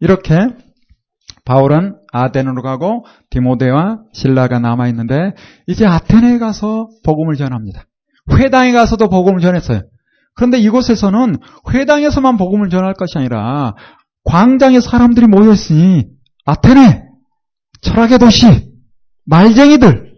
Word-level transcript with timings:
이렇게 0.00 0.48
바울은 1.44 1.96
아덴으로 2.12 2.62
가고 2.62 3.06
디모데와 3.30 4.00
신라가 4.12 4.58
남아 4.58 4.88
있는데 4.88 5.32
이제 5.66 5.86
아테네에 5.86 6.38
가서 6.38 6.88
복음을 7.04 7.36
전합니다. 7.36 7.86
회당에 8.32 8.72
가서도 8.72 9.08
복음을 9.08 9.40
전했어요. 9.40 9.82
그런데 10.34 10.58
이곳에서는 10.58 11.36
회당에서만 11.72 12.36
복음을 12.36 12.68
전할 12.68 12.94
것이 12.94 13.16
아니라 13.16 13.74
광장에 14.24 14.80
사람들이 14.80 15.26
모여 15.26 15.52
있으니 15.52 16.04
아테네 16.44 17.04
철학의 17.80 18.18
도시 18.18 18.46
말쟁이들 19.24 20.12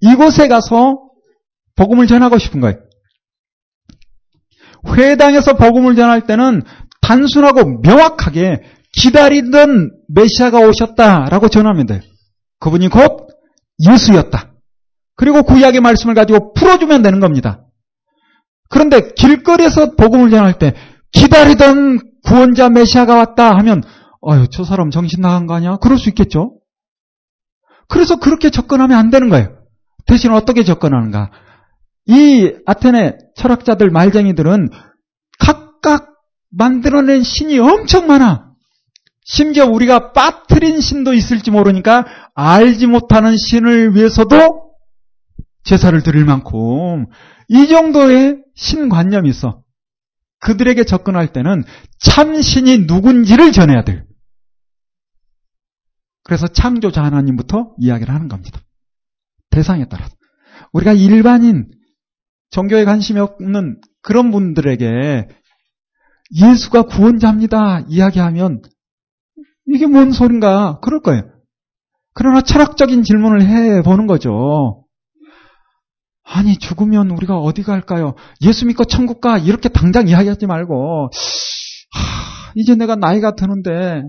이곳에 0.00 0.48
가서 0.48 1.00
복음을 1.74 2.06
전하고 2.06 2.38
싶은 2.38 2.60
거예요. 2.60 2.78
회당에서 4.96 5.56
복음을 5.56 5.96
전할 5.96 6.26
때는 6.26 6.62
단순하고 7.02 7.80
명확하게 7.80 8.62
기다리던 8.96 9.92
메시아가 10.08 10.58
오셨다라고 10.60 11.48
돼요. 11.86 12.00
그분이 12.60 12.88
곧 12.88 13.28
예수였다. 13.86 14.52
그리고 15.16 15.42
구약의 15.42 15.80
말씀을 15.80 16.14
가지고 16.14 16.52
풀어주면 16.54 17.02
되는 17.02 17.20
겁니다. 17.20 17.62
그런데 18.68 19.12
길거리에서 19.14 19.94
복음을 19.94 20.30
전할 20.30 20.58
때 20.58 20.74
기다리던 21.12 22.00
구원자 22.24 22.68
메시아가 22.68 23.16
왔다 23.16 23.56
하면 23.58 23.82
어휴 24.20 24.48
저 24.48 24.64
사람 24.64 24.90
정신 24.90 25.20
나간 25.20 25.46
거 25.46 25.54
아니야? 25.54 25.76
그럴 25.76 25.98
수 25.98 26.08
있겠죠. 26.08 26.58
그래서 27.88 28.16
그렇게 28.16 28.50
접근하면 28.50 28.98
안 28.98 29.10
되는 29.10 29.28
거예요. 29.28 29.56
대신 30.06 30.32
어떻게 30.32 30.64
접근하는가? 30.64 31.30
이 32.06 32.52
아테네 32.66 33.16
철학자들 33.36 33.90
말쟁이들은 33.90 34.70
각각 35.38 36.14
만들어낸 36.50 37.22
신이 37.22 37.58
엄청 37.58 38.06
많아. 38.06 38.45
심지어 39.26 39.66
우리가 39.66 40.12
빠뜨린 40.12 40.80
신도 40.80 41.12
있을지 41.12 41.50
모르니까 41.50 42.06
알지 42.34 42.86
못하는 42.86 43.36
신을 43.36 43.96
위해서도 43.96 44.72
제사를 45.64 46.00
드릴 46.04 46.24
만큼 46.24 47.06
이 47.48 47.66
정도의 47.66 48.38
신관념이 48.54 49.28
있어. 49.28 49.64
그들에게 50.38 50.84
접근할 50.84 51.32
때는 51.32 51.64
참신이 51.98 52.86
누군지를 52.86 53.50
전해야 53.50 53.82
돼요. 53.82 54.04
그래서 56.22 56.46
창조자 56.46 57.02
하나님부터 57.02 57.74
이야기를 57.78 58.14
하는 58.14 58.28
겁니다. 58.28 58.60
대상에 59.50 59.86
따라서. 59.88 60.14
우리가 60.72 60.92
일반인, 60.92 61.68
종교에 62.50 62.84
관심이 62.84 63.18
없는 63.18 63.80
그런 64.02 64.30
분들에게 64.30 65.28
예수가 66.32 66.82
구원자입니다. 66.82 67.86
이야기하면 67.88 68.62
이게 69.66 69.86
뭔 69.86 70.12
소린가? 70.12 70.80
그럴 70.80 71.00
거예요. 71.00 71.22
그러나 72.14 72.40
철학적인 72.40 73.02
질문을 73.02 73.42
해 73.42 73.82
보는 73.82 74.06
거죠. 74.06 74.84
아니, 76.24 76.56
죽으면 76.58 77.10
우리가 77.10 77.36
어디 77.38 77.62
갈까요? 77.62 78.14
예수 78.42 78.66
믿고 78.66 78.84
천국 78.84 79.20
가. 79.20 79.38
이렇게 79.38 79.68
당장 79.68 80.08
이야기하지 80.08 80.46
말고, 80.46 81.10
하, 81.92 82.52
이제 82.56 82.74
내가 82.74 82.96
나이가 82.96 83.34
드는데, 83.36 84.02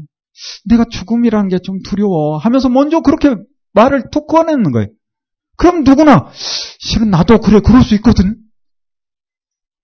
내가 0.66 0.86
죽음이라는 0.90 1.50
게 1.50 1.60
좀 1.60 1.80
두려워. 1.84 2.38
하면서 2.38 2.70
먼저 2.70 3.02
그렇게 3.02 3.36
말을 3.74 4.10
툭 4.12 4.28
꺼내는 4.28 4.72
거예요. 4.72 4.88
그럼 5.58 5.84
누구나, 5.84 6.30
실은 6.80 7.10
나도 7.10 7.40
그래, 7.40 7.60
그럴 7.60 7.84
수 7.84 7.94
있거든. 7.96 8.36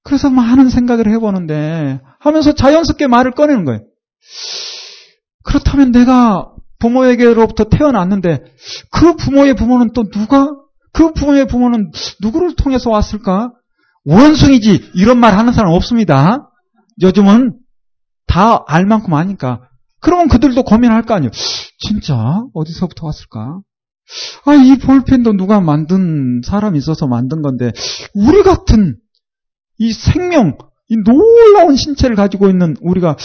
그래서 0.04 0.30
많은 0.30 0.70
생각을 0.70 1.08
해보는데, 1.12 2.00
하면서 2.20 2.54
자연스럽게 2.54 3.08
말을 3.08 3.32
꺼내는 3.32 3.66
거예요. 3.66 3.82
그렇다면 5.44 5.92
내가 5.92 6.50
부모에게로부터 6.80 7.66
태어났는데, 7.66 8.44
그 8.92 9.16
부모의 9.16 9.56
부모는 9.56 9.92
또 9.94 10.10
누가 10.10 10.50
그 10.92 11.12
부모의 11.14 11.48
부모는 11.48 11.92
누구를 12.22 12.56
통해서 12.56 12.90
왔을까? 12.90 13.52
원숭이지 14.06 14.92
이런 14.96 15.18
말 15.18 15.38
하는 15.38 15.53
사람 15.53 15.72
없습니다. 15.74 16.50
요즘은 17.02 17.58
다 18.28 18.64
알 18.68 18.86
만큼 18.86 19.14
아니까. 19.14 19.62
그러면 20.02 20.28
그들도 20.28 20.64
고민할 20.64 21.03
거 21.03 21.14
아니에요. 21.14 21.32
진짜 21.80 22.44
어디서부터 22.53 23.06
왔을까? 23.08 23.59
아, 24.46 24.53
이 24.53 24.78
볼펜도 24.78 25.34
누가 25.34 25.62
만든 25.62 26.42
사람이 26.46 26.78
있어서 26.78 27.08
만든 27.08 27.42
건데 27.42 27.72
우리 28.14 28.44
같은 28.44 28.98
이 29.78 29.94
생명, 29.94 30.58
이 30.90 30.96
놀라운 30.98 31.76
신체를 31.76 32.16
가지고 32.16 32.50
있는 32.50 32.76
우리가 32.82 33.16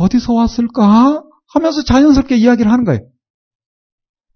어디서 0.00 0.32
왔을까? 0.32 1.22
하면서 1.52 1.82
자연스럽게 1.82 2.36
이야기를 2.36 2.70
하는 2.70 2.84
거예요. 2.84 3.00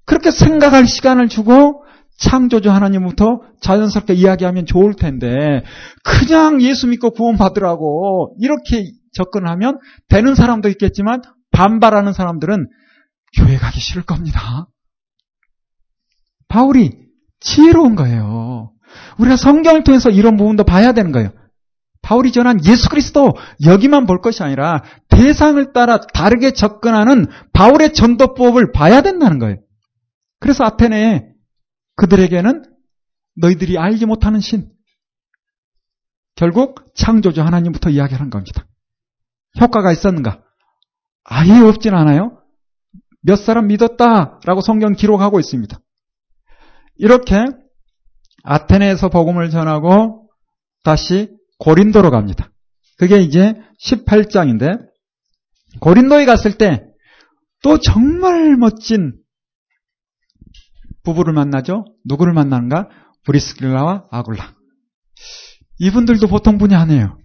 그렇게 0.04 0.30
생각할 0.30 0.86
시간을 0.86 1.28
주고 1.28 1.84
창조주 2.18 2.70
하나님부터 2.70 3.40
자연스럽게 3.60 4.14
이야기하면 4.14 4.66
좋을 4.66 4.94
텐데 4.94 5.62
그냥 6.02 6.60
예수 6.62 6.86
믿고 6.88 7.10
구원받으라고 7.10 8.36
이렇게 8.40 8.90
접근하면 9.12 9.78
되는 10.08 10.34
사람도 10.34 10.68
있겠지만 10.70 11.22
반발하는 11.52 12.12
사람들은 12.12 12.68
교회 13.36 13.56
가기 13.56 13.80
싫을 13.80 14.02
겁니다. 14.02 14.68
바울이 16.48 16.92
지혜로운 17.40 17.94
거예요. 17.94 18.72
우리가 19.18 19.36
성경을 19.36 19.84
통해서 19.84 20.10
이런 20.10 20.36
부분도 20.36 20.64
봐야 20.64 20.92
되는 20.92 21.12
거예요. 21.12 21.30
바울이 22.02 22.32
전한 22.32 22.64
예수 22.64 22.88
그리스도 22.88 23.34
여기만 23.64 24.06
볼 24.06 24.20
것이 24.20 24.42
아니라 24.42 24.82
대상을 25.18 25.72
따라 25.72 25.98
다르게 25.98 26.52
접근하는 26.52 27.26
바울의 27.52 27.92
전도법을 27.92 28.70
봐야 28.70 29.02
된다는 29.02 29.40
거예요. 29.40 29.56
그래서 30.38 30.64
아테네에 30.64 31.32
그들에게는 31.96 32.64
너희들이 33.36 33.78
알지 33.78 34.06
못하는 34.06 34.38
신. 34.38 34.70
결국 36.36 36.94
창조주 36.94 37.42
하나님부터 37.42 37.90
이야기를 37.90 38.30
겁니다. 38.30 38.66
효과가 39.60 39.90
있었는가? 39.90 40.40
아예 41.24 41.58
없진 41.60 41.94
않아요. 41.94 42.40
몇 43.20 43.36
사람 43.36 43.66
믿었다라고 43.66 44.60
성경 44.60 44.92
기록하고 44.92 45.40
있습니다. 45.40 45.80
이렇게 46.94 47.44
아테네에서 48.44 49.08
복음을 49.08 49.50
전하고 49.50 50.30
다시 50.84 51.36
고린도로 51.58 52.12
갑니다. 52.12 52.52
그게 52.98 53.20
이제 53.20 53.54
18장인데 53.82 54.87
고린도에 55.80 56.24
갔을 56.26 56.58
때 56.58 56.88
또 57.62 57.78
정말 57.78 58.56
멋진 58.56 59.14
부부를 61.02 61.32
만나죠. 61.32 61.84
누구를 62.04 62.32
만나는가? 62.32 62.88
브리스길라와 63.24 64.06
아굴라. 64.10 64.54
이분들도 65.78 66.26
보통 66.28 66.58
분이 66.58 66.74
아니에요. 66.74 67.18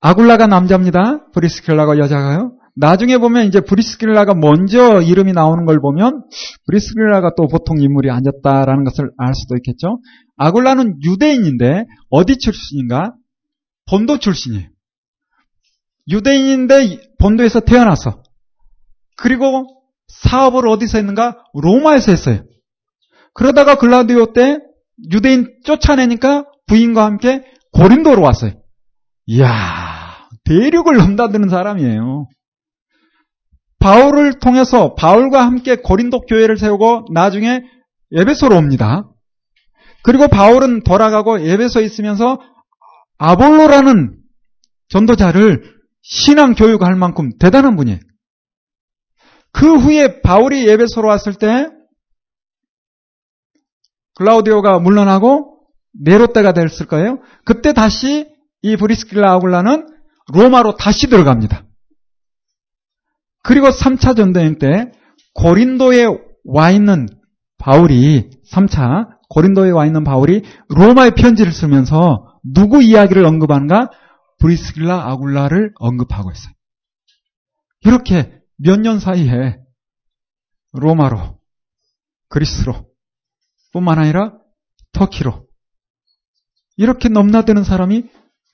아굴라가 0.00 0.46
남자입니다. 0.46 1.30
브리스길라가 1.32 1.98
여자가요. 1.98 2.58
나중에 2.76 3.18
보면 3.18 3.46
이제 3.46 3.60
브리스길라가 3.60 4.34
먼저 4.34 5.00
이름이 5.00 5.32
나오는 5.32 5.64
걸 5.64 5.80
보면 5.80 6.24
브리스길라가 6.66 7.32
또 7.36 7.46
보통 7.46 7.80
인물이 7.80 8.10
아니었다라는 8.10 8.84
것을 8.84 9.10
알 9.16 9.34
수도 9.34 9.56
있겠죠. 9.56 10.00
아굴라는 10.36 11.02
유대인인데 11.02 11.84
어디 12.10 12.36
출신인가? 12.38 13.14
본도 13.88 14.18
출신이에요. 14.18 14.73
유대인인데 16.08 17.00
본도에서 17.18 17.60
태어났어. 17.60 18.22
그리고 19.16 19.66
사업을 20.08 20.68
어디서 20.68 20.98
했는가? 20.98 21.44
로마에서 21.54 22.12
했어요. 22.12 22.44
그러다가 23.32 23.76
글라디오 23.76 24.32
때 24.32 24.58
유대인 25.10 25.48
쫓아내니까 25.64 26.44
부인과 26.66 27.04
함께 27.04 27.42
고린도로 27.72 28.22
왔어요. 28.22 28.52
이야, 29.26 30.28
대륙을 30.44 30.96
넘나드는 30.96 31.48
사람이에요. 31.48 32.28
바울을 33.80 34.38
통해서 34.38 34.94
바울과 34.94 35.44
함께 35.44 35.76
고린도 35.76 36.22
교회를 36.22 36.56
세우고 36.56 37.06
나중에 37.12 37.62
에베소로 38.12 38.56
옵니다. 38.56 39.10
그리고 40.02 40.28
바울은 40.28 40.84
돌아가고 40.84 41.38
에베소에 41.38 41.84
있으면서 41.84 42.38
아볼로라는 43.18 44.18
전도자를 44.88 45.73
신앙 46.04 46.54
교육할 46.54 46.94
만큼 46.96 47.30
대단한 47.38 47.76
분이에요. 47.76 47.98
그 49.52 49.76
후에 49.76 50.20
바울이 50.20 50.68
예배소로 50.68 51.08
왔을 51.08 51.34
때 51.34 51.68
글라우디오가 54.16 54.78
물러나고 54.78 55.60
네로 56.04 56.28
때가 56.28 56.52
됐을 56.52 56.86
거예요. 56.86 57.20
그때 57.44 57.72
다시 57.72 58.28
이 58.62 58.76
브리스킬라 58.76 59.32
아굴라는 59.32 59.88
로마로 60.32 60.76
다시 60.76 61.08
들어갑니다. 61.08 61.64
그리고 63.42 63.68
3차 63.68 64.16
전도행 64.16 64.58
때 64.58 64.92
고린도에 65.34 66.06
와 66.44 66.70
있는 66.70 67.08
바울이 67.58 68.30
3차 68.50 69.08
고린도에 69.30 69.70
와 69.70 69.86
있는 69.86 70.04
바울이 70.04 70.42
로마의 70.68 71.12
편지를 71.14 71.50
쓰면서 71.50 72.38
누구 72.42 72.82
이야기를 72.82 73.24
언급하는가? 73.24 73.90
브리스킬라 74.44 75.10
아굴라를 75.10 75.72
언급하고 75.76 76.30
있어요. 76.30 76.52
이렇게 77.80 78.42
몇 78.58 78.78
년 78.78 79.00
사이에 79.00 79.56
로마로, 80.72 81.38
그리스로, 82.28 82.86
뿐만 83.72 83.98
아니라 83.98 84.34
터키로 84.92 85.46
이렇게 86.76 87.08
넘나드는 87.08 87.64
사람이 87.64 88.04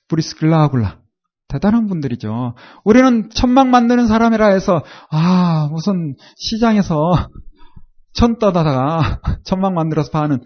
브리스길라 0.07 0.63
아굴라. 0.63 1.01
대단한 1.49 1.87
분들이죠. 1.87 2.55
우리는 2.85 3.29
천막 3.29 3.67
만드는 3.67 4.07
사람이라 4.07 4.47
해서 4.53 4.85
아 5.09 5.67
무슨 5.71 6.15
시장에서 6.37 7.11
천 8.13 8.39
떠다가 8.39 9.19
천막 9.43 9.73
만들어서 9.73 10.11
파는 10.11 10.39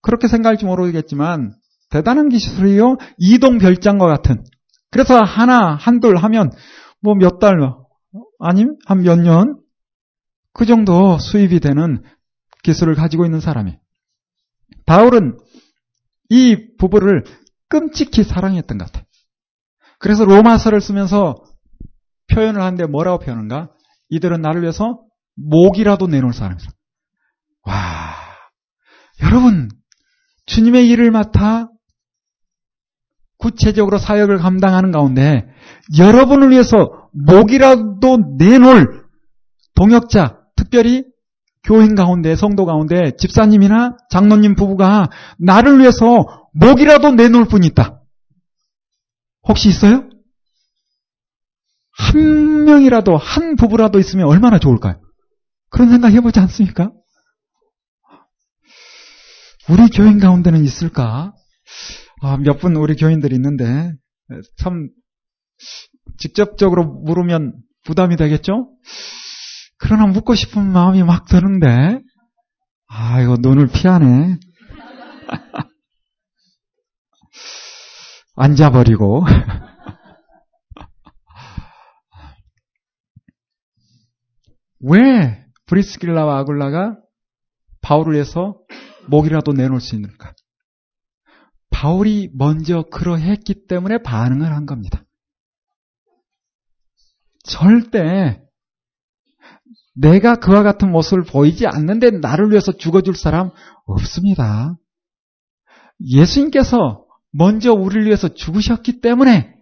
그렇게 0.00 0.26
생각할지 0.26 0.64
모르겠지만 0.64 1.54
대단한 1.90 2.28
기술이요. 2.30 2.96
이동 3.18 3.58
별장과 3.58 4.06
같은. 4.06 4.42
그래서 4.92 5.20
하나 5.22 5.74
한돌 5.74 6.16
하면 6.16 6.52
뭐 7.00 7.14
몇 7.14 7.40
달 7.40 7.56
아님 8.38 8.76
한몇 8.86 9.20
년 9.20 9.62
그 10.54 10.66
정도 10.66 11.18
수입이 11.18 11.60
되는 11.60 12.02
기술을 12.62 12.94
가지고 12.94 13.24
있는 13.24 13.40
사람이. 13.40 13.78
바울은 14.86 15.38
이 16.28 16.76
부부를 16.78 17.24
끔찍히 17.68 18.22
사랑했던 18.22 18.78
것 18.78 18.86
같아요. 18.86 19.04
그래서 19.98 20.24
로마서를 20.24 20.80
쓰면서 20.80 21.36
표현을 22.32 22.60
하는데 22.60 22.86
뭐라고 22.86 23.24
표현한가? 23.24 23.70
이들은 24.10 24.42
나를 24.42 24.62
위해서 24.62 25.02
목이라도 25.36 26.06
내놓을 26.06 26.32
사람이다. 26.32 26.70
와, 27.64 28.14
여러분, 29.22 29.68
주님의 30.46 30.88
일을 30.90 31.10
맡아 31.10 31.68
구체적으로 33.42 33.98
사역을 33.98 34.38
감당하는 34.38 34.92
가운데 34.92 35.44
여러분을 35.98 36.50
위해서 36.50 37.08
목이라도 37.12 38.36
내놓을 38.38 39.02
동역자, 39.74 40.38
특별히 40.56 41.04
교인 41.64 41.96
가운데, 41.96 42.36
성도 42.36 42.66
가운데 42.66 43.16
집사님이나 43.18 43.96
장로님 44.10 44.54
부부가 44.54 45.08
나를 45.38 45.80
위해서 45.80 46.48
목이라도 46.54 47.12
내놓을 47.12 47.46
분이 47.46 47.66
있다. 47.68 48.00
혹시 49.48 49.68
있어요? 49.68 50.08
한 51.90 52.64
명이라도, 52.64 53.16
한 53.16 53.56
부부라도 53.56 53.98
있으면 53.98 54.26
얼마나 54.26 54.58
좋을까요? 54.58 55.00
그런 55.70 55.90
생각 55.90 56.12
해보지 56.12 56.38
않습니까? 56.40 56.92
우리 59.68 59.88
교인 59.88 60.18
가운데는 60.18 60.64
있을까? 60.64 61.32
아, 62.22 62.36
몇 62.36 62.58
분 62.58 62.76
우리 62.76 62.94
교인들이 62.94 63.34
있는데, 63.34 63.92
참, 64.56 64.88
직접적으로 66.18 66.84
물으면 66.84 67.54
부담이 67.84 68.16
되겠죠? 68.16 68.70
그러나 69.78 70.06
묻고 70.06 70.34
싶은 70.36 70.62
마음이 70.72 71.02
막 71.02 71.26
드는데, 71.26 72.00
아, 72.88 73.20
이거 73.20 73.36
눈을 73.40 73.66
피하네. 73.68 74.38
앉아버리고. 78.36 79.24
왜 84.80 85.44
브리스길라와 85.66 86.38
아굴라가 86.40 86.96
바울을 87.82 88.14
위해서 88.14 88.58
목이라도 89.08 89.52
내놓을 89.52 89.80
수 89.80 89.94
있는가? 89.96 90.32
바울이 91.72 92.30
먼저 92.34 92.84
그러했기 92.92 93.66
때문에 93.66 93.98
반응을 94.02 94.54
한 94.54 94.66
겁니다. 94.66 95.04
절대 97.44 98.40
내가 99.94 100.36
그와 100.36 100.62
같은 100.62 100.90
모습을 100.90 101.24
보이지 101.24 101.66
않는데 101.66 102.10
나를 102.10 102.50
위해서 102.50 102.72
죽어줄 102.72 103.16
사람 103.16 103.50
없습니다. 103.86 104.76
예수님께서 106.00 107.04
먼저 107.32 107.72
우리를 107.72 108.06
위해서 108.06 108.28
죽으셨기 108.28 109.00
때문에 109.00 109.54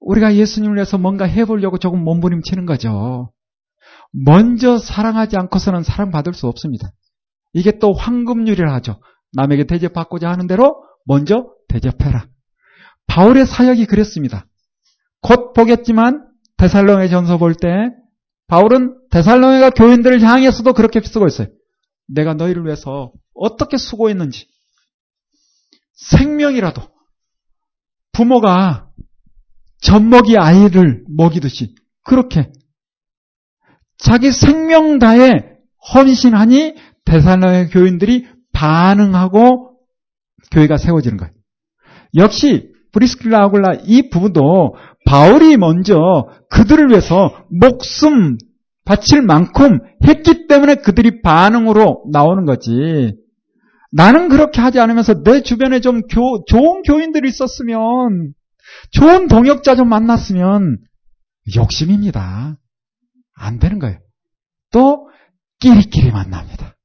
우리가 0.00 0.34
예수님을 0.34 0.76
위해서 0.76 0.98
뭔가 0.98 1.24
해보려고 1.24 1.78
조금 1.78 2.04
몸부림치는 2.04 2.66
거죠. 2.66 3.32
먼저 4.12 4.78
사랑하지 4.78 5.36
않고서는 5.36 5.82
사랑받을 5.82 6.34
수 6.34 6.46
없습니다. 6.46 6.90
이게 7.52 7.78
또 7.78 7.92
황금률이라 7.92 8.72
하죠. 8.74 9.00
남에게 9.32 9.64
대접받고자 9.64 10.30
하는 10.30 10.46
대로 10.46 10.84
먼저 11.04 11.46
대접해라. 11.68 12.28
바울의 13.06 13.46
사역이 13.46 13.86
그랬습니다. 13.86 14.46
곧 15.20 15.52
보겠지만 15.54 16.26
데살로의 16.56 17.10
전서 17.10 17.38
볼 17.38 17.54
때 17.54 17.68
바울은 18.46 18.98
데살로니가 19.10 19.70
교인들을 19.70 20.20
향해서도 20.22 20.74
그렇게 20.74 21.00
쓰고 21.00 21.26
있어요. 21.26 21.48
내가 22.08 22.34
너희를 22.34 22.64
위해서 22.64 23.12
어떻게 23.34 23.76
수고했는지 23.78 24.46
생명이라도 25.94 26.82
부모가 28.12 28.90
젖먹이 29.80 30.36
아이를 30.38 31.04
먹이듯이 31.08 31.74
그렇게 32.04 32.52
자기 33.98 34.32
생명 34.32 34.98
다해 34.98 35.56
헌신하니 35.94 36.74
대살로의 37.04 37.70
교인들이 37.70 38.26
반응하고 38.52 39.73
교회가 40.54 40.76
세워지는 40.76 41.16
거예요. 41.16 41.32
역시 42.16 42.72
브리스킬라 42.92 43.44
아굴라 43.44 43.74
이 43.84 44.08
부부도 44.08 44.76
바울이 45.04 45.56
먼저 45.56 46.28
그들을 46.48 46.88
위해서 46.88 47.44
목숨 47.50 48.38
바칠 48.84 49.22
만큼 49.22 49.80
했기 50.06 50.46
때문에 50.46 50.76
그들이 50.76 51.22
반응으로 51.22 52.04
나오는 52.12 52.44
거지. 52.44 53.16
나는 53.90 54.28
그렇게 54.28 54.60
하지 54.60 54.80
않으면서 54.80 55.22
내 55.22 55.42
주변에 55.42 55.80
좀 55.80 56.02
교, 56.02 56.44
좋은 56.46 56.82
교인들이 56.82 57.28
있었으면, 57.28 58.34
좋은 58.90 59.28
동역자 59.28 59.76
좀 59.76 59.88
만났으면, 59.88 60.78
욕심입니다. 61.56 62.58
안 63.36 63.58
되는 63.58 63.78
거예요. 63.78 63.98
또, 64.72 65.08
끼리끼리 65.60 66.10
만납니다. 66.10 66.76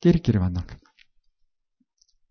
끼리끼리 0.00 0.38
만납니다. 0.38 0.78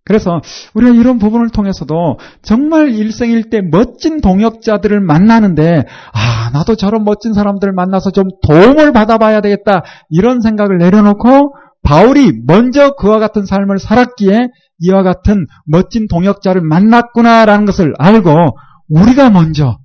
그래서 0.06 0.42
우리가 0.74 0.94
이런 0.94 1.18
부분을 1.18 1.50
통해서도 1.50 2.20
정말 2.42 2.90
일생일 2.90 3.50
때 3.50 3.62
멋진 3.62 4.20
동역자들을 4.20 5.00
만나는데 5.00 5.86
아 6.14 6.50
나도 6.52 6.76
저런 6.76 7.06
멋진 7.06 7.34
사람들을 7.34 7.74
만나서 7.74 8.12
좀 8.12 8.26
도움을 8.46 8.92
받아봐야 8.92 9.42
되겠다 9.42 9.84
이런 10.10 10.42
생각을 10.42 10.78
내려놓고 10.78 11.56
바울이 11.84 12.32
먼저 12.46 12.96
그와 12.96 13.20
같은 13.20 13.46
삶을 13.46 13.80
살았기에 13.80 14.50
이와 14.80 15.04
같은 15.04 15.48
멋진 15.66 16.08
동역자를 16.08 16.62
만났구나라는 16.62 17.66
것을 17.66 17.94
알고 17.98 18.58
우리가 18.90 19.30
먼저 19.30 19.78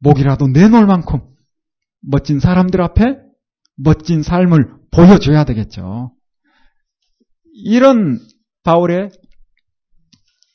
목이라도 0.00 0.48
내놓을 0.48 0.86
만큼 0.86 1.20
멋진 2.02 2.40
사람들 2.40 2.80
앞에 2.82 3.16
멋진 3.76 4.22
삶을 4.22 4.68
보여줘야 4.90 5.44
되겠죠. 5.44 6.12
이런 7.52 8.18
바울의 8.66 9.10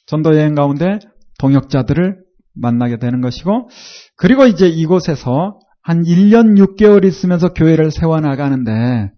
전도 0.05 0.35
여행 0.35 0.53
가운데 0.53 0.99
동역자들을 1.39 2.17
만나게 2.53 2.97
되는 2.97 3.21
것이고, 3.21 3.69
그리고 4.17 4.45
이제 4.45 4.67
이곳에서 4.67 5.57
한 5.81 6.03
1년 6.03 6.57
6개월 6.59 7.05
있으면서 7.05 7.53
교회를 7.53 7.89
세워나가는데, 7.91 9.11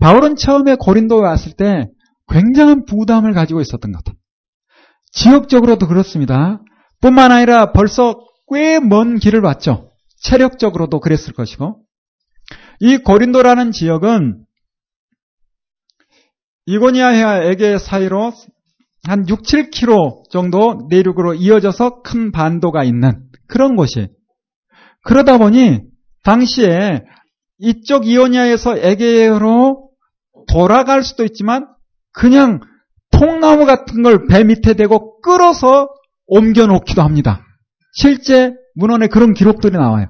바울은 0.00 0.36
처음에 0.36 0.76
고린도에 0.80 1.20
왔을 1.20 1.52
때 1.52 1.88
굉장한 2.28 2.86
부담을 2.86 3.34
가지고 3.34 3.60
있었던 3.60 3.92
것 3.92 3.98
같아요. 3.98 4.18
지역적으로도 5.12 5.86
그렇습니다. 5.86 6.62
뿐만 7.00 7.30
아니라 7.30 7.72
벌써 7.72 8.16
꽤 8.50 8.80
먼 8.80 9.18
길을 9.18 9.40
왔죠. 9.40 9.90
체력적으로도 10.22 11.00
그랬을 11.00 11.34
것이고. 11.34 11.82
이 12.80 12.96
고린도라는 12.96 13.72
지역은 13.72 14.44
이고니아해와 16.68 17.44
에게 17.44 17.78
사이로 17.78 18.30
한 19.06 19.26
6, 19.26 19.42
7km 19.42 20.28
정도 20.30 20.86
내륙으로 20.90 21.32
이어져서 21.32 22.02
큰 22.02 22.30
반도가 22.30 22.84
있는 22.84 23.22
그런 23.46 23.74
곳이. 23.74 24.08
그러다 25.02 25.38
보니 25.38 25.80
당시에 26.24 27.04
이쪽 27.58 28.06
이오니아에서 28.06 28.76
에게로 28.76 29.88
돌아갈 30.52 31.02
수도 31.02 31.24
있지만 31.24 31.66
그냥 32.12 32.60
통나무 33.12 33.64
같은 33.64 34.02
걸 34.02 34.26
배 34.26 34.44
밑에 34.44 34.74
대고 34.74 35.22
끌어서 35.22 35.88
옮겨 36.26 36.66
놓기도 36.66 37.00
합니다. 37.00 37.46
실제 37.94 38.52
문헌에 38.74 39.06
그런 39.06 39.32
기록들이 39.32 39.72
나와요. 39.72 40.08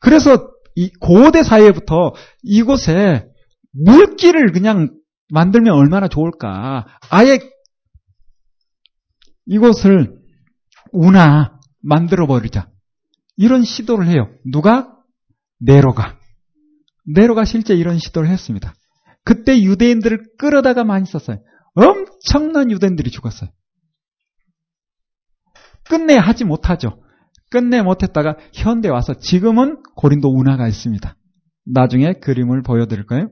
그래서 0.00 0.48
이 0.76 0.90
고대 0.98 1.42
사회부터 1.42 2.14
이곳에 2.42 3.26
물길을 3.72 4.52
그냥 4.52 4.88
만들면 5.30 5.74
얼마나 5.74 6.08
좋을까. 6.08 6.86
아예 7.10 7.38
이곳을 9.46 10.20
운하 10.92 11.58
만들어 11.80 12.26
버리자. 12.26 12.68
이런 13.36 13.64
시도를 13.64 14.06
해요. 14.06 14.30
누가? 14.44 14.96
네로가. 15.60 16.18
네로가 17.14 17.44
실제 17.44 17.74
이런 17.74 17.98
시도를 17.98 18.28
했습니다. 18.28 18.74
그때 19.24 19.62
유대인들을 19.62 20.36
끌어다가 20.38 20.84
많이 20.84 21.06
썼어요. 21.06 21.38
엄청난 21.74 22.70
유대인들이 22.70 23.10
죽었어요. 23.10 23.50
끝내 25.88 26.16
하지 26.16 26.44
못하죠. 26.44 27.02
끝내 27.50 27.82
못했다가 27.82 28.36
현대 28.54 28.88
와서 28.88 29.14
지금은 29.14 29.82
고린도 29.96 30.28
운하가 30.28 30.68
있습니다. 30.68 31.16
나중에 31.66 32.14
그림을 32.14 32.62
보여드릴까요? 32.62 33.28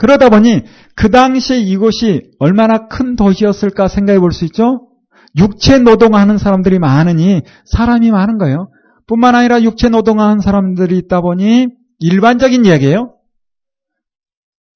그러다 0.00 0.30
보니 0.30 0.62
그 0.96 1.10
당시에 1.10 1.58
이곳이 1.58 2.30
얼마나 2.38 2.88
큰 2.88 3.16
도시였을까 3.16 3.86
생각해 3.86 4.18
볼 4.18 4.32
수 4.32 4.46
있죠? 4.46 4.88
육체 5.36 5.78
노동하는 5.78 6.38
사람들이 6.38 6.78
많으니 6.78 7.42
사람이 7.66 8.10
많은 8.10 8.38
거예요. 8.38 8.70
뿐만 9.06 9.34
아니라 9.34 9.60
육체 9.60 9.90
노동하는 9.90 10.40
사람들이 10.40 10.96
있다 10.96 11.20
보니 11.20 11.68
일반적인 11.98 12.64
이야기예요. 12.64 13.14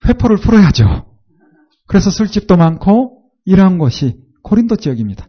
회포를 0.06 0.36
풀어야죠. 0.36 1.06
그래서 1.86 2.10
술집도 2.10 2.58
많고 2.58 3.22
이러한 3.46 3.78
곳이 3.78 4.18
고린도 4.42 4.76
지역입니다. 4.76 5.26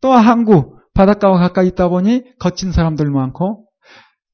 또 0.00 0.10
항구 0.10 0.78
바닷가와 0.94 1.38
가까이 1.38 1.68
있다 1.68 1.88
보니 1.88 2.24
거친 2.40 2.72
사람들 2.72 3.08
많고 3.08 3.66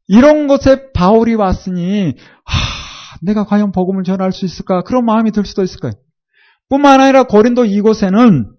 이런 0.07 0.47
곳에 0.49 0.92
바울이 0.92 1.35
왔으니 1.35 2.14
하, 2.47 2.77
내가 3.23 3.45
과연 3.45 3.73
복음을 3.73 4.05
전할 4.05 4.33
수 4.33 4.45
있을까 4.45 4.83
그런 4.83 5.05
마음이 5.05 5.31
들 5.33 5.45
수도 5.45 5.63
있을 5.63 5.81
거예요. 5.81 5.95
뿐만 6.69 7.01
아니라 7.01 7.25
고린도 7.25 7.65
이곳에는 7.65 8.53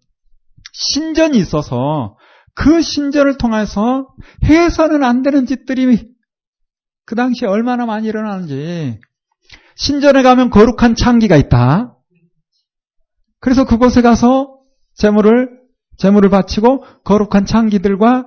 신전이 0.74 1.38
있어서 1.38 2.18
그 2.56 2.82
신전을 2.82 3.38
통해서 3.38 4.08
해서는 4.44 5.04
안 5.04 5.22
되는 5.22 5.46
짓들이 5.46 6.10
그 7.06 7.16
당시에 7.16 7.48
얼마나 7.48 7.86
많이 7.86 8.08
일어나는지 8.08 9.00
신전에 9.76 10.24
가면 10.24 10.50
거룩한 10.50 10.96
창기가 10.96 11.38
있다. 11.38 11.96
그래서 13.40 13.66
그곳에 13.66 14.02
가서 14.02 14.60
재물을 14.96 15.60
재물을 15.98 16.30
바치고 16.30 16.84
거룩한 17.04 17.46
창기들과 17.46 18.26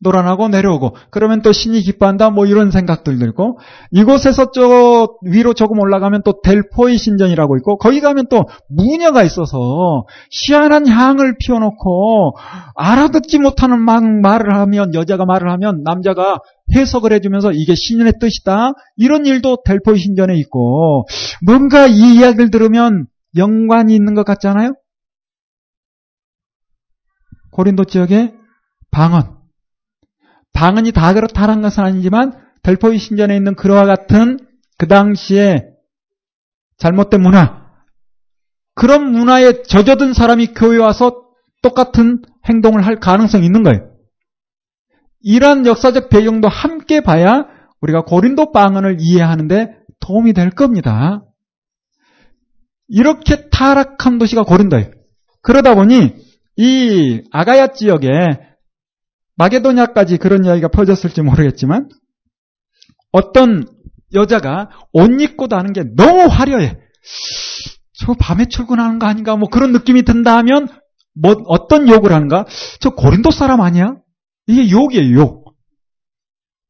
놀아나고 0.00 0.48
내려오고 0.48 0.96
그러면 1.10 1.42
또 1.42 1.52
신이 1.52 1.82
기뻐한다? 1.82 2.30
뭐 2.30 2.46
이런 2.46 2.70
생각들 2.70 3.18
들고 3.18 3.58
이곳에서 3.90 4.50
저 4.50 5.14
위로 5.22 5.52
조금 5.52 5.78
올라가면 5.78 6.22
또 6.24 6.40
델포이 6.42 6.96
신전이라고 6.96 7.58
있고 7.58 7.76
거기 7.76 8.00
가면 8.00 8.26
또 8.30 8.46
무녀가 8.68 9.22
있어서 9.22 10.06
희한한 10.30 10.88
향을 10.88 11.36
피워놓고 11.38 12.36
알아듣지 12.74 13.38
못하는 13.38 13.80
막 13.80 14.02
말을 14.04 14.54
하면 14.56 14.94
여자가 14.94 15.26
말을 15.26 15.50
하면 15.52 15.82
남자가 15.84 16.38
해석을 16.74 17.12
해주면서 17.12 17.52
이게 17.52 17.74
신의 17.74 18.14
뜻이다? 18.20 18.72
이런 18.96 19.26
일도 19.26 19.58
델포이 19.64 19.98
신전에 19.98 20.36
있고 20.38 21.06
뭔가 21.44 21.86
이 21.86 22.16
이야기를 22.16 22.50
들으면 22.50 23.06
연관이 23.36 23.94
있는 23.94 24.14
것 24.14 24.24
같잖아요? 24.24 24.74
고린도 27.50 27.84
지역의 27.84 28.34
방언 28.90 29.39
방언이 30.60 30.92
다 30.92 31.14
그렇다는 31.14 31.62
것은 31.62 31.82
아니지만 31.82 32.34
델포이 32.62 32.98
신전에 32.98 33.34
있는 33.34 33.54
그와 33.54 33.86
같은 33.86 34.38
그 34.76 34.86
당시에 34.88 35.70
잘못된 36.76 37.22
문화 37.22 37.64
그런 38.74 39.10
문화에 39.10 39.62
젖어든 39.62 40.12
사람이 40.12 40.48
교회 40.48 40.76
와서 40.76 41.22
똑같은 41.62 42.20
행동을 42.46 42.84
할 42.84 43.00
가능성이 43.00 43.46
있는 43.46 43.62
거예요. 43.62 43.88
이러한 45.22 45.64
역사적 45.64 46.10
배경도 46.10 46.48
함께 46.48 47.00
봐야 47.00 47.46
우리가 47.80 48.02
고린도 48.02 48.52
방언을 48.52 48.98
이해하는데 49.00 49.78
도움이 50.00 50.34
될 50.34 50.50
겁니다. 50.50 51.24
이렇게 52.86 53.48
타락한 53.48 54.18
도시가 54.18 54.42
고린도예요. 54.42 54.90
그러다 55.40 55.74
보니 55.74 56.16
이 56.56 57.22
아가야 57.30 57.68
지역에 57.68 58.49
마게도냐까지 59.40 60.18
그런 60.18 60.44
이야기가 60.44 60.68
퍼졌을지 60.68 61.22
모르겠지만 61.22 61.88
어떤 63.10 63.64
여자가 64.12 64.68
옷 64.92 65.10
입고 65.18 65.48
다는 65.48 65.72
게 65.72 65.82
너무 65.96 66.26
화려해. 66.26 66.78
저 67.94 68.14
밤에 68.18 68.44
출근하는 68.46 68.98
거 68.98 69.06
아닌가 69.06 69.36
뭐 69.36 69.48
그런 69.48 69.72
느낌이 69.72 70.02
든다 70.02 70.36
하면 70.38 70.68
뭐 71.14 71.36
어떤 71.46 71.88
욕을 71.88 72.12
하는가? 72.12 72.44
저 72.80 72.90
고린도 72.90 73.30
사람 73.30 73.62
아니야? 73.62 73.96
이게 74.46 74.70
욕이에요, 74.70 75.18
욕. 75.18 75.56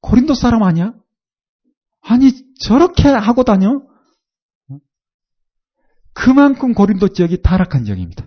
고린도 0.01 0.35
사람 0.35 0.63
아니야? 0.63 0.95
아니 2.03 2.31
저렇게 2.61 3.09
하고 3.09 3.43
다녀? 3.43 3.83
그만큼 6.13 6.73
고린도 6.73 7.09
지역이 7.09 7.43
타락한 7.43 7.85
지역입니다. 7.85 8.27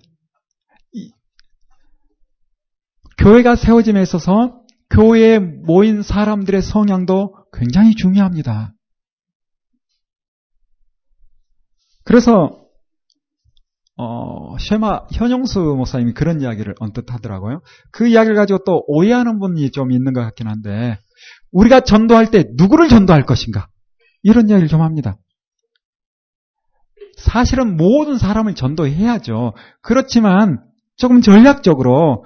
교회가 3.24 3.56
세워짐에 3.56 4.02
있어서 4.02 4.62
교회에 4.90 5.40
모인 5.40 6.02
사람들의 6.02 6.62
성향도 6.62 7.34
굉장히 7.54 7.96
중요합니다. 7.96 8.74
그래서 12.04 12.60
어, 13.96 14.58
쉐마 14.58 15.08
현용수 15.14 15.60
목사님이 15.62 16.14
그런 16.14 16.42
이야기를 16.42 16.76
언뜻 16.80 17.14
하더라고요. 17.14 17.62
그 17.92 18.08
이야기를 18.08 18.36
가지고 18.36 18.60
또 18.66 18.84
오해하는 18.88 19.40
분이 19.40 19.72
좀 19.72 19.94
있는 19.94 20.12
것 20.12 20.20
같긴 20.22 20.48
한데 20.48 20.98
우리가 21.54 21.80
전도할 21.80 22.30
때 22.30 22.44
누구를 22.58 22.90
전도할 22.90 23.26
것인가 23.26 23.70
이런 24.22 24.50
이야기를 24.50 24.68
좀 24.68 24.82
합니다. 24.82 25.16
사실은 27.16 27.78
모든 27.78 28.18
사람을 28.18 28.54
전도해야죠. 28.56 29.54
그렇지만 29.82 30.62
조금 30.98 31.22
전략적으로 31.22 32.26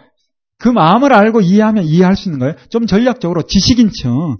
그 0.59 0.69
마음을 0.69 1.13
알고 1.13 1.41
이해하면 1.41 1.83
이해할 1.83 2.15
수 2.15 2.29
있는 2.29 2.39
거예요. 2.39 2.55
좀 2.69 2.87
전략적으로 2.87 3.43
지식인 3.43 3.91
층. 3.91 4.37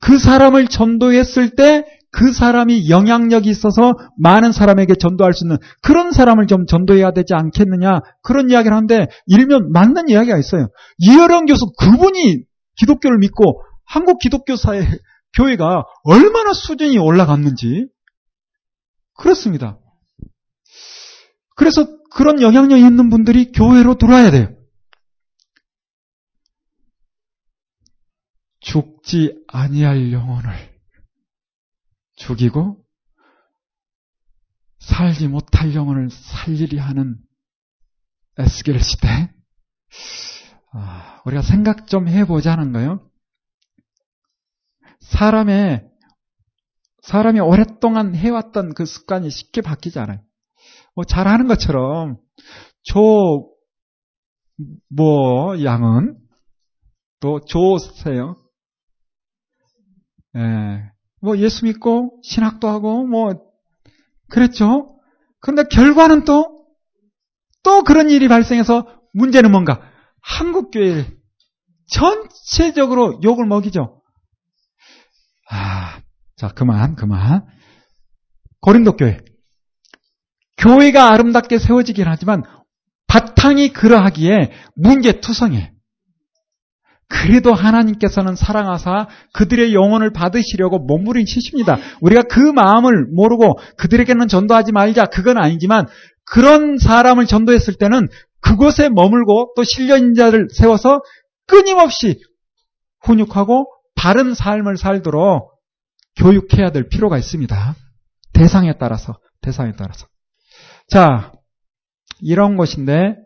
그 0.00 0.18
사람을 0.18 0.68
전도했을 0.68 1.50
때 1.50 1.84
그 2.16 2.32
사람이 2.32 2.88
영향력이 2.88 3.50
있어서 3.50 3.92
많은 4.16 4.50
사람에게 4.50 4.94
전도할 4.94 5.34
수 5.34 5.44
있는 5.44 5.58
그런 5.82 6.12
사람을 6.12 6.46
좀 6.46 6.64
전도해야 6.64 7.10
되지 7.10 7.34
않겠느냐 7.34 8.00
그런 8.22 8.48
이야기를 8.50 8.74
하는데 8.74 9.06
일면 9.26 9.70
맞는 9.70 10.08
이야기가 10.08 10.38
있어요. 10.38 10.68
이어령 10.96 11.44
교수 11.44 11.66
그분이 11.78 12.44
기독교를 12.76 13.18
믿고 13.18 13.60
한국 13.84 14.18
기독교 14.18 14.56
사회 14.56 14.80
교회가 15.36 15.84
얼마나 16.04 16.54
수준이 16.54 16.96
올라갔는지 16.96 17.88
그렇습니다. 19.18 19.78
그래서 21.54 21.86
그런 22.10 22.40
영향력 22.40 22.78
있는 22.78 23.10
분들이 23.10 23.52
교회로 23.52 23.96
들어와야 23.96 24.30
돼요. 24.30 24.55
죽지 28.66 29.44
아니할 29.48 30.12
영혼을 30.12 30.50
죽이고 32.16 32.84
살지 34.78 35.28
못할 35.28 35.74
영혼을 35.74 36.10
살리리 36.10 36.78
하는 36.78 37.18
에스겔 38.38 38.80
시대. 38.80 39.32
아, 40.72 41.22
우리가 41.24 41.42
생각 41.42 41.86
좀 41.86 42.08
해보자는 42.08 42.72
거예요. 42.72 43.10
사람의 45.00 45.88
사람이 47.02 47.40
오랫동안 47.40 48.14
해왔던 48.14 48.74
그 48.74 48.84
습관이 48.84 49.30
쉽게 49.30 49.60
바뀌지 49.60 49.98
않아요. 49.98 50.20
뭐 50.94 51.04
잘하는 51.04 51.46
것처럼 51.46 52.18
조 52.82 53.56
뭐 54.88 55.62
양은 55.62 56.18
또 57.20 57.40
조세요. 57.40 58.36
예. 60.36 60.82
뭐 61.20 61.38
예수 61.38 61.64
믿고 61.64 62.20
신학도 62.22 62.68
하고 62.68 63.06
뭐 63.06 63.34
그랬죠. 64.28 64.98
그런데 65.40 65.64
결과는 65.68 66.24
또 66.24 66.56
또 67.66 67.82
그런 67.82 68.10
일이 68.10 68.28
발생해서 68.28 68.86
문제는 69.12 69.50
뭔가 69.50 69.80
한국 70.22 70.70
교회 70.70 71.04
전체적으로 71.88 73.18
욕을 73.24 73.44
먹이죠. 73.44 74.00
아, 75.50 76.00
자 76.36 76.46
그만 76.46 76.94
그만. 76.94 77.44
고린도 78.60 78.96
교회 78.96 79.18
교회가 80.58 81.10
아름답게 81.10 81.58
세워지긴 81.58 82.06
하지만 82.06 82.44
바탕이 83.08 83.72
그러하기에 83.72 84.52
문제투성해. 84.76 85.72
그래도 87.08 87.54
하나님께서는 87.54 88.34
사랑하사 88.34 89.08
그들의 89.32 89.74
영혼을 89.74 90.12
받으시려고 90.12 90.78
몸부림치십니다. 90.80 91.78
우리가 92.00 92.22
그 92.24 92.40
마음을 92.40 93.06
모르고 93.14 93.58
그들에게는 93.76 94.28
전도하지 94.28 94.72
말자 94.72 95.06
그건 95.06 95.38
아니지만 95.38 95.86
그런 96.24 96.78
사람을 96.78 97.26
전도했을 97.26 97.74
때는 97.74 98.08
그곳에 98.40 98.88
머물고 98.88 99.52
또 99.56 99.62
신령자를 99.62 100.48
세워서 100.52 101.00
끊임없이 101.46 102.20
훈육하고 103.02 103.66
바른 103.94 104.34
삶을 104.34 104.76
살도록 104.76 105.52
교육해야 106.16 106.70
될 106.70 106.88
필요가 106.88 107.18
있습니다. 107.18 107.74
대상에 108.32 108.74
따라서, 108.78 109.18
대상에 109.40 109.72
따라서. 109.76 110.06
자, 110.88 111.32
이런 112.20 112.56
것인데, 112.56 113.16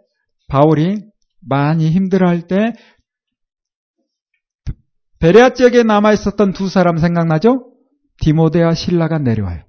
바울이 0.49 1.03
많이 1.41 1.91
힘들어할 1.91 2.47
때, 2.47 2.73
베레아 5.21 5.51
지역에 5.51 5.83
남아 5.83 6.13
있었던 6.15 6.53
두 6.53 6.69
사람 6.69 6.99
생각나죠? 6.99 7.67
디모데와 8.23 8.75
신라가 8.75 9.19
내려와요. 9.19 9.65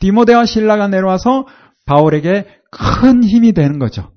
디모데와 0.00 0.46
신라가 0.46 0.88
내려와서 0.88 1.46
바울에게 1.86 2.46
큰 2.70 3.22
힘이 3.22 3.52
되는 3.52 3.78
거죠. 3.78 4.12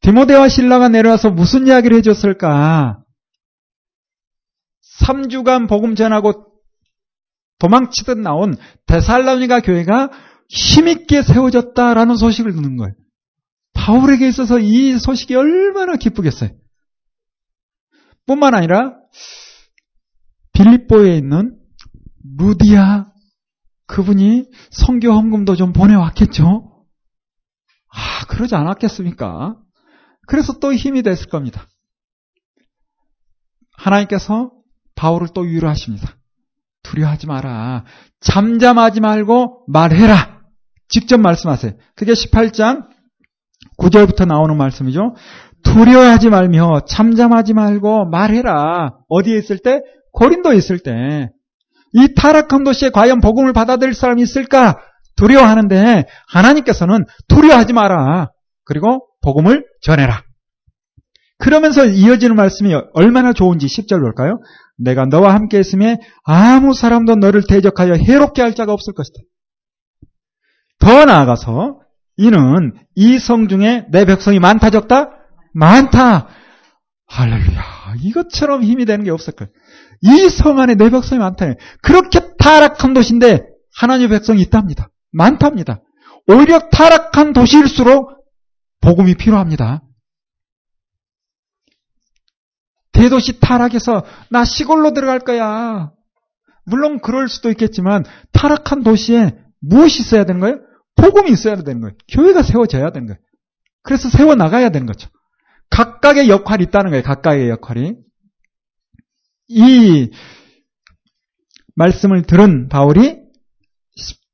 디모데와 0.00 0.48
신라가 0.48 0.88
내려와서 0.88 1.30
무슨 1.30 1.66
이야기를 1.66 1.96
해줬을까? 1.98 3.00
3주간 5.00 5.68
복음 5.68 5.94
전하고 5.94 6.46
도망치듯 7.58 8.18
나온 8.18 8.56
데살로니가 8.86 9.60
교회가 9.60 10.10
힘있게 10.48 11.22
세워졌다라는 11.22 12.16
소식을 12.16 12.52
듣는 12.54 12.76
거예요. 12.76 12.94
바울에게 13.74 14.28
있어서 14.28 14.58
이 14.58 14.98
소식이 14.98 15.34
얼마나 15.34 15.96
기쁘겠어요. 15.96 16.50
뿐만 18.26 18.54
아니라 18.54 18.94
빌립보에 20.52 21.16
있는 21.16 21.58
루디아 22.38 23.06
그분이 23.86 24.46
성교 24.70 25.12
헌금도 25.12 25.56
좀 25.56 25.72
보내왔겠죠? 25.72 26.86
아, 27.92 28.26
그러지 28.26 28.54
않았겠습니까? 28.54 29.56
그래서 30.26 30.54
또 30.58 30.72
힘이 30.72 31.02
됐을 31.02 31.28
겁니다. 31.28 31.68
하나님께서 33.76 34.52
바울을 34.94 35.28
또 35.34 35.42
위로하십니다. 35.42 36.16
두려워하지 36.82 37.26
마라. 37.26 37.84
잠잠하지 38.20 39.00
말고 39.00 39.64
말해라. 39.68 40.42
직접 40.88 41.18
말씀하세요. 41.18 41.72
그게 41.94 42.12
18장 42.12 42.88
9절부터 43.78 44.26
나오는 44.26 44.56
말씀이죠. 44.56 45.14
두려워하지 45.64 46.28
말며 46.30 46.80
잠잠하지 46.86 47.54
말고 47.54 48.06
말해라. 48.06 48.92
어디에 49.08 49.38
있을 49.38 49.58
때? 49.58 49.80
고린도에 50.12 50.56
있을 50.56 50.78
때. 50.78 51.30
이 51.92 52.14
타락한 52.14 52.64
도시에 52.64 52.90
과연 52.90 53.20
복음을 53.20 53.52
받아들일 53.52 53.94
사람이 53.94 54.22
있을까? 54.22 54.78
두려워하는데 55.16 56.04
하나님께서는 56.28 57.04
두려워하지 57.28 57.72
마라. 57.72 58.30
그리고 58.64 59.06
복음을 59.22 59.64
전해라. 59.82 60.22
그러면서 61.38 61.84
이어지는 61.84 62.36
말씀이 62.36 62.74
얼마나 62.94 63.32
좋은지 63.32 63.66
10절 63.66 64.00
볼까요? 64.00 64.38
내가 64.78 65.04
너와 65.06 65.34
함께 65.34 65.58
있음에 65.60 65.98
아무 66.24 66.74
사람도 66.74 67.16
너를 67.16 67.42
대적하여 67.48 67.94
해롭게 67.94 68.42
할 68.42 68.54
자가 68.54 68.72
없을 68.72 68.92
것이다. 68.92 69.18
더 70.78 71.04
나아가서 71.04 71.80
이는 72.16 72.72
이 72.94 73.18
성 73.18 73.48
중에 73.48 73.86
내 73.90 74.04
백성이 74.04 74.38
많다 74.38 74.70
적다? 74.70 75.10
많다. 75.54 76.28
할렐루야. 77.06 77.94
이것처럼 78.00 78.62
힘이 78.64 78.84
되는 78.84 79.04
게 79.04 79.10
없을 79.10 79.32
거예요. 79.34 79.50
이 80.02 80.28
성 80.28 80.58
안에 80.58 80.74
내 80.74 80.90
백성이 80.90 81.18
많다. 81.20 81.46
그렇게 81.82 82.20
타락한 82.38 82.92
도시인데 82.94 83.46
하나님의 83.76 84.08
백성이 84.10 84.42
있답니다. 84.42 84.88
많답니다. 85.12 85.80
오히려 86.26 86.58
타락한 86.70 87.32
도시일수록 87.32 88.10
복음이 88.80 89.14
필요합니다. 89.14 89.82
대도시 92.92 93.40
타락해서 93.40 94.04
나 94.30 94.44
시골로 94.44 94.92
들어갈 94.92 95.20
거야. 95.20 95.90
물론 96.64 97.00
그럴 97.00 97.28
수도 97.28 97.50
있겠지만 97.50 98.04
타락한 98.32 98.82
도시에 98.82 99.36
무엇이 99.60 100.00
있어야 100.02 100.24
되는 100.24 100.40
거예요? 100.40 100.58
복음이 100.96 101.30
있어야 101.30 101.56
되는 101.56 101.80
거예요. 101.80 101.94
교회가 102.08 102.42
세워져야 102.42 102.90
되는 102.90 103.08
거예요. 103.08 103.18
그래서 103.82 104.08
세워 104.08 104.34
나가야 104.34 104.70
되는 104.70 104.86
거죠. 104.86 105.08
각각의 105.74 106.28
역할이 106.28 106.64
있다는 106.64 106.90
거예요. 106.90 107.02
각각의 107.02 107.48
역할이. 107.48 107.96
이 109.48 110.10
말씀을 111.74 112.22
들은 112.22 112.68
바울이 112.68 113.18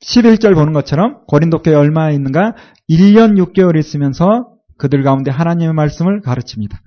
11절 0.03 0.55
보는 0.55 0.75
것처럼 0.75 1.25
고린도 1.27 1.63
교회 1.63 1.75
얼마 1.75 2.11
있는가 2.11 2.55
1년 2.91 3.39
6개월 3.43 3.79
있으면서 3.79 4.55
그들 4.77 5.03
가운데 5.03 5.31
하나님의 5.31 5.73
말씀을 5.73 6.21
가르칩니다. 6.21 6.79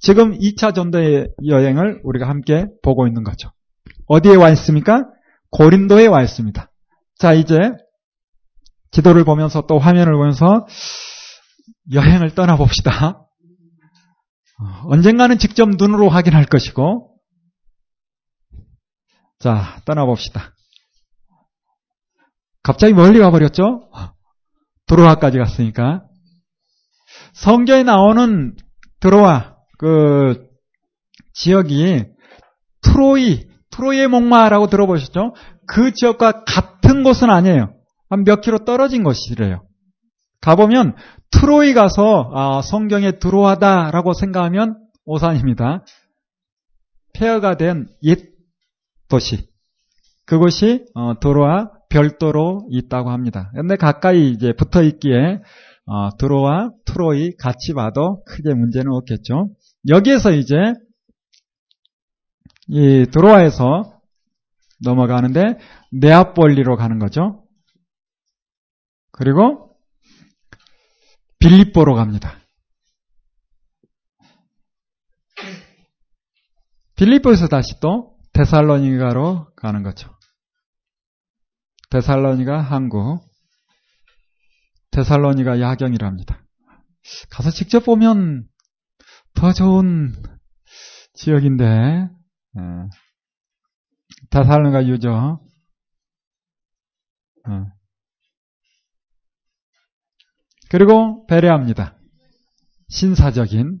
지금 0.00 0.36
2차 0.36 0.74
전도 0.74 0.98
여행을 1.46 2.00
우리가 2.02 2.28
함께 2.28 2.66
보고 2.82 3.06
있는 3.06 3.22
거죠. 3.22 3.50
어디에 4.06 4.34
와 4.34 4.50
있습니까? 4.50 5.06
고린도에 5.50 6.06
와 6.06 6.22
있습니다. 6.22 6.70
자, 7.18 7.32
이제 7.32 7.72
지도를 8.90 9.24
보면서 9.24 9.66
또 9.66 9.78
화면을 9.78 10.12
보면서 10.14 10.66
여행을 11.92 12.34
떠나봅시다. 12.34 13.25
언젠가는 14.84 15.38
직접 15.38 15.68
눈으로 15.68 16.08
확인할 16.08 16.46
것이고, 16.46 17.14
자, 19.38 19.80
떠나봅시다. 19.84 20.54
갑자기 22.62 22.94
멀리 22.94 23.18
가버렸죠? 23.18 23.90
드로아까지 24.86 25.38
갔으니까. 25.38 26.04
성경에 27.34 27.82
나오는 27.82 28.56
드로아, 29.00 29.56
그, 29.78 30.46
지역이 31.34 32.06
트로이, 32.82 33.46
트로이의 33.70 34.08
목마라고 34.08 34.68
들어보셨죠? 34.68 35.34
그 35.66 35.92
지역과 35.92 36.44
같은 36.44 37.02
곳은 37.02 37.28
아니에요. 37.30 37.74
한 38.08 38.24
몇 38.24 38.40
킬로 38.40 38.64
떨어진 38.64 39.02
곳이래요. 39.02 39.65
가보면 40.46 40.94
트로이 41.32 41.74
가서 41.74 42.30
아, 42.32 42.62
성경에 42.62 43.18
드로아다라고 43.18 44.12
생각하면 44.12 44.78
오산입니다. 45.04 45.84
폐허가 47.14 47.56
된 47.56 47.88
옛 48.04 48.30
도시. 49.08 49.48
그곳이 50.24 50.84
어, 50.94 51.18
드로아 51.18 51.70
별도로 51.90 52.68
있다고 52.70 53.10
합니다. 53.10 53.50
근데 53.56 53.74
가까이 53.74 54.30
이제 54.30 54.52
붙어 54.52 54.84
있기에 54.84 55.40
어, 55.86 56.16
드로와 56.16 56.70
트로이 56.84 57.32
같이 57.36 57.72
봐도 57.74 58.22
크게 58.26 58.54
문제는 58.54 58.92
없겠죠. 58.92 59.50
여기에서 59.88 60.30
이제 60.30 60.54
이 62.68 63.04
드로아에서 63.10 64.00
넘어가는데 64.84 65.58
네아폴리로 65.90 66.76
가는 66.76 67.00
거죠. 67.00 67.42
그리고 69.10 69.65
빌립보로 71.38 71.94
갑니다. 71.94 72.38
빌립보에서 76.96 77.46
다시 77.48 77.78
또 77.80 78.16
데살로니가로 78.32 79.54
가는 79.54 79.82
거죠. 79.82 80.16
데살로니가 81.90 82.60
항구, 82.60 83.20
데살로니가 84.90 85.60
야경이랍니다. 85.60 86.42
가서 87.30 87.50
직접 87.50 87.84
보면 87.84 88.48
더 89.34 89.52
좋은 89.52 90.12
지역인데 91.14 91.64
예. 91.64 92.60
데살로니가 94.30 94.86
유저 94.86 95.40
예. 97.48 97.75
그리고 100.70 101.26
배려합니다. 101.26 101.96
신사적인 102.88 103.80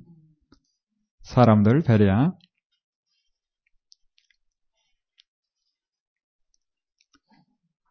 사람들 1.22 1.82
배려. 1.82 2.36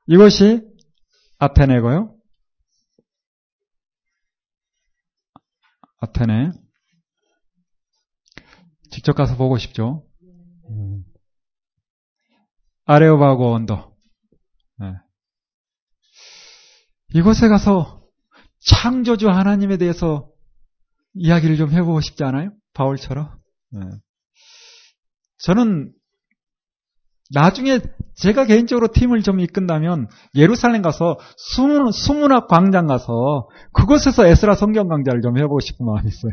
이것이 0.07 0.61
아테네고요. 1.39 2.15
아테네. 5.99 6.51
직접 8.91 9.13
가서 9.13 9.35
보고 9.35 9.57
싶죠. 9.57 10.07
음. 10.69 11.03
아레오바고 12.85 13.53
언더. 13.53 13.95
네. 14.79 14.93
이곳에 17.13 17.47
가서 17.47 18.04
창조주 18.65 19.29
하나님에 19.29 19.77
대해서 19.77 20.29
이야기를 21.13 21.57
좀 21.57 21.71
해보고 21.71 22.01
싶지 22.01 22.23
않아요? 22.23 22.51
바울처럼. 22.73 23.37
네. 23.71 23.81
저는 25.39 25.93
나중에 27.31 27.79
제가 28.15 28.45
개인적으로 28.45 28.89
팀을 28.91 29.23
좀 29.23 29.39
이끈다면 29.39 30.07
예루살렘 30.35 30.81
가서 30.81 31.17
수문, 31.37 31.91
수문학 31.91 32.47
광장 32.47 32.87
가서 32.87 33.49
그곳에서 33.73 34.25
에스라 34.25 34.55
성경 34.55 34.87
강좌를 34.87 35.21
좀 35.21 35.37
해보고 35.37 35.59
싶은 35.59 35.85
마음이 35.85 36.07
있어요. 36.07 36.31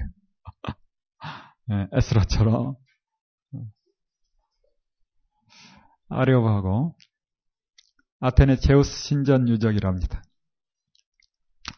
네, 1.68 1.87
에스라처럼. 1.92 2.77
아레오하고 6.09 6.95
아테네 8.21 8.57
제우스 8.57 9.09
신전 9.09 9.49
유적이랍니다. 9.49 10.23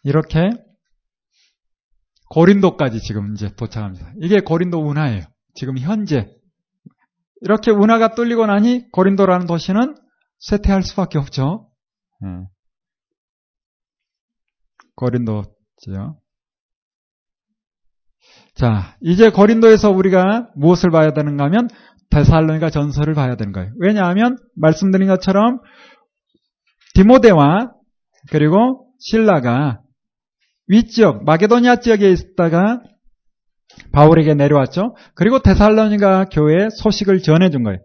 이렇게 0.05 0.51
고린도까지 2.31 3.01
지금 3.01 3.35
이제 3.35 3.55
도착합니다. 3.55 4.13
이게 4.21 4.41
고린도 4.41 4.79
운하예요. 4.79 5.23
지금 5.55 5.79
현재 5.79 6.31
이렇게 7.41 7.71
운하가 7.71 8.15
뚫리고 8.15 8.47
나니 8.47 8.91
고린도라는 8.91 9.47
도시는 9.47 9.97
쇠퇴할 10.39 10.83
수밖에 10.83 11.19
없죠. 11.19 11.71
네. 12.21 12.29
고린도죠. 14.97 16.21
자, 18.55 18.97
이제 19.01 19.31
고린도에서 19.31 19.91
우리가 19.91 20.51
무엇을 20.55 20.91
봐야 20.91 21.13
되는가 21.13 21.45
하면 21.45 21.69
데살로니가 22.11 22.71
전설을 22.71 23.15
봐야 23.15 23.37
되는 23.37 23.53
거예요. 23.53 23.73
왜냐하면 23.79 24.37
말씀드린 24.55 25.09
것처럼 25.09 25.61
디모데와 26.95 27.73
그리고 28.31 28.93
신라가 29.01 29.84
위지역 30.67 31.25
마게도니아 31.25 31.77
지역에 31.77 32.11
있다가 32.11 32.83
바울에게 33.93 34.35
내려왔죠. 34.35 34.95
그리고 35.15 35.41
데살로니가 35.41 36.27
교회에 36.27 36.69
소식을 36.71 37.23
전해준 37.23 37.63
거예요. 37.65 37.79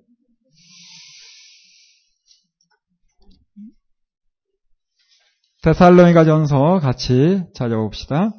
데살로니가 5.62 6.24
전서 6.24 6.80
같이 6.80 7.44
찾아봅시다. 7.54 8.32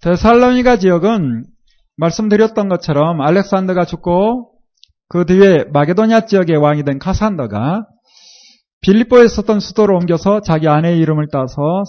데살로니가 0.00 0.78
지역은 0.78 1.44
말씀드렸던 1.96 2.68
것처럼 2.68 3.20
알렉산더가 3.20 3.84
죽고 3.84 4.51
그 5.12 5.26
뒤에 5.26 5.64
마게도니아 5.74 6.24
지역의 6.24 6.56
왕이 6.56 6.84
된 6.84 6.98
카산더가 6.98 7.86
빌립보에 8.80 9.26
있었던 9.26 9.60
수도로 9.60 9.94
옮겨서 9.94 10.40
자기 10.40 10.68
아내의 10.68 10.98
이름을 11.00 11.28
따서 11.30 11.84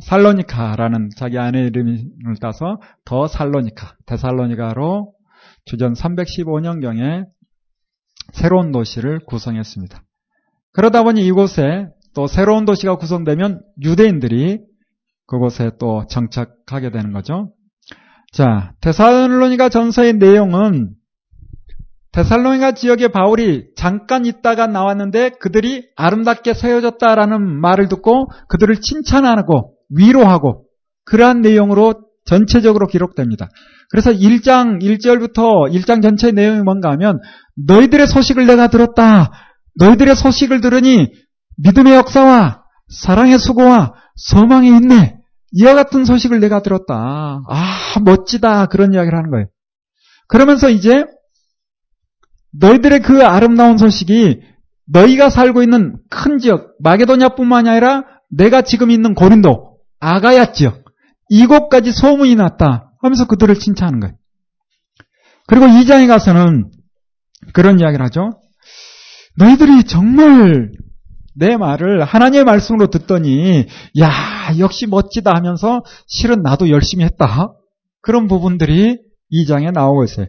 살로니카라는 0.00 1.10
자기 1.18 1.36
아내의 1.36 1.66
이름을 1.66 2.36
따서 2.40 2.80
더 3.04 3.28
살로니카, 3.28 3.96
데살로니가로 4.06 5.12
주전 5.66 5.92
315년경에 5.92 7.26
새로운 8.32 8.72
도시를 8.72 9.20
구성했습니다. 9.26 10.02
그러다 10.72 11.02
보니 11.02 11.26
이곳에 11.26 11.88
또 12.14 12.26
새로운 12.26 12.64
도시가 12.64 12.96
구성되면 12.96 13.60
유대인들이 13.82 14.60
그곳에 15.26 15.72
또 15.78 16.06
정착하게 16.08 16.90
되는 16.90 17.12
거죠. 17.12 17.52
자, 18.32 18.72
데살로니가 18.80 19.68
전서의 19.68 20.14
내용은 20.14 20.94
데살로니가 22.14 22.72
지역에 22.72 23.08
바울이 23.08 23.66
잠깐 23.76 24.24
있다가 24.24 24.68
나왔는데 24.68 25.30
그들이 25.40 25.84
아름답게 25.96 26.54
세워졌다라는 26.54 27.60
말을 27.60 27.88
듣고 27.88 28.28
그들을 28.48 28.80
칭찬하고 28.80 29.74
위로하고 29.90 30.64
그러한 31.04 31.40
내용으로 31.40 31.94
전체적으로 32.24 32.86
기록됩니다. 32.86 33.48
그래서 33.90 34.12
1장 34.12 34.80
1절부터 34.80 35.70
1장 35.72 36.02
전체의 36.02 36.32
내용이 36.34 36.62
뭔가 36.62 36.90
하면 36.92 37.18
너희들의 37.66 38.06
소식을 38.06 38.46
내가 38.46 38.68
들었다. 38.68 39.32
너희들의 39.80 40.14
소식을 40.14 40.60
들으니 40.60 41.08
믿음의 41.58 41.94
역사와 41.94 42.62
사랑의 42.88 43.40
수고와 43.40 43.94
소망이 44.14 44.68
있네. 44.68 45.16
이와 45.52 45.74
같은 45.74 46.04
소식을 46.04 46.38
내가 46.40 46.62
들었다. 46.62 47.42
아, 47.48 48.00
멋지다. 48.04 48.66
그런 48.66 48.94
이야기를 48.94 49.16
하는 49.16 49.30
거예요. 49.30 49.46
그러면서 50.28 50.70
이제 50.70 51.04
너희들의 52.58 53.00
그 53.00 53.24
아름다운 53.24 53.78
소식이 53.78 54.40
너희가 54.86 55.30
살고 55.30 55.62
있는 55.62 55.96
큰 56.10 56.38
지역, 56.38 56.74
마게도냐뿐만이 56.80 57.68
아니라 57.68 58.04
내가 58.30 58.62
지금 58.62 58.90
있는 58.90 59.14
고린도, 59.14 59.78
아가야 60.00 60.52
지역, 60.52 60.84
이곳까지 61.30 61.92
소문이 61.92 62.34
났다 62.36 62.92
하면서 63.00 63.26
그들을 63.26 63.54
칭찬하는 63.54 64.00
거예요. 64.00 64.14
그리고 65.46 65.66
2장에 65.66 66.06
가서는 66.08 66.70
그런 67.52 67.80
이야기를 67.80 68.04
하죠. 68.06 68.30
너희들이 69.36 69.84
정말 69.84 70.70
내 71.36 71.56
말을 71.56 72.04
하나님의 72.04 72.44
말씀으로 72.44 72.86
듣더니 72.86 73.66
야 74.00 74.10
역시 74.58 74.86
멋지다 74.86 75.32
하면서 75.34 75.82
실은 76.06 76.42
나도 76.42 76.70
열심히 76.70 77.04
했다. 77.04 77.52
그런 78.00 78.28
부분들이 78.28 78.98
2장에 79.32 79.72
나오고 79.72 80.04
있어요. 80.04 80.26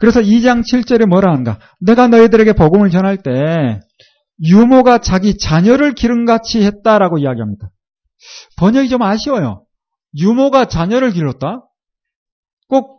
그래서 0.00 0.20
2장 0.20 0.62
7절에 0.62 1.06
뭐라 1.06 1.30
하는가? 1.30 1.58
내가 1.78 2.08
너희들에게 2.08 2.54
복음을 2.54 2.90
전할 2.90 3.18
때 3.18 3.80
유모가 4.42 4.98
자기 4.98 5.36
자녀를 5.36 5.92
기름같이 5.92 6.62
했다라고 6.62 7.18
이야기합니다. 7.18 7.70
번역이 8.56 8.88
좀 8.88 9.02
아쉬워요. 9.02 9.64
유모가 10.18 10.64
자녀를 10.64 11.12
기렀다? 11.12 11.66
꼭 12.66 12.98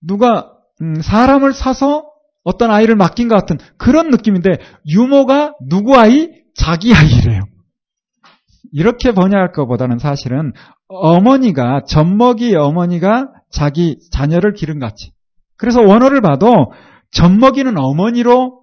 누가 0.00 0.52
음, 0.80 1.00
사람을 1.00 1.52
사서 1.52 2.06
어떤 2.44 2.70
아이를 2.70 2.94
맡긴 2.94 3.26
것 3.26 3.34
같은 3.34 3.58
그런 3.76 4.10
느낌인데 4.10 4.58
유모가 4.88 5.54
누구 5.68 5.96
아이? 5.96 6.30
자기 6.54 6.94
아이래요. 6.94 7.42
이렇게 8.72 9.12
번역할 9.12 9.52
것보다는 9.52 9.98
사실은 9.98 10.52
어머니가 10.88 11.82
젖먹이 11.88 12.54
어머니가 12.54 13.32
자기 13.50 13.98
자녀를 14.10 14.52
기름같이 14.54 15.12
그래서 15.56 15.80
원어를 15.80 16.20
봐도 16.20 16.72
젖먹이는 17.12 17.78
어머니로 17.78 18.62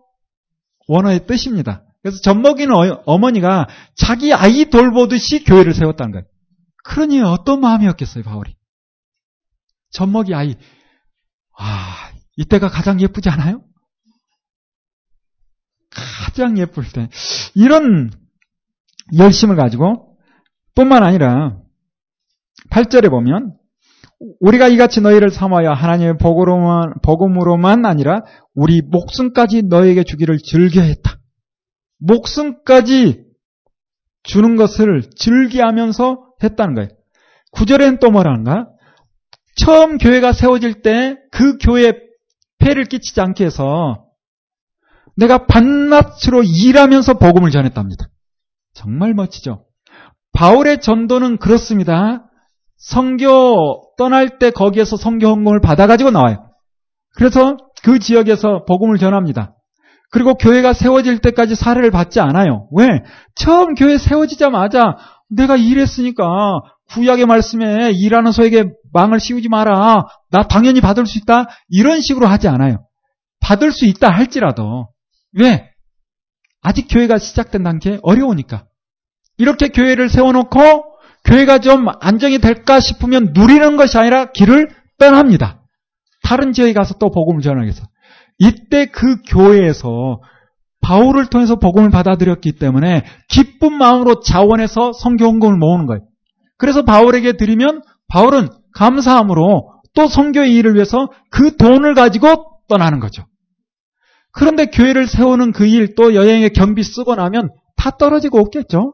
원어의 0.87 1.25
뜻입니다. 1.25 1.83
그래서 2.01 2.19
젖먹이는 2.21 2.75
어, 3.05 3.17
어머니가 3.17 3.67
자기 3.95 4.33
아이 4.33 4.65
돌보듯이 4.65 5.43
교회를 5.43 5.73
세웠다는 5.73 6.11
거예요. 6.11 6.25
그러니 6.83 7.21
어떤 7.21 7.61
마음이었겠어요, 7.61 8.23
바울이. 8.23 8.55
젖먹이 9.91 10.35
아이. 10.35 10.55
아, 11.57 12.11
이때가 12.35 12.69
가장 12.69 12.99
예쁘지 12.99 13.29
않아요? 13.29 13.63
가장 15.89 16.57
예쁠 16.57 16.83
때. 16.91 17.09
이런 17.53 18.11
열심을 19.15 19.55
가지고 19.55 20.17
뿐만 20.75 21.03
아니라 21.03 21.57
8절에 22.69 23.09
보면 23.09 23.55
우리가 24.39 24.67
이같이 24.67 25.01
너희를 25.01 25.29
삼아야 25.29 25.73
하나님의 25.73 26.17
복으로만, 26.17 26.95
복음으로만 27.01 27.85
아니라 27.85 28.21
우리 28.53 28.81
목숨까지 28.81 29.63
너에게 29.63 30.03
주기를 30.03 30.37
즐겨했다. 30.37 31.19
목숨까지 31.99 33.23
주는 34.23 34.55
것을 34.55 35.03
즐기하면서 35.15 36.33
했다는 36.43 36.75
거예요. 36.75 36.89
구절에는 37.51 37.99
또 37.99 38.11
뭐라는가? 38.11 38.67
처음 39.55 39.97
교회가 39.97 40.33
세워질 40.33 40.81
때 40.81 41.17
그 41.33 41.57
교회에 41.57 41.93
폐를 42.59 42.85
끼치지 42.85 43.19
않게 43.19 43.43
해서 43.45 44.05
내가 45.17 45.45
반낮으로 45.47 46.43
일하면서 46.43 47.15
복음을 47.15 47.49
전했답니다. 47.49 48.07
정말 48.73 49.13
멋지죠? 49.13 49.65
바울의 50.33 50.81
전도는 50.81 51.37
그렇습니다. 51.37 52.29
성교 52.77 53.82
떠날 53.97 54.39
때 54.39 54.51
거기에서 54.51 54.97
성교 54.97 55.27
헌금을 55.27 55.61
받아가지고 55.61 56.11
나와요. 56.11 56.49
그래서 57.15 57.57
그 57.83 57.99
지역에서 57.99 58.65
복음을 58.65 58.97
전합니다. 58.97 59.55
그리고 60.11 60.35
교회가 60.35 60.73
세워질 60.73 61.19
때까지 61.19 61.55
사례를 61.55 61.91
받지 61.91 62.19
않아요. 62.19 62.67
왜? 62.71 62.85
처음 63.35 63.73
교회 63.73 63.97
세워지자마자 63.97 64.95
내가 65.29 65.55
일했으니까 65.55 66.59
구약의 66.91 67.25
말씀에 67.25 67.91
일하는 67.91 68.31
소에게 68.31 68.65
망을 68.93 69.19
씌우지 69.19 69.49
마라. 69.49 70.05
나 70.29 70.43
당연히 70.43 70.81
받을 70.81 71.05
수 71.05 71.17
있다. 71.17 71.47
이런 71.67 72.01
식으로 72.01 72.27
하지 72.27 72.47
않아요. 72.47 72.85
받을 73.39 73.71
수 73.71 73.85
있다 73.85 74.09
할지라도 74.09 74.89
왜? 75.33 75.69
아직 76.61 76.87
교회가 76.89 77.17
시작된 77.17 77.63
단계 77.63 77.99
어려우니까. 78.03 78.65
이렇게 79.37 79.69
교회를 79.69 80.09
세워놓고 80.09 80.92
교회가 81.25 81.59
좀 81.59 81.87
안정이 82.01 82.39
될까 82.39 82.79
싶으면 82.79 83.31
누리는 83.33 83.77
것이 83.77 83.97
아니라 83.97 84.31
길을 84.31 84.69
떠납니다. 84.97 85.61
다른 86.21 86.53
지역에 86.53 86.73
가서 86.73 86.95
또 86.99 87.11
복음을 87.11 87.41
위해서. 87.61 87.83
이때 88.39 88.87
그 88.87 89.17
교회에서 89.27 90.19
바울을 90.81 91.27
통해서 91.27 91.55
복음을 91.55 91.89
받아들였기 91.89 92.53
때문에 92.53 93.05
기쁜 93.29 93.73
마음으로 93.73 94.19
자원해서 94.21 94.91
성교 94.93 95.25
헌금을 95.25 95.57
모으는 95.57 95.85
거예요. 95.85 96.01
그래서 96.57 96.83
바울에게 96.83 97.33
드리면 97.37 97.81
바울은 98.09 98.49
감사함으로 98.75 99.71
또 99.95 100.07
성교의 100.07 100.53
일을 100.55 100.75
위해서 100.75 101.09
그 101.29 101.55
돈을 101.55 101.93
가지고 101.93 102.59
떠나는 102.67 102.99
거죠. 102.99 103.23
그런데 104.31 104.65
교회를 104.65 105.07
세우는 105.07 105.51
그 105.51 105.65
일 105.67 105.95
또 105.95 106.15
여행의 106.15 106.51
경비 106.53 106.83
쓰고 106.83 107.15
나면 107.15 107.49
다 107.77 107.91
떨어지고 107.91 108.39
없겠죠? 108.39 108.93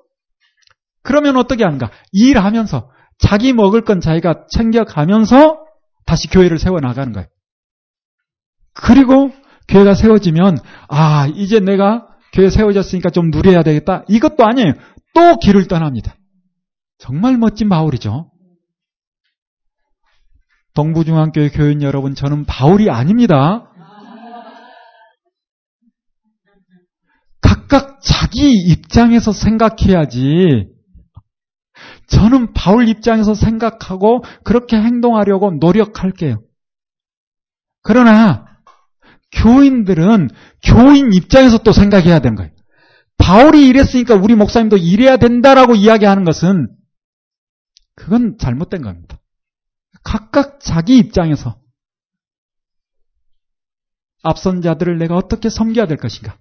그러면 1.01 1.37
어떻게 1.37 1.63
하는가? 1.63 1.91
일하면서 2.11 2.91
자기 3.17 3.53
먹을 3.53 3.81
건 3.81 4.01
자기가 4.01 4.45
챙겨가면서 4.49 5.59
다시 6.05 6.27
교회를 6.27 6.57
세워나가는 6.59 7.13
거예요. 7.13 7.27
그리고 8.73 9.31
교회가 9.67 9.93
세워지면, 9.93 10.57
아, 10.87 11.27
이제 11.35 11.59
내가 11.59 12.07
교회 12.33 12.49
세워졌으니까 12.49 13.09
좀 13.09 13.29
누려야 13.29 13.63
되겠다. 13.63 14.03
이것도 14.07 14.45
아니에요. 14.45 14.73
또 15.13 15.37
길을 15.37 15.67
떠납니다. 15.67 16.15
정말 16.97 17.37
멋진 17.37 17.69
바울이죠. 17.69 18.31
동부중앙교회 20.73 21.49
교인 21.49 21.81
여러분, 21.81 22.15
저는 22.15 22.45
바울이 22.45 22.89
아닙니다. 22.89 23.65
각각 27.41 27.99
자기 28.01 28.51
입장에서 28.53 29.31
생각해야지. 29.31 30.78
저는 32.09 32.53
바울 32.53 32.89
입장에서 32.89 33.33
생각하고 33.33 34.23
그렇게 34.43 34.77
행동하려고 34.77 35.51
노력할게요. 35.51 36.41
그러나 37.81 38.45
교인들은 39.31 40.29
교인 40.63 41.13
입장에서 41.13 41.59
또 41.59 41.71
생각해야 41.71 42.19
되는 42.19 42.35
거예요. 42.35 42.51
바울이 43.17 43.67
이랬으니까 43.67 44.15
우리 44.15 44.35
목사님도 44.35 44.77
이래야 44.77 45.17
된다라고 45.17 45.75
이야기하는 45.75 46.23
것은 46.23 46.75
그건 47.95 48.37
잘못된 48.39 48.81
겁니다. 48.81 49.19
각각 50.03 50.59
자기 50.61 50.97
입장에서 50.97 51.59
앞선 54.23 54.61
자들을 54.61 54.97
내가 54.97 55.15
어떻게 55.15 55.49
섬겨야 55.49 55.85
될 55.85 55.97
것인가. 55.97 56.37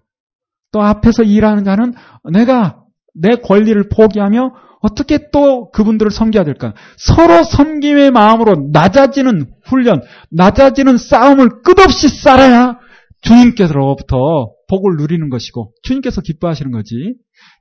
또 0.72 0.82
앞에서 0.82 1.22
일하는 1.22 1.64
자는 1.64 1.94
내가 2.32 2.84
내 3.14 3.36
권리를 3.36 3.88
포기하며 3.88 4.54
어떻게 4.80 5.30
또 5.32 5.70
그분들을 5.70 6.10
섬겨야 6.10 6.44
될까? 6.44 6.74
서로 6.96 7.42
섬김의 7.44 8.10
마음으로 8.10 8.68
낮아지는 8.72 9.50
훈련, 9.64 10.02
낮아지는 10.30 10.96
싸움을 10.98 11.62
끝없이 11.62 12.08
쌓아야 12.08 12.78
주님께서로부터 13.22 14.52
복을 14.68 14.96
누리는 14.96 15.28
것이고 15.30 15.72
주님께서 15.82 16.20
기뻐하시는 16.20 16.70
거지. 16.70 17.14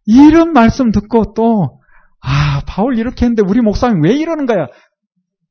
이런 0.05 0.53
말씀 0.53 0.91
듣고 0.91 1.33
또 1.33 1.79
아, 2.21 2.61
바울 2.67 2.97
이렇게 2.97 3.25
했는데 3.25 3.41
우리 3.47 3.61
목사님 3.61 4.03
왜 4.03 4.13
이러는 4.13 4.45
거야? 4.45 4.67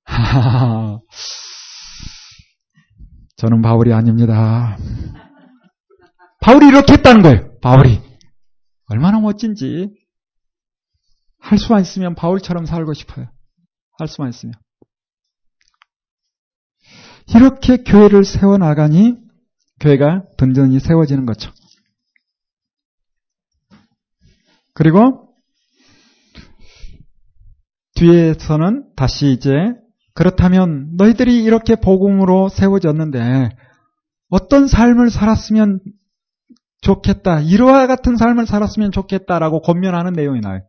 저는 3.37 3.61
바울이 3.63 3.93
아닙니다. 3.93 4.79
바울이 6.41 6.69
이렇게 6.69 6.95
했다는 6.95 7.23
거예요. 7.23 7.59
바울이. 7.61 8.01
얼마나 8.89 9.21
멋진지. 9.21 9.91
할 11.47 11.59
수만 11.59 11.81
있으면 11.83 12.17
바울처럼 12.17 12.67
살고 12.67 12.93
싶어요. 12.93 13.29
할 14.01 14.09
수만 14.09 14.31
있으면. 14.31 14.55
이렇게 17.35 17.85
교회를 17.85 18.25
세워나가니 18.25 19.17
교회가 19.79 20.25
든든히 20.37 20.81
세워지는 20.81 21.25
거죠. 21.25 21.53
그리고 24.75 25.29
뒤에서는 27.95 28.95
다시 28.97 29.31
이제 29.31 29.53
그렇다면 30.15 30.97
너희들이 30.97 31.45
이렇게 31.45 31.77
복음으로 31.77 32.49
세워졌는데 32.49 33.51
어떤 34.31 34.67
삶을 34.67 35.11
살았으면 35.11 35.81
좋겠다. 36.81 37.41
이러와 37.41 37.87
같은 37.87 38.17
삶을 38.17 38.47
살았으면 38.47 38.91
좋겠다라고 38.91 39.63
권면하는 39.63 40.13
내용이 40.13 40.41
나와요. 40.41 40.63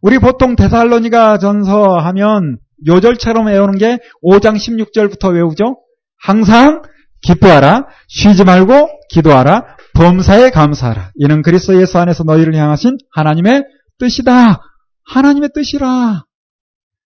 우리 0.00 0.18
보통 0.18 0.56
데살로니가 0.56 1.38
전서 1.38 1.98
하면 1.98 2.58
요절처럼 2.86 3.46
외우는 3.46 3.78
게 3.78 3.98
5장 4.22 4.56
16절부터 4.56 5.32
외우죠. 5.32 5.78
항상 6.18 6.82
기뻐하라. 7.22 7.86
쉬지 8.08 8.44
말고 8.44 8.88
기도하라. 9.10 9.76
범사에 9.94 10.50
감사하라. 10.50 11.12
이는 11.16 11.42
그리스도 11.42 11.80
예수 11.80 11.98
안에서 11.98 12.24
너희를 12.24 12.54
향하신 12.54 12.96
하나님의 13.12 13.64
뜻이다. 13.98 14.60
하나님의 15.04 15.50
뜻이라. 15.54 16.24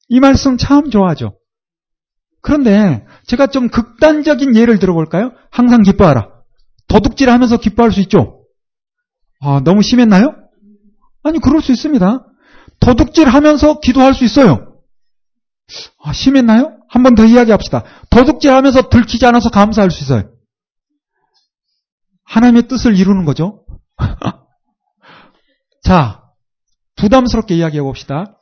이 0.08 0.20
말씀 0.20 0.56
참 0.56 0.90
좋아하죠. 0.90 1.36
그런데 2.40 3.04
제가 3.26 3.48
좀 3.48 3.68
극단적인 3.68 4.54
예를 4.56 4.78
들어볼까요? 4.78 5.32
항상 5.50 5.82
기뻐하라. 5.82 6.28
도둑질 6.88 7.28
하면서 7.28 7.56
기뻐할 7.56 7.90
수 7.90 8.00
있죠? 8.02 8.44
아, 9.40 9.60
너무 9.64 9.82
심했나요? 9.82 10.34
아니, 11.24 11.40
그럴 11.40 11.60
수 11.60 11.72
있습니다. 11.72 12.24
도둑질 12.86 13.26
하면서 13.28 13.80
기도할 13.80 14.14
수 14.14 14.24
있어요. 14.24 14.80
아, 16.04 16.12
심했나요? 16.12 16.78
한 16.88 17.02
번 17.02 17.16
더 17.16 17.24
이야기합시다. 17.24 17.82
도둑질 18.10 18.52
하면서 18.52 18.88
들키지 18.88 19.26
않아서 19.26 19.50
감사할 19.50 19.90
수 19.90 20.04
있어요. 20.04 20.30
하나님의 22.24 22.68
뜻을 22.68 22.96
이루는 22.96 23.24
거죠. 23.24 23.64
자, 25.82 26.22
부담스럽게 26.94 27.56
이야기해 27.56 27.82
봅시다. 27.82 28.38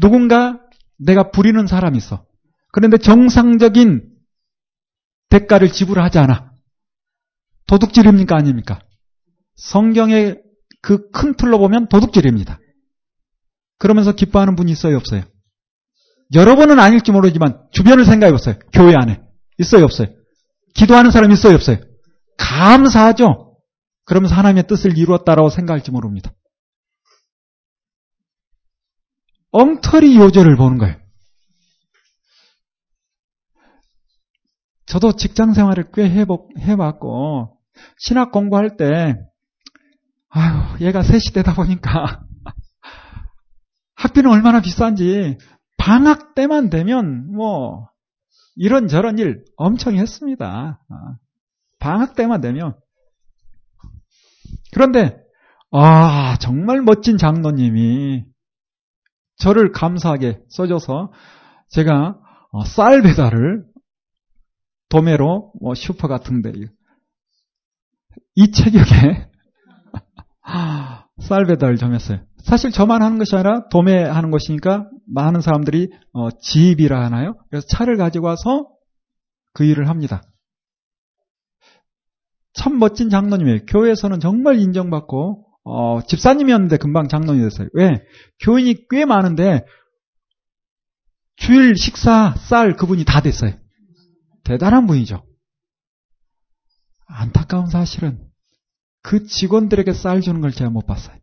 누군가 0.00 0.58
내가 0.98 1.30
부리는 1.30 1.66
사람이 1.66 1.98
있어. 1.98 2.24
그런데 2.72 2.96
정상적인 2.96 4.08
대가를 5.28 5.72
지불하지 5.72 6.18
않아. 6.20 6.52
도둑질입니까? 7.66 8.34
아닙니까? 8.34 8.80
성경의 9.56 10.40
그 10.80 11.10
큰 11.10 11.34
틀로 11.36 11.58
보면 11.58 11.88
도둑질입니다. 11.88 12.58
그러면서 13.78 14.12
기뻐하는 14.12 14.56
분이 14.56 14.72
있어요, 14.72 14.96
없어요? 14.96 15.22
여러분은 16.34 16.78
아닐지 16.80 17.12
모르지만 17.12 17.66
주변을 17.72 18.04
생각해 18.04 18.32
보세요. 18.32 18.56
교회 18.72 18.94
안에. 18.94 19.20
있어요, 19.58 19.84
없어요? 19.84 20.08
기도하는 20.74 21.10
사람 21.10 21.30
있어요, 21.30 21.54
없어요? 21.54 21.78
감사하죠? 22.38 23.56
그러면서 24.04 24.34
하나님의 24.34 24.66
뜻을 24.66 24.98
이루었다라고 24.98 25.50
생각할지 25.50 25.90
모릅니다. 25.90 26.32
엉터리 29.50 30.16
요절을 30.16 30.56
보는 30.56 30.78
거예요. 30.78 30.96
저도 34.86 35.12
직장 35.12 35.54
생활을 35.54 35.90
꽤 35.92 36.10
해봤고, 36.10 37.58
신학 37.98 38.32
공부할 38.32 38.76
때, 38.76 39.16
아유, 40.28 40.76
얘가 40.80 41.02
셋이 41.02 41.32
되다 41.32 41.54
보니까, 41.54 42.23
학비는 44.04 44.30
얼마나 44.30 44.60
비싼지, 44.60 45.38
방학 45.78 46.34
때만 46.34 46.68
되면, 46.68 47.32
뭐, 47.32 47.88
이런저런 48.54 49.18
일 49.18 49.44
엄청 49.56 49.96
했습니다. 49.96 50.78
아, 50.88 51.16
방학 51.78 52.14
때만 52.14 52.42
되면. 52.42 52.76
그런데, 54.74 55.16
아, 55.70 56.36
정말 56.38 56.82
멋진 56.82 57.16
장로님이 57.16 58.24
저를 59.36 59.72
감사하게 59.72 60.42
써줘서 60.50 61.10
제가 61.70 62.20
어, 62.52 62.64
쌀 62.64 63.02
배달을 63.02 63.64
도매로 64.90 65.52
뭐 65.60 65.74
슈퍼 65.74 66.06
같은데 66.06 66.52
이 68.36 68.52
체격에 68.52 69.28
쌀 71.18 71.46
배달 71.46 71.76
좀 71.76 71.94
했어요. 71.94 72.24
사실 72.44 72.70
저만 72.70 73.02
하는 73.02 73.18
것이 73.18 73.34
아니라 73.34 73.68
도매하는 73.68 74.30
것이니까 74.30 74.88
많은 75.06 75.40
사람들이 75.40 75.90
어, 76.12 76.30
지입이라 76.30 77.02
하나요? 77.02 77.36
그래서 77.48 77.66
차를 77.66 77.96
가지고 77.96 78.26
와서 78.26 78.68
그 79.54 79.64
일을 79.64 79.88
합니다. 79.88 80.22
참 82.52 82.78
멋진 82.78 83.08
장로님이에요. 83.08 83.64
교회에서는 83.66 84.20
정말 84.20 84.58
인정받고 84.58 85.46
어, 85.64 86.00
집사님이었는데 86.06 86.76
금방 86.76 87.08
장로이 87.08 87.40
됐어요. 87.40 87.68
왜? 87.72 88.04
교인이 88.40 88.88
꽤 88.90 89.06
많은데 89.06 89.64
주일 91.36 91.76
식사 91.76 92.34
쌀 92.36 92.76
그분이 92.76 93.04
다 93.04 93.22
됐어요. 93.22 93.54
대단한 94.44 94.86
분이죠. 94.86 95.24
안타까운 97.06 97.68
사실은 97.68 98.20
그 99.02 99.24
직원들에게 99.24 99.94
쌀 99.94 100.20
주는 100.20 100.42
걸 100.42 100.52
제가 100.52 100.70
못 100.70 100.86
봤어요. 100.86 101.16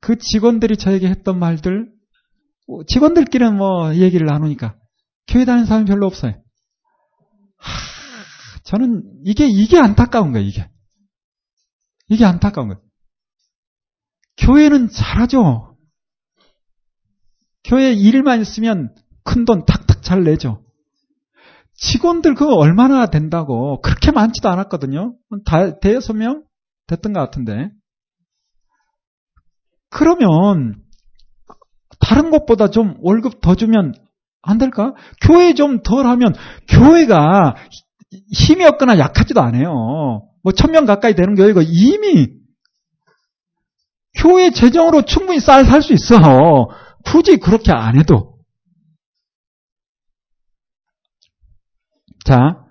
그 0.00 0.16
직원들이 0.18 0.76
저에게 0.76 1.08
했던 1.08 1.38
말들, 1.38 1.90
직원들끼리는 2.86 3.56
뭐 3.56 3.94
얘기를 3.94 4.26
나누니까 4.26 4.76
교회 5.26 5.44
다니는 5.44 5.66
사람이 5.66 5.86
별로 5.86 6.06
없어요. 6.06 6.32
하, 7.58 8.60
저는 8.64 9.02
이게, 9.24 9.46
이게 9.46 9.78
안타까운 9.78 10.32
거예요, 10.32 10.46
이게. 10.46 10.68
이게 12.08 12.24
안타까운 12.24 12.68
거예요. 12.68 12.82
교회는 14.38 14.88
잘하죠. 14.90 15.76
교회 17.64 17.92
일만 17.92 18.40
있으면 18.40 18.94
큰 19.24 19.44
돈 19.44 19.66
탁탁 19.66 20.02
잘 20.02 20.24
내죠. 20.24 20.64
직원들 21.74 22.34
그거 22.34 22.54
얼마나 22.54 23.06
된다고 23.10 23.80
그렇게 23.82 24.10
많지도 24.10 24.48
않았거든요. 24.48 25.16
다 25.44 25.78
대여섯 25.78 26.16
명 26.16 26.44
됐던 26.86 27.12
것 27.12 27.20
같은데. 27.20 27.70
그러면 29.90 30.74
다른 32.00 32.30
곳보다 32.30 32.68
좀 32.70 32.96
월급 33.00 33.40
더 33.40 33.54
주면 33.54 33.94
안 34.42 34.58
될까? 34.58 34.94
교회 35.22 35.54
좀 35.54 35.82
덜 35.82 36.06
하면 36.06 36.34
교회가 36.68 37.56
힘이 38.32 38.64
없거나 38.66 38.98
약하지도 38.98 39.40
않아요. 39.40 39.70
뭐 40.42 40.52
천 40.56 40.70
명 40.72 40.84
가까이 40.86 41.14
되는 41.14 41.34
교회가 41.34 41.62
이미 41.64 42.28
교회 44.16 44.50
재정으로 44.50 45.02
충분히 45.02 45.40
쌀 45.40 45.64
살 45.64 45.82
수 45.82 45.92
있어. 45.92 46.68
굳이 47.04 47.36
그렇게 47.38 47.72
안 47.72 47.98
해도. 47.98 48.38
자, 52.24 52.64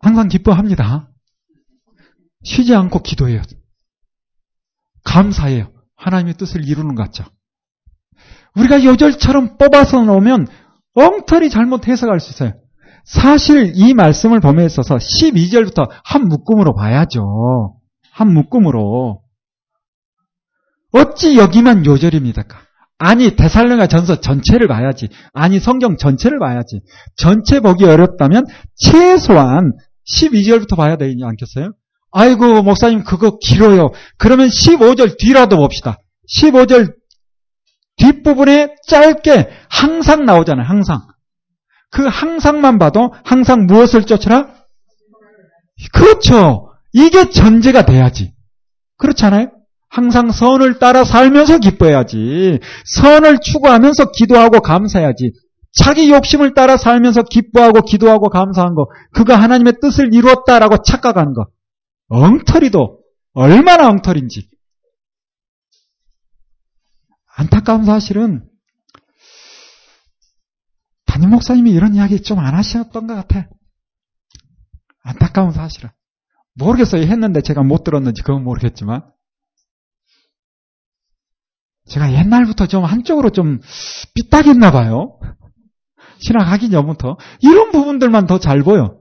항상 0.00 0.28
기뻐합니다. 0.28 1.10
쉬지 2.42 2.74
않고 2.74 3.00
기도해요. 3.00 3.42
감사해요. 5.04 5.72
하나님의 6.04 6.34
뜻을 6.34 6.68
이루는 6.68 6.94
것 6.94 7.04
같죠. 7.04 7.24
우리가 8.56 8.84
요절처럼 8.84 9.56
뽑아서 9.56 10.04
놓으면 10.04 10.46
엉터리 10.94 11.48
잘못 11.50 11.88
해석할 11.88 12.20
수 12.20 12.30
있어요. 12.30 12.52
사실 13.04 13.72
이 13.74 13.94
말씀을 13.94 14.40
범위에 14.40 14.66
있어서 14.66 14.96
12절부터 14.96 15.88
한 16.04 16.28
묶음으로 16.28 16.74
봐야죠. 16.74 17.76
한 18.12 18.32
묶음으로. 18.32 19.22
어찌 20.92 21.36
여기만 21.36 21.84
요절입니까? 21.86 22.44
아니 22.98 23.34
대살로가 23.34 23.86
전서 23.86 24.20
전체를 24.20 24.68
봐야지. 24.68 25.08
아니 25.32 25.58
성경 25.58 25.96
전체를 25.96 26.38
봐야지. 26.38 26.80
전체 27.16 27.60
보기 27.60 27.84
어렵다면 27.84 28.44
최소한 28.76 29.72
12절부터 30.06 30.76
봐야 30.76 30.96
되지 30.96 31.16
않겠어요? 31.24 31.72
아이고 32.14 32.62
목사님 32.62 33.02
그거 33.02 33.38
길어요. 33.38 33.90
그러면 34.16 34.48
15절 34.48 35.18
뒤라도 35.18 35.56
봅시다. 35.56 35.98
15절 36.30 36.94
뒷부분에 37.96 38.76
짧게 38.86 39.50
항상 39.68 40.24
나오잖아요. 40.24 40.64
항상. 40.64 41.00
그 41.90 42.06
항상만 42.06 42.78
봐도 42.78 43.12
항상 43.24 43.66
무엇을 43.66 44.04
쫓으라? 44.04 44.48
그렇죠. 45.92 46.70
이게 46.92 47.30
전제가 47.30 47.84
돼야지. 47.84 48.32
그렇잖아요? 48.96 49.48
항상 49.88 50.30
선을 50.30 50.78
따라 50.78 51.04
살면서 51.04 51.58
기뻐해야지. 51.58 52.60
선을 52.84 53.38
추구하면서 53.40 54.12
기도하고 54.12 54.60
감사해야지. 54.60 55.32
자기 55.72 56.10
욕심을 56.10 56.54
따라 56.54 56.76
살면서 56.76 57.22
기뻐하고 57.22 57.82
기도하고 57.82 58.28
감사한 58.28 58.76
거, 58.76 58.86
그가 59.12 59.34
하나님의 59.36 59.74
뜻을 59.80 60.14
이루었다라고 60.14 60.82
착각하는 60.82 61.34
거. 61.34 61.46
엉터리도 62.08 63.00
얼마나 63.32 63.88
엉터리인지. 63.88 64.48
안타까운 67.36 67.84
사실은 67.84 68.48
담임 71.06 71.30
목사님이 71.30 71.70
이런 71.72 71.94
이야기 71.94 72.22
좀 72.22 72.38
안 72.38 72.54
하셨던 72.54 73.06
것 73.06 73.14
같아. 73.14 73.48
안타까운 75.02 75.52
사실은. 75.52 75.90
모르겠어요. 76.54 77.02
했는데 77.02 77.40
제가 77.40 77.62
못 77.62 77.84
들었는지 77.84 78.22
그건 78.22 78.44
모르겠지만. 78.44 79.02
제가 81.86 82.12
옛날부터 82.12 82.66
좀 82.66 82.84
한쪽으로 82.84 83.30
좀 83.30 83.60
삐딱했나 84.14 84.70
봐요. 84.72 85.18
신학 86.18 86.50
하기 86.52 86.70
전부터. 86.70 87.18
이런 87.40 87.70
부분들만 87.72 88.26
더 88.26 88.38
잘 88.38 88.62
보여. 88.62 88.98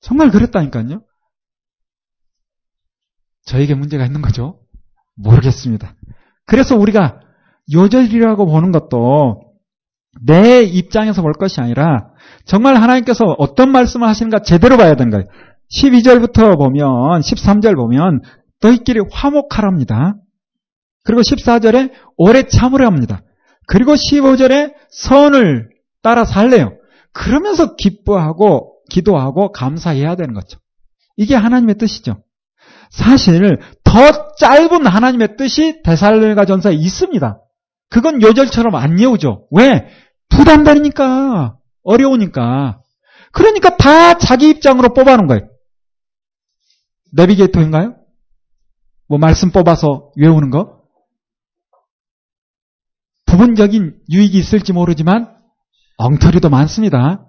정말 0.00 0.30
그랬다니까요. 0.30 1.02
저에게 3.46 3.74
문제가 3.74 4.04
있는 4.04 4.20
거죠? 4.22 4.58
모르겠습니다. 5.16 5.94
그래서 6.44 6.76
우리가 6.76 7.20
요절이라고 7.72 8.46
보는 8.46 8.72
것도 8.72 9.42
내 10.24 10.62
입장에서 10.62 11.22
볼 11.22 11.32
것이 11.32 11.60
아니라 11.60 12.10
정말 12.44 12.76
하나님께서 12.76 13.34
어떤 13.38 13.70
말씀을 13.70 14.08
하시는가 14.08 14.40
제대로 14.40 14.76
봐야 14.76 14.94
되는 14.94 15.10
거예요. 15.10 15.26
12절부터 15.72 16.56
보면 16.58 17.20
13절 17.20 17.74
보면 17.76 18.20
너희끼리 18.62 19.00
화목하랍니다. 19.10 20.16
그리고 21.04 21.22
14절에 21.22 21.92
오래 22.16 22.44
참으려 22.44 22.86
합니다. 22.86 23.22
그리고 23.66 23.94
15절에 23.94 24.74
선을 24.90 25.70
따라 26.02 26.24
살래요. 26.24 26.76
그러면서 27.12 27.74
기뻐하고 27.74 28.74
기도하고 28.90 29.50
감사해야 29.52 30.14
되는 30.14 30.34
거죠. 30.34 30.58
이게 31.16 31.34
하나님의 31.34 31.76
뜻이죠. 31.76 32.22
사실 32.90 33.58
더 33.84 34.34
짧은 34.36 34.86
하나님의 34.86 35.36
뜻이 35.36 35.82
데살로니가 35.82 36.44
전서에 36.44 36.74
있습니다. 36.74 37.40
그건 37.88 38.22
요절처럼 38.22 38.74
안 38.74 38.98
외우죠. 38.98 39.46
왜? 39.50 39.88
부담되니까 40.28 41.56
어려우니까. 41.82 42.80
그러니까 43.32 43.76
다 43.76 44.18
자기 44.18 44.48
입장으로 44.48 44.92
뽑아놓은 44.92 45.26
거예요. 45.26 45.48
내비게이터인가요? 47.12 47.96
뭐 49.08 49.18
말씀 49.18 49.50
뽑아서 49.50 50.10
외우는 50.16 50.50
거? 50.50 50.82
부분적인 53.26 54.00
유익이 54.10 54.38
있을지 54.38 54.72
모르지만 54.72 55.34
엉터리도 55.98 56.48
많습니다. 56.48 57.26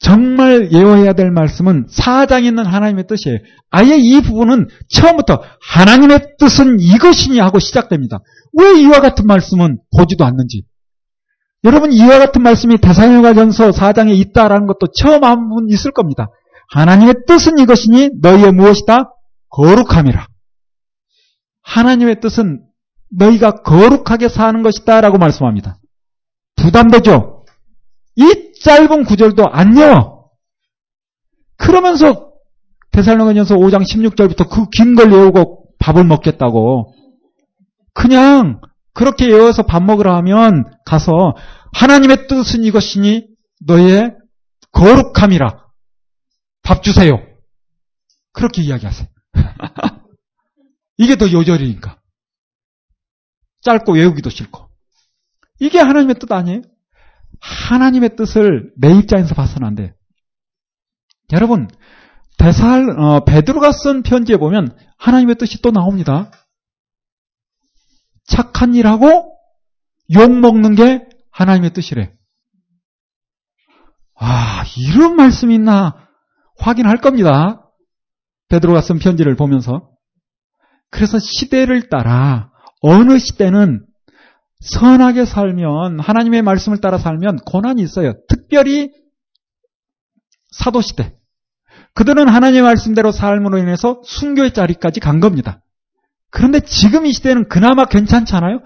정말 0.00 0.70
예워해야 0.72 1.12
될 1.12 1.30
말씀은 1.30 1.86
사장에 1.90 2.46
있는 2.48 2.64
하나님의 2.66 3.06
뜻이에요. 3.08 3.38
아예 3.70 3.96
이 3.96 4.20
부분은 4.20 4.68
처음부터 4.88 5.42
하나님의 5.60 6.36
뜻은 6.38 6.78
이것이니 6.80 7.40
하고 7.40 7.58
시작됩니다. 7.58 8.18
왜 8.52 8.80
이와 8.80 9.00
같은 9.00 9.26
말씀은 9.26 9.78
보지도 9.96 10.24
않는지. 10.24 10.62
여러분 11.64 11.92
이와 11.92 12.18
같은 12.20 12.42
말씀이 12.42 12.78
대사령가전서 12.78 13.70
4장에 13.70 14.16
있다라는 14.16 14.66
것도 14.68 14.92
처음 14.96 15.24
한 15.24 15.48
분 15.48 15.68
있을 15.68 15.90
겁니다. 15.90 16.28
하나님의 16.70 17.14
뜻은 17.26 17.58
이것이니 17.58 18.10
너희의 18.20 18.52
무엇이다? 18.52 19.10
거룩함이라. 19.50 20.26
하나님의 21.62 22.20
뜻은 22.20 22.62
너희가 23.10 23.62
거룩하게 23.62 24.28
사는 24.28 24.62
것이다 24.62 25.00
라고 25.00 25.18
말씀합니다. 25.18 25.78
부담되죠? 26.56 27.44
이 28.16 28.47
짧은 28.64 29.04
구절도 29.04 29.44
안 29.50 29.76
외워. 29.76 30.30
그러면서 31.56 32.32
대살로가전서 32.92 33.56
5장 33.56 33.82
16절부터 33.82 34.48
그 34.50 34.66
긴 34.70 34.94
걸 34.94 35.10
외우고 35.12 35.68
밥을 35.78 36.04
먹겠다고. 36.04 36.94
그냥 37.94 38.60
그렇게 38.94 39.26
외워서 39.26 39.62
밥 39.62 39.82
먹으라 39.82 40.16
하면 40.16 40.64
가서 40.84 41.34
하나님의 41.72 42.26
뜻은 42.28 42.64
이것이니 42.64 43.28
너의 43.66 44.14
거룩함이라. 44.72 45.64
밥 46.62 46.82
주세요. 46.82 47.18
그렇게 48.32 48.62
이야기하세요. 48.62 49.08
이게 50.98 51.16
더 51.16 51.30
요절이니까. 51.30 51.98
짧고 53.62 53.92
외우기도 53.94 54.30
싫고. 54.30 54.68
이게 55.60 55.78
하나님의 55.78 56.16
뜻 56.18 56.30
아니에요? 56.30 56.62
하나님의 57.40 58.16
뜻을 58.16 58.72
내 58.76 58.92
입장에서 58.96 59.34
봐서는 59.34 59.66
안 59.66 59.74
돼요. 59.74 59.90
여러분, 61.32 61.68
대살, 62.38 62.88
어, 62.90 63.24
베드로가 63.24 63.72
쓴 63.72 64.02
편지에 64.02 64.36
보면 64.36 64.76
하나님의 64.98 65.36
뜻이 65.36 65.60
또 65.60 65.70
나옵니다. 65.70 66.30
착한 68.24 68.74
일하고 68.74 69.34
욕 70.14 70.32
먹는 70.32 70.74
게 70.74 71.06
하나님의 71.32 71.72
뜻이래. 71.72 72.12
아, 74.14 74.64
이런 74.76 75.16
말씀이 75.16 75.54
있나 75.54 76.08
확인할 76.58 77.00
겁니다. 77.00 77.70
베드로가 78.48 78.80
쓴 78.80 78.98
편지를 78.98 79.36
보면서. 79.36 79.90
그래서 80.90 81.18
시대를 81.18 81.88
따라 81.88 82.50
어느 82.80 83.18
시대는 83.18 83.84
선하게 84.60 85.24
살면 85.24 86.00
하나님의 86.00 86.42
말씀을 86.42 86.80
따라 86.80 86.98
살면 86.98 87.38
고난이 87.46 87.82
있어요. 87.82 88.14
특별히 88.28 88.90
사도 90.50 90.80
시대. 90.80 91.16
그들은 91.94 92.28
하나님의 92.28 92.62
말씀대로 92.62 93.12
삶으로 93.12 93.58
인해서 93.58 94.00
순교의 94.04 94.52
자리까지 94.52 95.00
간 95.00 95.20
겁니다. 95.20 95.62
그런데 96.30 96.60
지금 96.60 97.06
이 97.06 97.12
시대는 97.12 97.48
그나마 97.48 97.86
괜찮잖아요? 97.86 98.60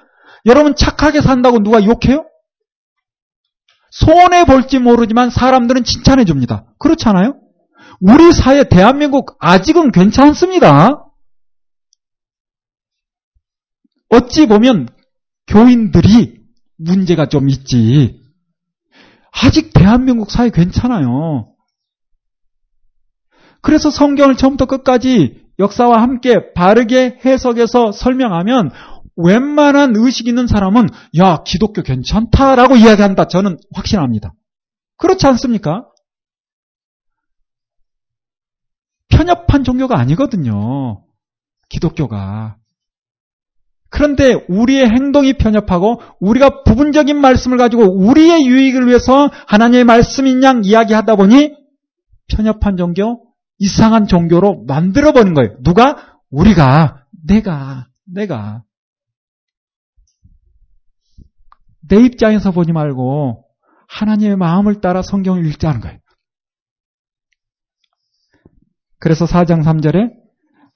여러분 0.46 0.74
착하게 0.74 1.20
산다고 1.20 1.60
누가 1.60 1.84
욕해요? 1.84 2.26
손해 3.90 4.44
볼지 4.44 4.78
모르지만 4.78 5.30
사람들은 5.30 5.84
칭찬해 5.84 6.24
줍니다. 6.24 6.64
그렇잖아요? 6.78 7.38
우리 8.00 8.32
사회 8.32 8.64
대한민국 8.64 9.36
아직은 9.38 9.92
괜찮습니다. 9.92 11.06
어찌 14.08 14.46
보면 14.46 14.88
교인들이 15.46 16.40
문제가 16.76 17.26
좀 17.26 17.48
있지. 17.48 18.20
아직 19.32 19.72
대한민국 19.72 20.30
사회 20.30 20.50
괜찮아요. 20.50 21.52
그래서 23.60 23.90
성경을 23.90 24.36
처음부터 24.36 24.66
끝까지 24.66 25.42
역사와 25.58 26.02
함께 26.02 26.52
바르게 26.52 27.20
해석해서 27.24 27.92
설명하면 27.92 28.70
웬만한 29.16 29.94
의식 29.96 30.26
있는 30.26 30.46
사람은 30.46 30.88
야 31.18 31.42
기독교 31.44 31.82
괜찮다라고 31.82 32.76
이야기한다. 32.76 33.26
저는 33.28 33.58
확신합니다. 33.74 34.32
그렇지 34.96 35.26
않습니까? 35.26 35.86
편협한 39.08 39.62
종교가 39.64 39.98
아니거든요. 39.98 41.04
기독교가. 41.68 42.56
그런데 43.92 44.42
우리의 44.48 44.88
행동이 44.88 45.34
편협하고 45.34 46.00
우리가 46.18 46.64
부분적인 46.64 47.20
말씀을 47.20 47.58
가지고 47.58 47.84
우리의 47.94 48.46
유익을 48.46 48.88
위해서 48.88 49.28
하나님의 49.46 49.84
말씀인 49.84 50.42
양 50.42 50.62
이야기하다 50.64 51.14
보니 51.16 51.54
편협한 52.28 52.78
종교, 52.78 53.22
이상한 53.58 54.06
종교로 54.06 54.64
만들어버린 54.66 55.34
거예요. 55.34 55.56
누가? 55.62 56.18
우리가, 56.30 57.04
내가, 57.26 57.88
내가. 58.06 58.62
내 61.86 62.02
입장에서 62.02 62.50
보지 62.50 62.72
말고 62.72 63.44
하나님의 63.88 64.36
마음을 64.36 64.80
따라 64.80 65.02
성경을 65.02 65.44
읽자는 65.48 65.82
거예요. 65.82 65.98
그래서 68.98 69.26
4장 69.26 69.62
3절에 69.62 70.14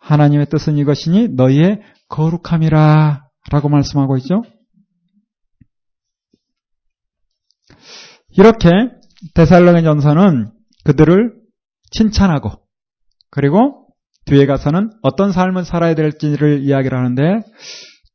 하나님의 0.00 0.46
뜻은 0.50 0.76
이것이니 0.76 1.28
너희의 1.28 1.80
거룩함이라 2.08 3.26
라고 3.50 3.68
말씀하고 3.68 4.16
있죠. 4.18 4.42
이렇게 8.30 8.68
데살로의 9.34 9.82
전서는 9.82 10.50
그들을 10.84 11.34
칭찬하고 11.90 12.50
그리고 13.30 13.86
뒤에 14.26 14.46
가서는 14.46 14.90
어떤 15.02 15.32
삶을 15.32 15.64
살아야 15.64 15.94
될지를 15.94 16.60
이야기를 16.60 16.96
하는데 16.96 17.22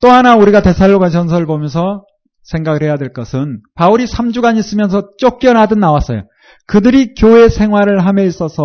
또 0.02 0.10
하나 0.10 0.36
우리가 0.36 0.62
데살로가 0.62 1.10
전서를 1.10 1.46
보면서 1.46 2.06
생각을 2.44 2.84
해야 2.84 2.98
될 2.98 3.14
것은 3.14 3.62
바울이 3.76 4.06
3주간 4.06 4.58
있으면서 4.58 5.12
쫓겨나듯 5.18 5.78
나왔어요. 5.78 6.24
그들이 6.68 7.14
교회 7.16 7.50
생활을 7.50 8.06
함에 8.06 8.26
있어서 8.26 8.64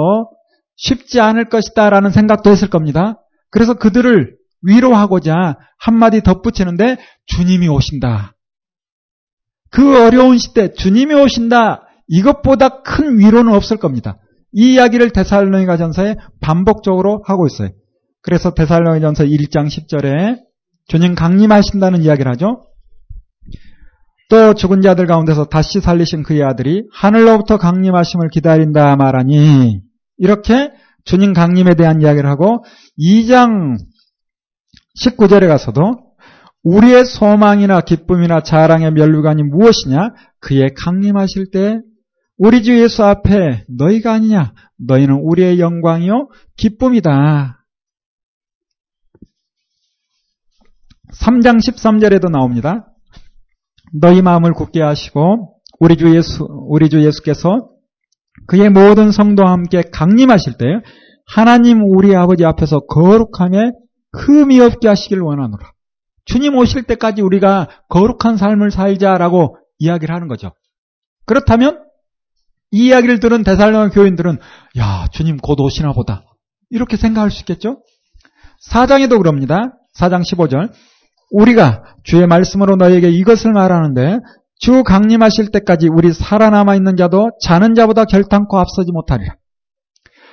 쉽지 0.76 1.20
않을 1.20 1.48
것이다 1.48 1.88
라는 1.90 2.10
생각도 2.10 2.50
했을 2.50 2.68
겁니다. 2.68 3.20
그래서 3.50 3.74
그들을 3.74 4.35
위로하고자 4.66 5.56
한마디 5.78 6.22
덧붙이는데 6.22 6.98
주님이 7.26 7.68
오신다. 7.68 8.34
그 9.70 10.04
어려운 10.04 10.38
시대 10.38 10.72
주님이 10.72 11.14
오신다. 11.14 11.82
이것보다 12.08 12.82
큰 12.82 13.18
위로는 13.18 13.52
없을 13.52 13.76
겁니다. 13.78 14.18
이 14.52 14.74
이야기를 14.74 15.10
데살로니가 15.10 15.76
전서에 15.76 16.16
반복적으로 16.40 17.22
하고 17.26 17.46
있어요. 17.46 17.70
그래서 18.22 18.54
데살로니가 18.54 19.00
전서 19.00 19.24
1장 19.24 19.66
10절에 19.66 20.38
주님 20.88 21.14
강림하신다는 21.14 22.02
이야기를 22.02 22.30
하죠. 22.32 22.62
또 24.28 24.54
죽은 24.54 24.82
자들 24.82 25.06
가운데서 25.06 25.44
다시 25.44 25.80
살리신 25.80 26.22
그의 26.24 26.42
아들이 26.42 26.84
하늘로부터 26.92 27.58
강림하심을 27.58 28.28
기다린다 28.30 28.96
말하니 28.96 29.80
이렇게 30.18 30.70
주님 31.04 31.32
강림에 31.32 31.74
대한 31.74 32.00
이야기를 32.00 32.28
하고 32.28 32.64
2장 32.98 33.76
19절에 35.02 35.46
가서도 35.48 36.06
우리의 36.62 37.04
소망이나 37.04 37.80
기쁨이나 37.80 38.42
자랑의 38.42 38.92
멸류관이 38.92 39.44
무엇이냐? 39.44 40.14
그의 40.40 40.74
강림하실 40.74 41.50
때 41.52 41.78
우리 42.38 42.62
주 42.62 42.78
예수 42.80 43.04
앞에 43.04 43.64
너희가 43.68 44.12
아니냐? 44.14 44.52
너희는 44.78 45.14
우리의 45.22 45.60
영광이요 45.60 46.28
기쁨이다. 46.56 47.64
3장 51.20 51.58
13절에도 51.58 52.30
나옵니다. 52.30 52.92
너희 53.94 54.20
마음을 54.22 54.52
굳게 54.52 54.82
하시고 54.82 55.60
우리 55.78 55.96
주 55.96 56.14
예수 56.14 56.46
우리 56.68 56.88
주 56.90 57.04
예수께서 57.04 57.70
그의 58.46 58.70
모든 58.70 59.10
성도와 59.10 59.52
함께 59.52 59.82
강림하실 59.92 60.54
때 60.58 60.64
하나님 61.26 61.82
우리 61.82 62.14
아버지 62.14 62.44
앞에서 62.44 62.80
거룩함에 62.80 63.70
흠이 64.16 64.60
없게 64.60 64.88
하시길 64.88 65.20
원하노라. 65.20 65.72
주님 66.24 66.56
오실 66.56 66.82
때까지 66.84 67.22
우리가 67.22 67.68
거룩한 67.88 68.36
삶을 68.36 68.70
살자라고 68.70 69.58
이야기를 69.78 70.14
하는 70.14 70.28
거죠. 70.28 70.52
그렇다면 71.24 71.82
이 72.72 72.88
이야기를 72.88 73.20
들은 73.20 73.44
대살로니 73.44 73.92
교인들은 73.92 74.38
야 74.78 75.06
주님 75.12 75.36
곧 75.38 75.60
오시나 75.60 75.92
보다 75.92 76.24
이렇게 76.70 76.96
생각할 76.96 77.30
수 77.30 77.40
있겠죠? 77.42 77.82
사장에도 78.60 79.18
그럽니다. 79.18 79.74
사장 79.92 80.22
15절 80.22 80.72
우리가 81.30 81.82
주의 82.04 82.26
말씀으로 82.26 82.76
너에게 82.76 83.10
이것을 83.10 83.52
말하는데 83.52 84.18
주 84.58 84.82
강림하실 84.82 85.50
때까지 85.50 85.88
우리 85.88 86.12
살아남아 86.12 86.74
있는 86.74 86.96
자도 86.96 87.30
자는 87.42 87.74
자보다 87.74 88.04
결탄코 88.04 88.58
앞서지 88.58 88.90
못하리라. 88.92 89.36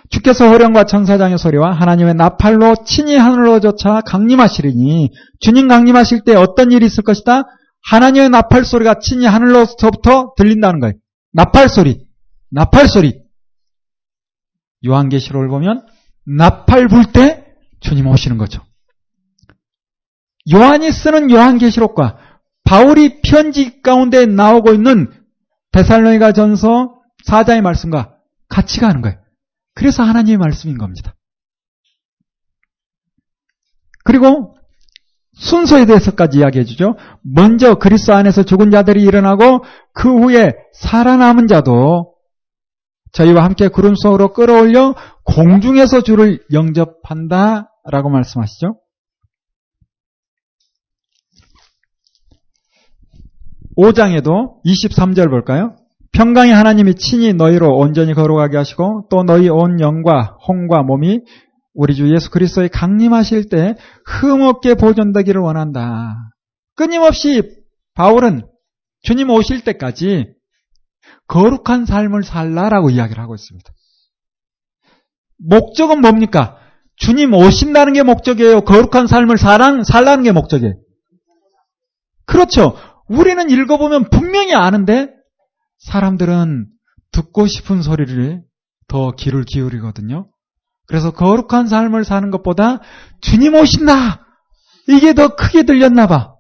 주께서 0.10 0.50
호령과 0.50 0.84
천사장의 0.86 1.38
소리와 1.38 1.72
하나님의 1.72 2.16
나팔로 2.16 2.76
친히 2.86 3.16
하늘로 3.16 3.60
쫓아 3.60 4.02
강림하시리니 4.02 5.12
주님 5.40 5.68
강림하실 5.68 6.22
때 6.26 6.36
어떤 6.36 6.72
일이 6.72 6.86
있을 6.86 7.04
것이다? 7.04 7.44
하나님의 7.90 8.30
나팔 8.30 8.66
소리가 8.66 9.00
친히 9.00 9.26
하늘로부터 9.26 10.34
들린다는 10.38 10.80
거예요. 10.80 10.94
나팔 11.34 11.70
소리, 11.70 12.06
나팔 12.52 12.88
소리. 12.88 13.22
요한계시록을 14.86 15.48
보면 15.48 15.86
나팔 16.26 16.88
불 16.88 17.06
때 17.12 17.46
주님 17.80 18.08
오시는 18.08 18.38
거죠. 18.38 18.62
요한이 20.54 20.92
쓰는 20.92 21.32
요한계시록과 21.32 22.18
바울이 22.66 23.22
편지 23.22 23.82
가운데 23.82 24.26
나오고 24.26 24.74
있는 24.74 25.12
데살로니가 25.72 26.34
전서 26.34 26.96
4장의 27.28 27.62
말씀과 27.62 28.16
같이 28.50 28.80
가는 28.80 29.02
거예요. 29.02 29.18
그래서 29.74 30.04
하나님의 30.04 30.38
말씀인 30.38 30.78
겁니다. 30.78 31.16
그리고 34.04 34.56
순서에 35.34 35.86
대해서까지 35.86 36.40
이야기해 36.40 36.66
주죠. 36.66 36.96
먼저 37.24 37.76
그리스도 37.76 38.14
안에서 38.14 38.44
죽은 38.44 38.70
자들이 38.72 39.02
일어나고 39.02 39.64
그 39.94 40.10
후에 40.10 40.54
살아남은 40.74 41.48
자도 41.48 42.14
저희와 43.14 43.44
함께 43.44 43.68
구름 43.68 43.96
속으로 43.96 44.34
끌어올려 44.34 44.96
공중에서 45.24 46.02
주를 46.02 46.44
영접한다라고 46.52 48.10
말씀하시죠. 48.12 48.80
5장에도 53.78 54.64
23절 54.66 55.30
볼까요? 55.30 55.76
평강의 56.14 56.54
하나님이 56.54 56.96
친히 56.96 57.34
너희로 57.34 57.76
온전히 57.76 58.14
걸어가게 58.14 58.56
하시고 58.56 59.08
또 59.10 59.24
너희 59.24 59.50
온 59.50 59.80
영과 59.80 60.38
홍과 60.48 60.84
몸이 60.84 61.22
우리 61.74 61.96
주 61.96 62.14
예수 62.14 62.30
그리스도의 62.30 62.70
강림하실 62.70 63.50
때 63.50 63.76
흠없게 64.06 64.76
보존되기를 64.76 65.42
원한다. 65.42 66.14
끊임없이 66.76 67.42
바울은 67.96 68.48
주님 69.02 69.32
오실 69.32 69.64
때까지 69.64 70.28
거룩한 71.28 71.86
삶을 71.86 72.24
살라라고 72.24 72.92
이야기를 72.92 73.22
하고 73.22 73.34
있습니다. 73.34 73.72
목적은 75.40 76.00
뭡니까? 76.02 76.58
주님 76.96 77.34
오신다는 77.34 77.94
게 77.94 78.04
목적이에요. 78.04 78.62
거룩한 78.62 79.08
삶을 79.08 79.38
살라는 79.38 80.24
게 80.24 80.32
목적이에요. 80.32 80.76
그렇죠. 82.26 82.78
우리는 83.10 83.50
읽어보면 83.50 84.10
분명히 84.10 84.54
아는데 84.54 85.10
사람들은 85.84 86.68
듣고 87.12 87.48
싶은 87.48 87.82
소리를 87.82 88.42
더 88.88 89.12
귀를 89.12 89.44
기울이거든요. 89.44 90.30
그래서 90.88 91.12
거룩한 91.12 91.68
삶을 91.68 92.04
사는 92.04 92.30
것보다 92.32 92.80
주님 93.22 93.56
오신다! 93.56 94.26
이게 94.88 95.14
더 95.14 95.36
크게 95.36 95.64
들렸나 95.64 96.08
봐. 96.08 96.34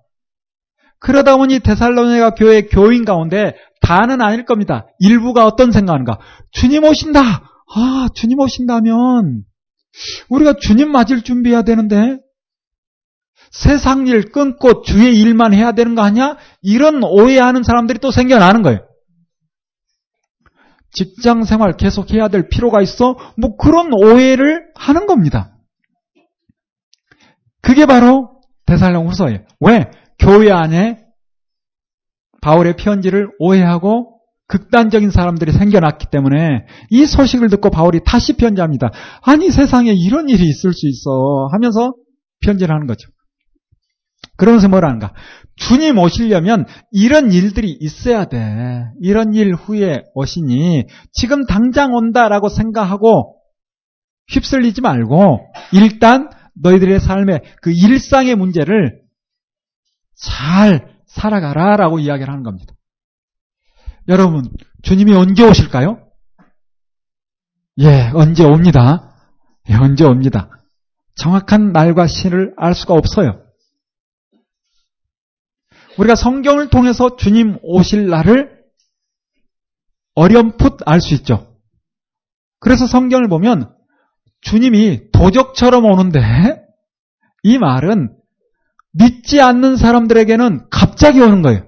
그러다 1.00 1.38
보니 1.38 1.60
데살로니가 1.60 2.32
교회 2.32 2.64
교인 2.64 3.06
가운데 3.06 3.56
다는 3.82 4.22
아닐 4.22 4.46
겁니다. 4.46 4.88
일부가 5.00 5.46
어떤 5.46 5.72
생각하는가? 5.72 6.20
주님 6.52 6.84
오신다! 6.84 7.22
아, 7.76 8.08
주님 8.14 8.40
오신다면 8.40 9.44
우리가 10.30 10.56
주님 10.62 10.92
맞을 10.92 11.22
준비해야 11.22 11.64
되는데 11.64 12.20
세상 13.52 14.08
일 14.08 14.32
끊고 14.32 14.82
주의 14.82 15.20
일만 15.20 15.54
해야 15.54 15.74
되는 15.74 15.96
거 15.96 16.02
아니야? 16.02 16.38
이런 16.62 17.04
오해하는 17.04 17.64
사람들이 17.64 18.00
또 18.00 18.12
생겨나는 18.12 18.62
거예요. 18.64 18.80
직장 20.94 21.44
생활 21.44 21.76
계속 21.76 22.12
해야 22.14 22.28
될 22.28 22.48
필요가 22.50 22.82
있어? 22.82 23.18
뭐 23.38 23.58
그런 23.58 23.92
오해를 23.94 24.68
하는 24.76 25.08
겁니다. 25.08 25.58
그게 27.62 27.86
바로 27.86 28.42
대살령 28.66 29.08
후서예요. 29.08 29.40
왜? 29.60 29.90
교회 30.20 30.52
안에 30.52 31.04
바울의 32.42 32.76
편지를 32.76 33.30
오해하고 33.40 34.20
극단적인 34.48 35.10
사람들이 35.10 35.52
생겨났기 35.52 36.08
때문에 36.12 36.66
이 36.90 37.06
소식을 37.06 37.50
듣고 37.50 37.70
바울이 37.70 38.02
다시 38.06 38.36
편지합니다. 38.38 38.92
아니 39.22 39.50
세상에 39.50 39.92
이런 39.94 40.30
일이 40.30 40.44
있을 40.46 40.74
수 40.74 40.88
있어 40.88 41.48
하면서 41.52 41.94
편지를 42.42 42.76
하는 42.76 42.86
거죠. 42.86 43.10
그러면서 44.36 44.68
뭐라는가? 44.68 45.14
주님 45.56 46.00
오시려면 46.00 46.66
이런 46.92 47.32
일들이 47.32 47.78
있어야 47.80 48.26
돼. 48.26 48.86
이런 49.02 49.34
일 49.34 49.54
후에 49.54 50.04
오시니 50.16 50.88
지금 51.12 51.46
당장 51.46 51.94
온다라고 51.94 52.50
생각하고 52.50 53.38
휩쓸리지 54.30 54.82
말고 54.82 55.40
일단 55.72 56.30
너희들의 56.56 57.00
삶의 57.00 57.42
그 57.62 57.72
일상의 57.72 58.36
문제를 58.36 59.02
잘 60.16 60.94
살아가라 61.08 61.76
라고 61.78 62.00
이야기를 62.00 62.32
하는 62.32 62.44
겁니다. 62.44 62.74
여러분, 64.08 64.50
주님이 64.82 65.14
언제 65.14 65.48
오실까요? 65.48 66.00
예, 67.80 68.12
언제 68.14 68.44
옵니다. 68.44 69.16
예, 69.70 69.76
언제 69.76 70.04
옵니다. 70.04 70.50
정확한 71.16 71.72
날과 71.72 72.08
시를 72.08 72.54
알 72.58 72.76
수가 72.76 72.96
없어요. 72.96 73.43
우리가 75.98 76.16
성경을 76.16 76.70
통해서 76.70 77.16
주님 77.16 77.58
오실 77.62 78.08
날을 78.08 78.64
어렴풋 80.16 80.80
알 80.86 81.02
수 81.02 81.14
있죠. 81.16 81.58
그래서 82.60 82.88
성경을 82.88 83.28
보면 83.28 83.74
주님이 84.42 85.12
도적처럼 85.12 85.86
오는데 85.86 86.64
이 87.44 87.58
말은 87.58 88.16
믿지 88.92 89.42
않는 89.42 89.76
사람들에게는 89.76 90.70
갑자기 90.70 91.20
오는 91.20 91.42
거예요. 91.42 91.66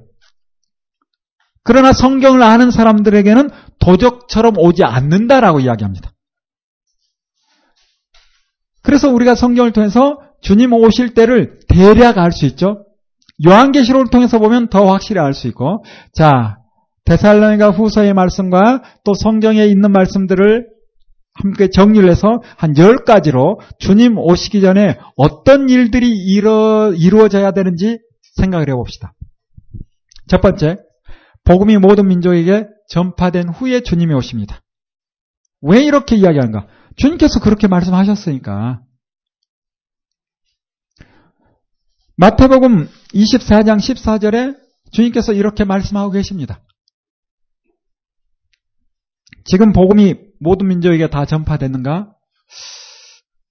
그러나 1.64 1.94
성경을 1.94 2.44
아는 2.44 2.70
사람들에게는 2.70 3.50
도적처럼 3.80 4.58
오지 4.58 4.84
않는다라고 4.84 5.60
이야기합니다. 5.60 6.12
그래서 8.84 9.10
우리가 9.10 9.34
성경을 9.34 9.74
통해서 9.74 10.22
주님 10.42 10.74
오실 10.74 11.16
때를 11.16 11.60
대략 11.68 12.20
알 12.20 12.32
수 12.32 12.46
있죠. 12.46 12.86
요한계시록을 13.44 14.08
통해서 14.10 14.40
보면 14.40 14.70
더 14.70 14.86
확실히 14.86 15.20
알 15.20 15.34
수 15.34 15.48
있고 15.48 15.84
자 16.14 16.58
데살로니가 17.06 17.72
후서의 17.72 18.14
말씀과 18.14 18.84
또 19.04 19.14
성경에 19.14 19.66
있는 19.66 19.92
말씀들을 19.92 20.68
함께 21.36 21.70
정리를 21.70 22.10
해서 22.10 22.42
한 22.58 22.74
10가지로 22.74 23.60
주님 23.78 24.18
오시기 24.18 24.62
전에 24.62 24.98
어떤 25.18 25.70
일들이 25.70 26.10
이루, 26.10 26.96
이루어져야 26.98 27.52
되는지 27.52 28.00
생각을 28.38 28.70
해봅시다. 28.70 29.14
첫 30.28 30.42
번째, 30.42 30.78
복음이 31.44 31.78
모든 31.78 32.08
민족에게 32.08 32.68
전파된 32.90 33.50
후에 33.50 33.82
주님이 33.82 34.14
오십니다. 34.14 34.62
왜 35.62 35.84
이렇게 35.84 36.16
이야기하는가? 36.16 36.68
주님께서 36.96 37.40
그렇게 37.42 37.68
말씀하셨으니까. 37.68 38.80
마태복음 42.18 42.88
24장 43.16 43.78
14절에 43.78 44.56
주님께서 44.92 45.34
이렇게 45.34 45.64
말씀하고 45.64 46.12
계십니다. 46.12 46.62
지금 49.46 49.74
복음이 49.74 50.16
모든 50.40 50.68
민족에게 50.68 51.10
다 51.10 51.26
전파됐는가? 51.26 52.12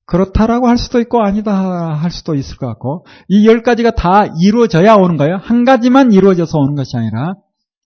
그렇다라고 0.07 0.69
할 0.69 0.77
수도 0.77 1.01
있고 1.01 1.23
아니다 1.23 1.95
할 1.95 2.11
수도 2.11 2.35
있을 2.35 2.57
것 2.59 2.67
같고 2.67 3.07
이 3.29 3.47
열 3.47 3.62
가지가 3.62 3.93
다 3.93 4.27
이루어져야 4.41 4.95
오는 4.97 5.17
거예요. 5.17 5.37
한 5.37 5.65
가지만 5.65 6.12
이루어져서 6.12 6.59
오는 6.59 6.75
것이 6.75 6.97
아니라 6.97 7.35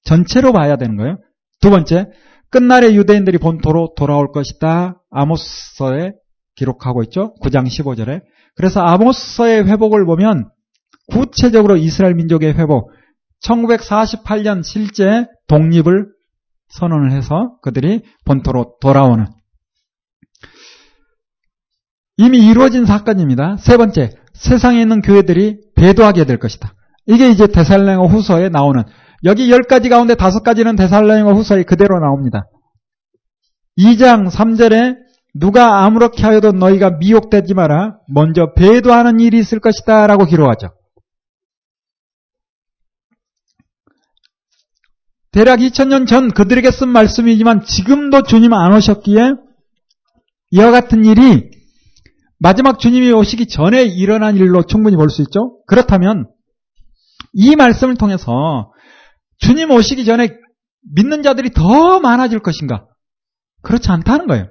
전체로 0.03 0.53
봐야 0.53 0.76
되는 0.76 0.97
거예요. 0.97 1.18
두 1.61 1.70
번째, 1.70 2.07
끝날에 2.51 2.95
유대인들이 2.95 3.39
본토로 3.39 3.95
돌아올 3.97 4.33
것이다. 4.33 5.01
아모스서에 5.11 6.12
기록하고 6.57 7.03
있죠. 7.05 7.35
9장 7.43 7.66
15절에. 7.66 8.22
그래서 8.57 8.81
아모스서의 8.81 9.66
회복을 9.68 10.05
보면 10.05 10.51
구체적으로 11.13 11.77
이스라엘 11.77 12.15
민족의 12.15 12.55
회복, 12.55 12.91
1948년 13.43 14.63
실제 14.63 15.27
독립을 15.47 16.07
선언을 16.69 17.13
해서 17.13 17.57
그들이 17.63 18.03
본토로 18.25 18.77
돌아오는 18.81 19.27
이미 22.17 22.45
이루어진 22.47 22.85
사건입니다. 22.85 23.57
세 23.59 23.77
번째, 23.77 24.11
세상에 24.35 24.81
있는 24.81 25.01
교회들이 25.01 25.61
배도하게 25.77 26.25
될 26.25 26.39
것이다. 26.39 26.75
이게 27.07 27.31
이제 27.31 27.47
데살로니가 27.47 28.07
후서에 28.07 28.49
나오는 28.49 28.83
여기 29.25 29.51
열 29.51 29.63
가지 29.63 29.89
가운데 29.89 30.15
다섯 30.15 30.43
가지는 30.43 30.77
데살로니가 30.77 31.33
후서에 31.33 31.63
그대로 31.63 31.99
나옵니다. 32.01 32.47
2장 33.79 34.31
3절에 34.31 34.97
누가 35.35 35.85
아무렇게 35.85 36.23
하여도 36.25 36.53
너희가 36.53 36.99
미혹되지 36.99 37.55
마라. 37.55 37.99
먼저 38.09 38.53
배도하는 38.55 39.21
일이 39.21 39.39
있을 39.39 39.61
것이다. 39.61 40.07
라고 40.07 40.25
기록하죠. 40.25 40.71
대략 45.33 45.61
2000년 45.61 46.07
전 46.07 46.31
그들에게 46.31 46.70
쓴 46.70 46.89
말씀이지만 46.89 47.64
지금도 47.64 48.22
주님 48.22 48.53
안 48.53 48.72
오셨기에 48.72 49.35
이와 50.53 50.70
같은 50.70 51.05
일이 51.05 51.51
마지막 52.39 52.79
주님이 52.79 53.12
오시기 53.12 53.49
전에 53.49 53.83
일어난 53.85 54.37
일로 54.37 54.62
충분히 54.62 54.97
볼 54.97 55.11
수 55.11 55.22
있죠. 55.22 55.59
그렇다면 55.66 56.29
이 57.33 57.57
말씀을 57.57 57.97
통해서 57.97 58.72
주님 59.39 59.70
오시기 59.70 60.05
전에 60.05 60.31
믿는 60.95 61.22
자들이 61.22 61.51
더 61.51 62.01
많아질 62.01 62.39
것인가? 62.39 62.87
그렇지 63.62 63.91
않다는 63.91 64.26
거예요. 64.26 64.49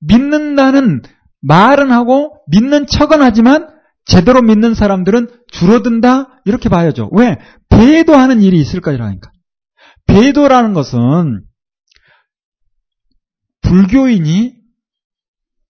믿는다는 0.00 1.02
말은 1.40 1.90
하고 1.90 2.36
믿는 2.48 2.86
척은 2.86 3.22
하지만 3.22 3.68
제대로 4.04 4.42
믿는 4.42 4.74
사람들은 4.74 5.28
줄어든다 5.50 6.42
이렇게 6.44 6.68
봐야죠. 6.68 7.08
왜? 7.12 7.38
배도하는 7.68 8.42
일이 8.42 8.60
있을 8.60 8.80
거라니까. 8.80 9.31
배도라는 10.06 10.74
것은 10.74 11.44
불교인이 13.62 14.54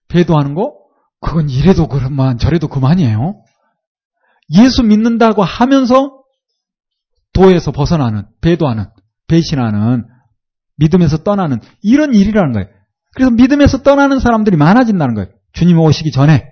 배도하는 0.09 0.55
거 0.55 0.83
그건 1.21 1.49
이래도 1.49 1.89
그만 1.89 2.37
저래도 2.39 2.69
그만이에요. 2.69 3.43
예수 4.59 4.83
믿는다고 4.83 5.43
하면서 5.43 6.23
도에서 7.33 7.71
벗어나는, 7.73 8.27
배도하는, 8.41 8.87
배신하는, 9.29 10.07
믿음에서 10.77 11.19
떠나는 11.19 11.61
이런 11.81 12.15
일이라는 12.15 12.53
거예요. 12.53 12.69
그래서 13.15 13.31
믿음에서 13.31 13.83
떠나는 13.83 14.19
사람들이 14.19 14.57
많아진다는 14.57 15.15
거예요. 15.15 15.31
주님 15.53 15.79
오시기 15.79 16.11
전에. 16.11 16.51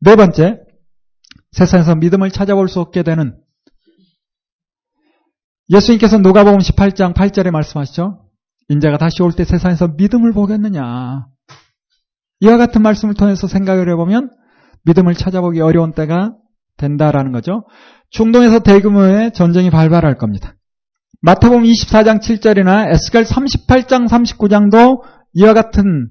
네 0.00 0.16
번째, 0.16 0.60
세상에서 1.52 1.94
믿음을 1.94 2.30
찾아볼 2.30 2.68
수 2.68 2.80
없게 2.80 3.02
되는 3.02 3.38
예수님께서 5.72 6.18
누가복음 6.18 6.58
18장 6.58 7.14
8절에 7.14 7.50
말씀하시죠. 7.50 8.24
인자가 8.68 8.98
다시 8.98 9.22
올 9.22 9.32
때 9.32 9.44
세상에서 9.44 9.88
믿음을 9.96 10.32
보겠느냐. 10.32 11.26
이와 12.40 12.56
같은 12.56 12.82
말씀을 12.82 13.14
통해서 13.14 13.46
생각을 13.46 13.88
해보면 13.90 14.30
믿음을 14.84 15.14
찾아보기 15.14 15.60
어려운 15.60 15.92
때가 15.92 16.34
된다라는 16.76 17.32
거죠. 17.32 17.64
중동에서 18.10 18.60
대규모의 18.60 19.32
전쟁이 19.32 19.70
발발할 19.70 20.16
겁니다. 20.16 20.54
마태복음 21.22 21.62
24장 21.64 22.20
7절이나 22.20 22.90
에스겔 22.92 23.24
38장 23.24 24.08
39장도 24.08 25.02
이와 25.34 25.52
같은 25.52 26.08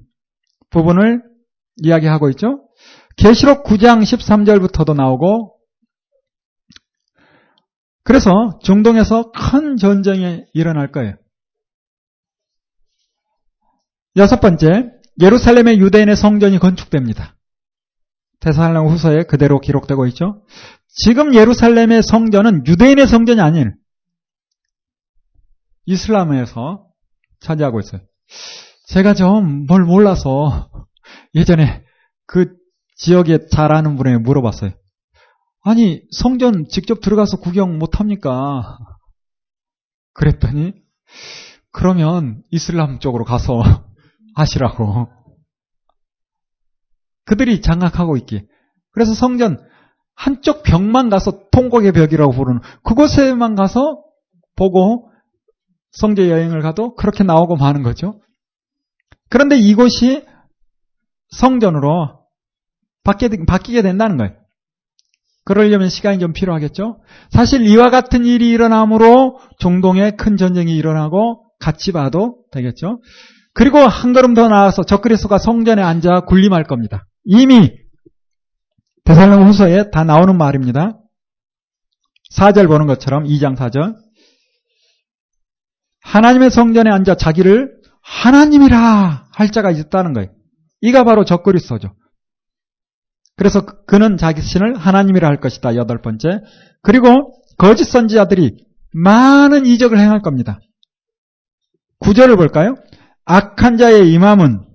부분을 0.70 1.22
이야기하고 1.76 2.30
있죠. 2.30 2.62
계시록 3.16 3.64
9장 3.64 4.02
13절부터도 4.02 4.94
나오고 4.94 5.54
그래서 8.02 8.58
중동에서 8.62 9.30
큰 9.32 9.76
전쟁이 9.76 10.44
일어날 10.52 10.90
거예요. 10.90 11.14
여섯 14.16 14.40
번째, 14.40 14.90
예루살렘의 15.20 15.78
유대인의 15.78 16.16
성전이 16.16 16.58
건축됩니다. 16.58 17.36
대사할랑 18.40 18.88
후서에 18.88 19.24
그대로 19.24 19.60
기록되고 19.60 20.06
있죠. 20.08 20.42
지금 20.88 21.34
예루살렘의 21.34 22.02
성전은 22.02 22.66
유대인의 22.66 23.06
성전이 23.06 23.40
아닌 23.40 23.74
이슬람에서 25.86 26.86
차지하고 27.40 27.80
있어요. 27.80 28.00
제가 28.86 29.14
좀 29.14 29.66
뭘 29.66 29.84
몰라서 29.84 30.70
예전에 31.34 31.84
그 32.26 32.56
지역에 32.96 33.46
잘 33.50 33.72
아는 33.72 33.96
분에게 33.96 34.18
물어봤어요. 34.18 34.72
아니, 35.62 36.02
성전 36.10 36.66
직접 36.68 37.00
들어가서 37.00 37.38
구경 37.38 37.78
못 37.78 38.00
합니까? 38.00 38.78
그랬더니, 40.14 40.72
그러면 41.72 42.42
이슬람 42.50 42.98
쪽으로 42.98 43.24
가서 43.24 43.62
하시라고. 44.34 45.08
그들이 47.24 47.60
장악하고 47.60 48.16
있기에. 48.18 48.46
그래서 48.92 49.14
성전 49.14 49.62
한쪽 50.14 50.62
벽만 50.62 51.10
가서 51.10 51.48
통곡의 51.50 51.92
벽이라고 51.92 52.32
부르는 52.32 52.60
그곳에만 52.82 53.54
가서 53.54 54.02
보고 54.56 55.10
성제 55.92 56.30
여행을 56.30 56.60
가도 56.60 56.94
그렇게 56.94 57.24
나오고 57.24 57.56
마는 57.56 57.82
거죠. 57.82 58.20
그런데 59.28 59.56
이곳이 59.56 60.26
성전으로 61.30 62.26
바뀌게 63.04 63.82
된다는 63.82 64.16
거예요. 64.16 64.39
그러려면 65.50 65.88
시간이 65.88 66.20
좀 66.20 66.32
필요하겠죠? 66.32 67.00
사실 67.30 67.62
이와 67.62 67.90
같은 67.90 68.24
일이 68.24 68.50
일어남으로 68.50 69.40
중동에 69.58 70.12
큰 70.12 70.36
전쟁이 70.36 70.76
일어나고 70.76 71.42
같이 71.58 71.90
봐도 71.90 72.44
되겠죠? 72.52 73.00
그리고 73.52 73.78
한 73.78 74.12
걸음 74.12 74.34
더 74.34 74.46
나아서 74.46 74.84
적그리스도가 74.84 75.38
성전에 75.38 75.82
앉아 75.82 76.20
군림할 76.20 76.62
겁니다. 76.62 77.04
이미 77.24 77.72
대살로 79.04 79.44
후서에 79.44 79.90
다 79.90 80.04
나오는 80.04 80.38
말입니다. 80.38 81.00
4절 82.32 82.68
보는 82.68 82.86
것처럼 82.86 83.24
2장 83.24 83.56
4절 83.56 83.96
하나님의 86.02 86.52
성전에 86.52 86.90
앉아 86.90 87.16
자기를 87.16 87.72
하나님이라 88.02 89.26
할 89.32 89.50
자가 89.50 89.72
있다는 89.72 90.12
거예요. 90.12 90.30
이가 90.80 91.02
바로 91.02 91.24
적그리스도죠. 91.24 91.92
그래서 93.40 93.64
그, 93.64 93.86
그는 93.86 94.18
자기 94.18 94.42
신을 94.42 94.76
하나님이라 94.76 95.26
할 95.26 95.40
것이다. 95.40 95.74
여덟 95.74 96.02
번째. 96.02 96.42
그리고 96.82 97.32
거짓 97.56 97.84
선지자들이 97.84 98.66
많은 98.92 99.64
이적을 99.64 99.98
행할 99.98 100.20
겁니다. 100.20 100.60
구절을 102.00 102.36
볼까요? 102.36 102.74
악한 103.24 103.78
자의 103.78 104.12
임함은 104.12 104.66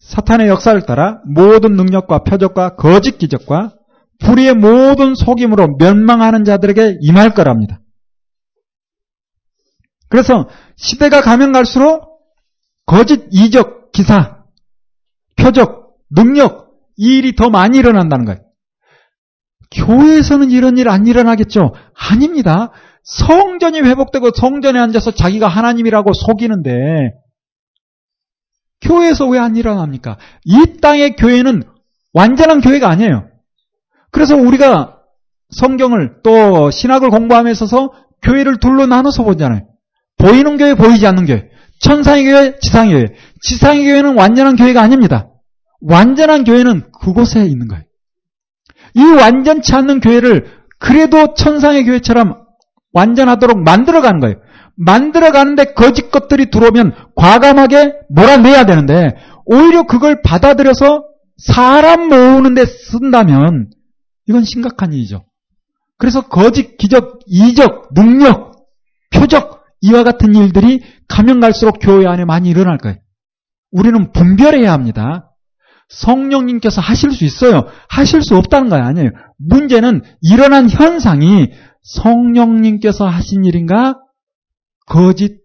사탄의 0.00 0.48
역사를 0.48 0.78
따라 0.82 1.22
모든 1.24 1.72
능력과 1.72 2.22
표적과 2.24 2.76
거짓 2.76 3.16
기적과 3.16 3.72
불의의 4.18 4.52
모든 4.52 5.14
속임으로 5.14 5.76
멸망하는 5.78 6.44
자들에게 6.44 6.98
임할 7.00 7.32
거랍니다. 7.32 7.80
그래서 10.10 10.50
시대가 10.76 11.22
가면 11.22 11.52
갈수록 11.52 12.20
거짓 12.84 13.26
이적 13.30 13.90
기사, 13.92 14.44
표적, 15.36 15.94
능력 16.10 16.67
이 16.98 17.16
일이 17.18 17.34
더 17.34 17.48
많이 17.48 17.78
일어난다는 17.78 18.24
거예요. 18.26 18.40
교회에서는 19.70 20.50
이런 20.50 20.76
일 20.78 20.88
안 20.88 21.06
일어나겠죠? 21.06 21.72
아닙니다. 21.94 22.70
성전이 23.04 23.80
회복되고 23.80 24.30
성전에 24.34 24.78
앉아서 24.78 25.12
자기가 25.12 25.48
하나님이라고 25.48 26.12
속이는데 26.12 27.12
교회에서 28.82 29.26
왜 29.26 29.38
안 29.38 29.56
일어납니까? 29.56 30.18
이 30.44 30.78
땅의 30.80 31.16
교회는 31.16 31.62
완전한 32.12 32.60
교회가 32.60 32.88
아니에요. 32.88 33.28
그래서 34.10 34.36
우리가 34.36 34.96
성경을 35.50 36.20
또 36.22 36.70
신학을 36.70 37.10
공부하면서 37.10 37.66
교회를 38.22 38.58
둘로 38.58 38.86
나눠서 38.86 39.22
보잖아요. 39.24 39.66
보이는 40.18 40.56
교회, 40.56 40.74
보이지 40.74 41.06
않는 41.06 41.26
교회. 41.26 41.48
천상의 41.80 42.24
교회, 42.24 42.58
지상의 42.58 42.92
교회. 42.92 43.06
지상의 43.42 43.84
교회는 43.84 44.16
완전한 44.16 44.56
교회가 44.56 44.82
아닙니다. 44.82 45.28
완전한 45.80 46.44
교회는 46.44 46.90
그곳에 47.00 47.44
있는 47.46 47.68
거예요. 47.68 47.84
이 48.94 49.02
완전치 49.02 49.74
않는 49.74 50.00
교회를 50.00 50.46
그래도 50.78 51.34
천상의 51.34 51.84
교회처럼 51.84 52.46
완전하도록 52.92 53.62
만들어가는 53.62 54.20
거예요. 54.20 54.36
만들어가는데 54.76 55.74
거짓 55.74 56.10
것들이 56.10 56.50
들어오면 56.50 56.94
과감하게 57.16 57.94
몰아내야 58.10 58.64
되는데 58.64 59.16
오히려 59.44 59.84
그걸 59.84 60.22
받아들여서 60.22 61.04
사람 61.36 62.08
모으는데 62.08 62.64
쓴다면 62.64 63.70
이건 64.28 64.44
심각한 64.44 64.92
일이죠. 64.92 65.24
그래서 65.96 66.22
거짓, 66.28 66.76
기적, 66.76 67.20
이적, 67.26 67.92
능력, 67.94 68.66
표적 69.10 69.64
이와 69.80 70.04
같은 70.04 70.34
일들이 70.34 70.80
가면 71.08 71.40
갈수록 71.40 71.78
교회 71.80 72.06
안에 72.06 72.24
많이 72.24 72.48
일어날 72.48 72.78
거예요. 72.78 72.98
우리는 73.70 74.12
분별해야 74.12 74.72
합니다. 74.72 75.27
성령님께서 75.88 76.80
하실 76.80 77.12
수 77.12 77.24
있어요. 77.24 77.66
하실 77.88 78.22
수 78.22 78.36
없다는 78.36 78.68
거 78.68 78.76
아니에요. 78.76 79.10
문제는 79.38 80.02
일어난 80.20 80.68
현상이 80.68 81.48
성령님께서 81.82 83.06
하신 83.06 83.44
일인가? 83.44 83.98
거짓 84.86 85.40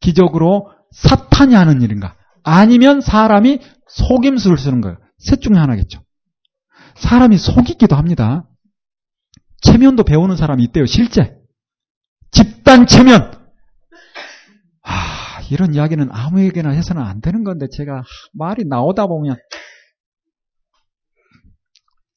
기적으로 0.00 0.70
사탄이 0.92 1.54
하는 1.54 1.82
일인가? 1.82 2.16
아니면 2.42 3.00
사람이 3.00 3.60
속임수를 3.88 4.56
쓰는 4.56 4.80
거예요. 4.80 4.96
셋 5.18 5.40
중에 5.40 5.56
하나겠죠. 5.56 6.00
사람이 6.96 7.36
속이기도 7.38 7.96
합니다. 7.96 8.46
체면도 9.62 10.04
배우는 10.04 10.36
사람이 10.36 10.62
있대요, 10.64 10.86
실제. 10.86 11.36
집단 12.30 12.86
체면. 12.86 13.39
아, 15.50 15.54
이런 15.54 15.74
이야기는 15.74 16.08
아무에게나 16.10 16.70
해서는 16.70 17.02
안 17.02 17.20
되는 17.20 17.44
건데, 17.44 17.66
제가 17.70 18.02
말이 18.32 18.64
나오다 18.64 19.06
보면. 19.06 19.36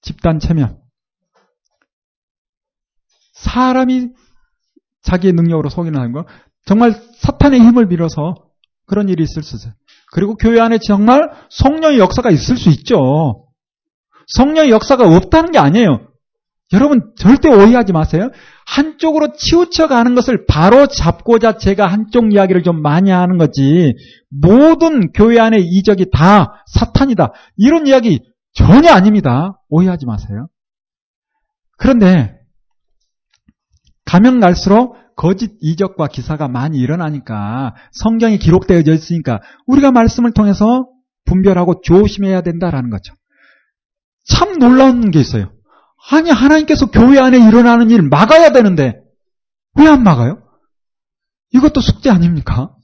집단 0.01 0.39
체면. 0.39 0.79
사람이 3.33 4.09
자기의 5.01 5.33
능력으로 5.33 5.69
속이는 5.69 6.11
거. 6.11 6.25
정말 6.65 6.93
사탄의 7.19 7.59
힘을 7.59 7.87
빌어서 7.87 8.35
그런 8.85 9.09
일이 9.09 9.23
있을 9.23 9.43
수 9.43 9.55
있어요. 9.55 9.73
그리고 10.11 10.35
교회 10.35 10.59
안에 10.59 10.77
정말 10.77 11.29
성령의 11.49 11.99
역사가 11.99 12.29
있을 12.31 12.57
수 12.57 12.69
있죠. 12.69 13.47
성령의 14.27 14.71
역사가 14.71 15.05
없다는 15.07 15.51
게 15.51 15.59
아니에요. 15.59 16.12
여러분 16.71 17.11
절대 17.17 17.49
오해하지 17.49 17.91
마세요. 17.91 18.31
한쪽으로 18.65 19.33
치우쳐 19.33 19.87
가는 19.87 20.15
것을 20.15 20.45
바로 20.47 20.87
잡고자 20.87 21.57
제가 21.57 21.87
한쪽 21.87 22.33
이야기를 22.33 22.63
좀 22.63 22.81
많이 22.81 23.11
하는 23.11 23.37
거지. 23.37 23.93
모든 24.29 25.11
교회 25.11 25.39
안에 25.39 25.57
이적이 25.59 26.11
다 26.11 26.63
사탄이다. 26.67 27.33
이런 27.57 27.85
이야기 27.85 28.21
전혀 28.53 28.91
아닙니다. 28.91 29.59
오해하지 29.69 30.05
마세요. 30.05 30.47
그런데 31.77 32.39
가면 34.05 34.39
갈수록 34.39 34.95
거짓 35.15 35.51
이적과 35.59 36.07
기사가 36.07 36.47
많이 36.47 36.79
일어나니까 36.79 37.75
성경이 37.91 38.39
기록되어져 38.39 38.93
있으니까 38.93 39.41
우리가 39.67 39.91
말씀을 39.91 40.31
통해서 40.33 40.87
분별하고 41.25 41.81
조심해야 41.81 42.41
된다라는 42.41 42.89
거죠. 42.89 43.13
참 44.25 44.57
놀라운 44.57 45.11
게 45.11 45.19
있어요. 45.19 45.52
아니 46.09 46.29
하나님께서 46.29 46.87
교회 46.91 47.19
안에 47.19 47.37
일어나는 47.37 47.89
일 47.89 48.01
막아야 48.01 48.51
되는데 48.51 49.01
왜 49.75 49.87
안 49.87 50.03
막아요? 50.03 50.41
이것도 51.51 51.81
숙제 51.81 52.09
아닙니까? 52.09 52.75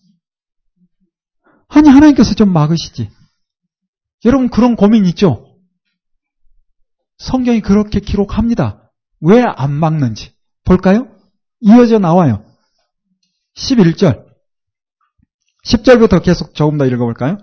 아니 1.67 1.89
하나님께서 1.89 2.33
좀 2.33 2.51
막으시지. 2.51 3.09
여러분 4.25 4.49
그런 4.49 4.75
고민 4.75 5.05
있죠? 5.07 5.55
성경이 7.17 7.61
그렇게 7.61 7.99
기록합니다. 7.99 8.91
왜 9.21 9.43
안 9.43 9.71
막는지. 9.71 10.33
볼까요? 10.65 11.07
이어져 11.59 11.99
나와요. 11.99 12.45
11절. 13.55 14.25
10절부터 15.65 16.23
계속 16.23 16.55
조금 16.55 16.77
더 16.77 16.85
읽어볼까요? 16.85 17.37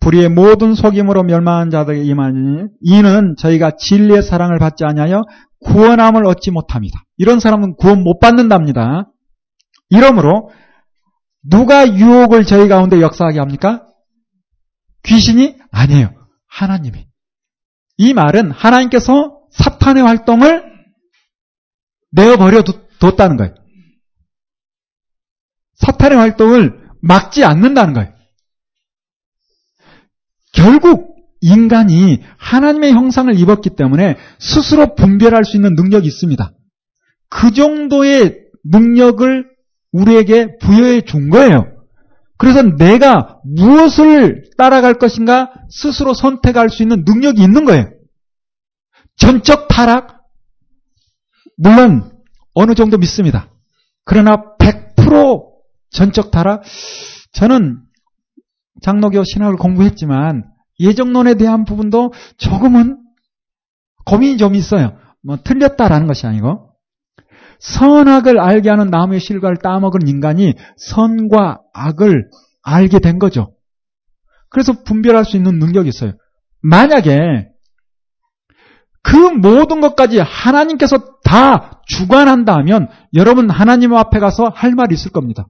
불의의 0.00 0.28
모든 0.28 0.74
속임으로 0.74 1.22
멸망한 1.24 1.70
자들에게 1.70 2.04
임하니 2.04 2.68
이는 2.80 3.34
저희가 3.38 3.72
진리의 3.78 4.22
사랑을 4.22 4.58
받지 4.58 4.84
아니하여 4.84 5.22
구원함을 5.64 6.26
얻지 6.26 6.50
못합니다. 6.50 7.02
이런 7.16 7.40
사람은 7.40 7.76
구원 7.76 8.02
못 8.02 8.20
받는답니다. 8.20 9.10
이러므로 9.90 10.50
누가 11.42 11.86
유혹을 11.88 12.44
저희 12.44 12.68
가운데 12.68 13.00
역사하게 13.00 13.38
합니까? 13.38 13.86
귀신이 15.04 15.56
아니에요. 15.70 16.12
하나님이. 16.48 17.06
이 17.98 18.14
말은 18.14 18.50
하나님께서 18.50 19.40
사탄의 19.52 20.02
활동을 20.02 20.64
내어버려 22.12 22.62
뒀다는 22.98 23.36
거예요. 23.36 23.54
사탄의 25.74 26.18
활동을 26.18 26.88
막지 27.00 27.44
않는다는 27.44 27.94
거예요. 27.94 28.15
결국 30.66 31.14
인간이 31.40 32.24
하나님의 32.38 32.92
형상을 32.92 33.32
입었기 33.38 33.70
때문에 33.76 34.16
스스로 34.40 34.96
분별할 34.96 35.44
수 35.44 35.56
있는 35.56 35.76
능력이 35.76 36.08
있습니다. 36.08 36.50
그 37.30 37.52
정도의 37.52 38.40
능력을 38.64 39.46
우리에게 39.92 40.58
부여해 40.58 41.02
준 41.02 41.30
거예요. 41.30 41.72
그래서 42.36 42.62
내가 42.62 43.38
무엇을 43.44 44.50
따라갈 44.58 44.94
것인가 44.94 45.52
스스로 45.70 46.14
선택할 46.14 46.68
수 46.68 46.82
있는 46.82 47.04
능력이 47.06 47.40
있는 47.40 47.64
거예요. 47.64 47.88
전적 49.14 49.68
타락? 49.68 50.24
물론 51.56 52.10
어느 52.54 52.74
정도 52.74 52.98
믿습니다. 52.98 53.52
그러나 54.04 54.56
100% 54.58 55.44
전적 55.90 56.32
타락? 56.32 56.64
저는 57.34 57.78
장로교 58.82 59.22
신학을 59.22 59.56
공부했지만 59.58 60.55
예정론에 60.80 61.34
대한 61.34 61.64
부분도 61.64 62.12
조금은 62.36 62.98
고민이 64.04 64.36
좀 64.36 64.54
있어요. 64.54 64.96
뭐 65.22 65.38
틀렸다라는 65.42 66.06
것이 66.06 66.26
아니고 66.26 66.70
선악을 67.58 68.38
알게 68.38 68.68
하는 68.68 68.88
나무의 68.88 69.20
실과를 69.20 69.56
따먹은 69.56 70.06
인간이 70.06 70.54
선과 70.76 71.60
악을 71.72 72.30
알게 72.62 72.98
된 72.98 73.18
거죠. 73.18 73.54
그래서 74.50 74.72
분별할 74.84 75.24
수 75.24 75.36
있는 75.36 75.58
능력이 75.58 75.88
있어요. 75.88 76.12
만약에 76.62 77.48
그 79.02 79.16
모든 79.16 79.80
것까지 79.80 80.18
하나님께서 80.18 80.98
다 81.22 81.80
주관한다면 81.86 82.88
여러분 83.14 83.50
하나님 83.50 83.94
앞에 83.94 84.18
가서 84.18 84.50
할 84.54 84.72
말이 84.72 84.94
있을 84.94 85.12
겁니다. 85.12 85.46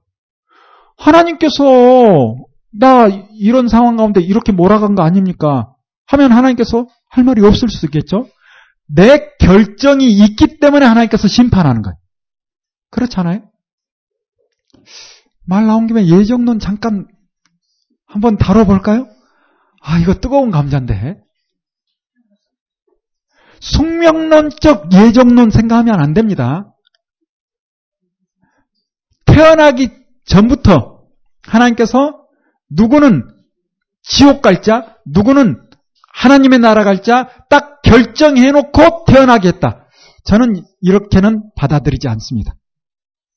하나님께서 0.97 2.35
나 2.79 3.07
이런 3.07 3.67
상황 3.67 3.97
가운데 3.97 4.21
이렇게 4.21 4.51
몰아간 4.51 4.95
거 4.95 5.03
아닙니까? 5.03 5.73
하면 6.07 6.31
하나님께서 6.31 6.87
할 7.09 7.23
말이 7.23 7.45
없을 7.45 7.69
수 7.69 7.85
있겠죠? 7.85 8.29
내 8.87 9.35
결정이 9.39 10.09
있기 10.09 10.59
때문에 10.59 10.85
하나님께서 10.85 11.27
심판하는 11.27 11.81
거예요. 11.81 11.95
그렇잖아요? 12.91 13.41
말 15.45 15.65
나온 15.65 15.87
김에 15.87 16.07
예정론 16.07 16.59
잠깐 16.59 17.07
한번 18.05 18.37
다뤄볼까요? 18.37 19.07
아, 19.81 19.99
이거 19.99 20.15
뜨거운 20.15 20.51
감자인데. 20.51 21.21
숙명론적 23.59 24.93
예정론 24.93 25.49
생각하면 25.49 25.99
안 25.99 26.13
됩니다. 26.13 26.73
태어나기 29.25 29.91
전부터 30.25 31.03
하나님께서 31.43 32.26
누구는 32.69 33.23
지옥 34.03 34.41
갈 34.41 34.61
자, 34.61 34.95
누구는 35.05 35.61
하나님의 36.13 36.59
나라 36.59 36.83
갈 36.83 37.01
자 37.03 37.29
딱 37.49 37.81
결정해 37.81 38.51
놓고 38.51 39.05
태어나게 39.07 39.49
했다. 39.49 39.85
저는 40.25 40.63
이렇게는 40.81 41.51
받아들이지 41.55 42.07
않습니다. 42.09 42.55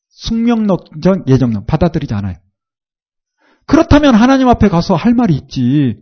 숙명론적 0.09 1.29
예정론 1.29 1.67
받아들이지 1.67 2.13
않아요. 2.15 2.37
그렇다면 3.67 4.15
하나님 4.17 4.49
앞에 4.49 4.69
가서 4.69 4.95
할 4.97 5.15
말이 5.15 5.35
있지. 5.37 5.97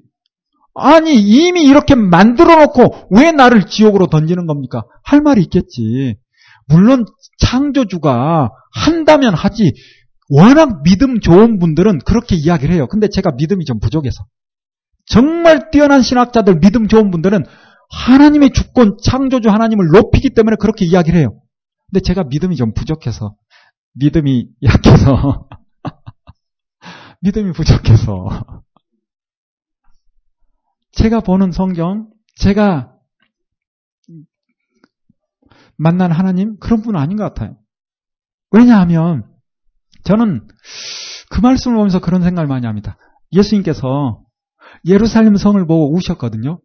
아니 0.74 1.14
이미 1.20 1.62
이렇게 1.62 1.94
만들어 1.94 2.56
놓고 2.56 3.08
왜 3.10 3.32
나를 3.32 3.66
지옥으로 3.66 4.06
던지는 4.06 4.46
겁니까? 4.46 4.84
할 5.04 5.20
말이 5.20 5.42
있겠지. 5.42 6.16
물론 6.68 7.04
창조주가 7.40 8.50
한다면 8.72 9.34
하지. 9.34 9.72
워낙 10.28 10.82
믿음 10.82 11.20
좋은 11.20 11.58
분들은 11.58 12.00
그렇게 12.00 12.36
이야기를 12.36 12.74
해요. 12.74 12.86
근데 12.88 13.08
제가 13.08 13.32
믿음이 13.36 13.64
좀 13.64 13.80
부족해서. 13.80 14.26
정말 15.06 15.70
뛰어난 15.70 16.02
신학자들, 16.02 16.60
믿음 16.60 16.86
좋은 16.86 17.10
분들은 17.10 17.44
하나님의 17.90 18.52
주권, 18.52 18.98
창조주 19.02 19.48
하나님을 19.48 19.86
높이기 19.86 20.30
때문에 20.34 20.56
그렇게 20.60 20.84
이야기를 20.84 21.18
해요. 21.18 21.40
근데 21.90 22.00
제가 22.00 22.24
믿음이 22.24 22.56
좀 22.56 22.74
부족해서, 22.74 23.34
믿음이 23.94 24.48
약해서, 24.62 25.48
믿음이 27.22 27.52
부족해서, 27.52 28.62
제가 30.92 31.20
보는 31.20 31.52
성경, 31.52 32.10
제가 32.36 32.92
만난 35.78 36.12
하나님, 36.12 36.58
그런 36.58 36.82
분은 36.82 37.00
아닌 37.00 37.16
것 37.16 37.24
같아요. 37.24 37.56
왜냐하면, 38.50 39.27
저는 40.04 40.46
그 41.30 41.40
말씀을 41.40 41.76
보면서 41.76 42.00
그런 42.00 42.22
생각을 42.22 42.46
많이 42.48 42.66
합니다. 42.66 42.96
예수님께서 43.32 44.20
예루살렘 44.86 45.36
성을 45.36 45.64
보고 45.66 45.94
우셨거든요. 45.94 46.60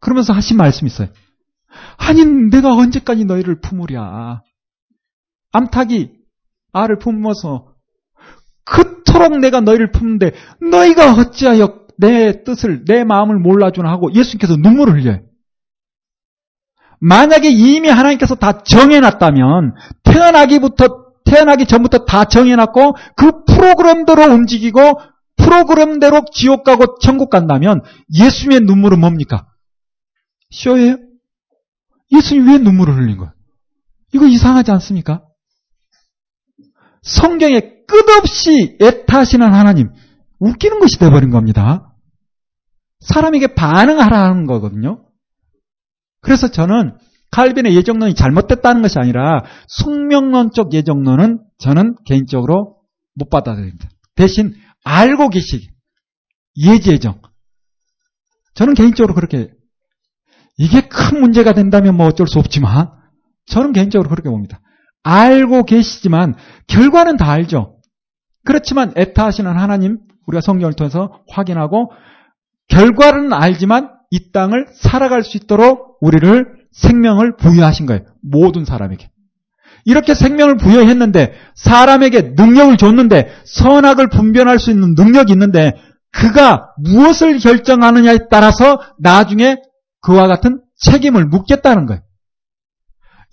그러면서 0.00 0.32
하신 0.32 0.56
말씀이 0.56 0.88
있어요. 0.88 1.08
아니, 1.96 2.24
내가 2.24 2.74
언제까지 2.74 3.24
너희를 3.24 3.60
품으랴. 3.60 4.42
암탉이 5.52 6.10
알을 6.72 6.98
품어서 6.98 7.74
그토록 8.64 9.38
내가 9.38 9.60
너희를 9.60 9.90
품는데 9.90 10.32
너희가 10.70 11.14
어찌하여 11.14 11.80
내 11.98 12.44
뜻을, 12.44 12.84
내 12.84 13.04
마음을 13.04 13.38
몰라주나 13.38 13.90
하고 13.90 14.12
예수님께서 14.14 14.56
눈물을 14.56 14.94
흘려요. 14.94 15.20
만약에 17.00 17.50
이미 17.50 17.88
하나님께서 17.88 18.34
다 18.34 18.62
정해놨다면 18.62 19.74
태어나기부터 20.04 20.99
태어나기 21.24 21.66
전부터 21.66 22.04
다 22.04 22.24
정해놨고 22.24 22.96
그 23.16 23.44
프로그램대로 23.44 24.24
움직이고 24.24 24.80
프로그램대로 25.36 26.24
지옥 26.32 26.64
가고 26.64 26.98
천국 27.00 27.30
간다면 27.30 27.82
예수님의 28.14 28.60
눈물은 28.60 29.00
뭡니까? 29.00 29.46
쇼예요? 30.50 30.96
예수님 32.12 32.48
왜 32.48 32.58
눈물을 32.58 32.94
흘린 32.94 33.16
거예요? 33.16 33.32
이거 34.12 34.26
이상하지 34.26 34.70
않습니까? 34.72 35.22
성경에 37.02 37.60
끝없이 37.86 38.76
애타하시는 38.80 39.52
하나님 39.52 39.90
웃기는 40.38 40.80
것이 40.80 40.98
돼버린 40.98 41.30
겁니다. 41.30 41.94
사람에게 43.00 43.54
반응하라는 43.54 44.46
거거든요. 44.46 45.06
그래서 46.20 46.48
저는 46.48 46.98
칼빈의 47.30 47.74
예정론이 47.76 48.14
잘못됐다는 48.14 48.82
것이 48.82 48.98
아니라 48.98 49.44
숙명론적 49.68 50.72
예정론은 50.72 51.40
저는 51.58 51.96
개인적으로 52.04 52.78
못 53.14 53.30
받아들입니다. 53.30 53.88
대신 54.16 54.54
알고 54.84 55.28
계시기 55.28 55.68
예지예정 56.56 57.20
저는 58.54 58.74
개인적으로 58.74 59.14
그렇게 59.14 59.50
이게 60.58 60.82
큰 60.82 61.20
문제가 61.20 61.52
된다면 61.54 61.96
뭐 61.96 62.06
어쩔 62.06 62.26
수 62.26 62.38
없지만 62.38 62.90
저는 63.46 63.72
개인적으로 63.72 64.10
그렇게 64.10 64.28
봅니다. 64.28 64.60
알고 65.02 65.64
계시지만 65.64 66.34
결과는 66.66 67.16
다 67.16 67.30
알죠. 67.30 67.78
그렇지만 68.44 68.92
애타하시는 68.96 69.50
하나님 69.56 69.98
우리가 70.26 70.40
성경을 70.40 70.74
통해서 70.74 71.22
확인하고 71.28 71.90
결과는 72.68 73.32
알지만 73.32 73.90
이 74.10 74.32
땅을 74.32 74.66
살아갈 74.74 75.22
수 75.22 75.36
있도록 75.36 75.98
우리를 76.00 76.59
생명을 76.72 77.36
부여하신 77.36 77.86
거예요. 77.86 78.02
모든 78.22 78.64
사람에게. 78.64 79.10
이렇게 79.84 80.14
생명을 80.14 80.56
부여했는데 80.56 81.32
사람에게 81.54 82.34
능력을 82.36 82.76
줬는데 82.76 83.32
선악을 83.44 84.08
분별할 84.10 84.58
수 84.58 84.70
있는 84.70 84.94
능력이 84.94 85.32
있는데 85.32 85.72
그가 86.12 86.72
무엇을 86.78 87.38
결정하느냐에 87.38 88.28
따라서 88.30 88.80
나중에 88.98 89.56
그와 90.02 90.26
같은 90.26 90.60
책임을 90.76 91.26
묻겠다는 91.26 91.86
거예요. 91.86 92.02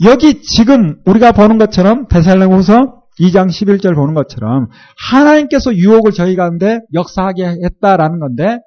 여기 0.04 0.42
지금 0.42 1.02
우리가 1.06 1.32
보는 1.32 1.58
것처럼 1.58 2.08
데살로니가서 2.08 3.04
2장 3.20 3.48
11절 3.48 3.96
보는 3.96 4.14
것처럼 4.14 4.68
하나님께서 5.10 5.76
유혹을 5.76 6.12
저희 6.12 6.36
가운데 6.36 6.82
역사하게 6.94 7.62
했다라는 7.64 8.20
건데 8.20 8.60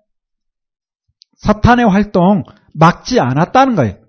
사탄의 1.37 1.89
활동 1.89 2.43
막지 2.75 3.21
않았다는 3.21 3.77
거예요. 3.77 4.00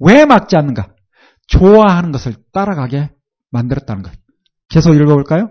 왜 0.00 0.24
막지 0.24 0.56
않는가? 0.56 0.94
좋아하는 1.46 2.12
것을 2.12 2.34
따라가게 2.52 3.10
만들었다는 3.50 4.02
거예요. 4.02 4.16
계속 4.68 4.94
읽어볼까요? 4.94 5.50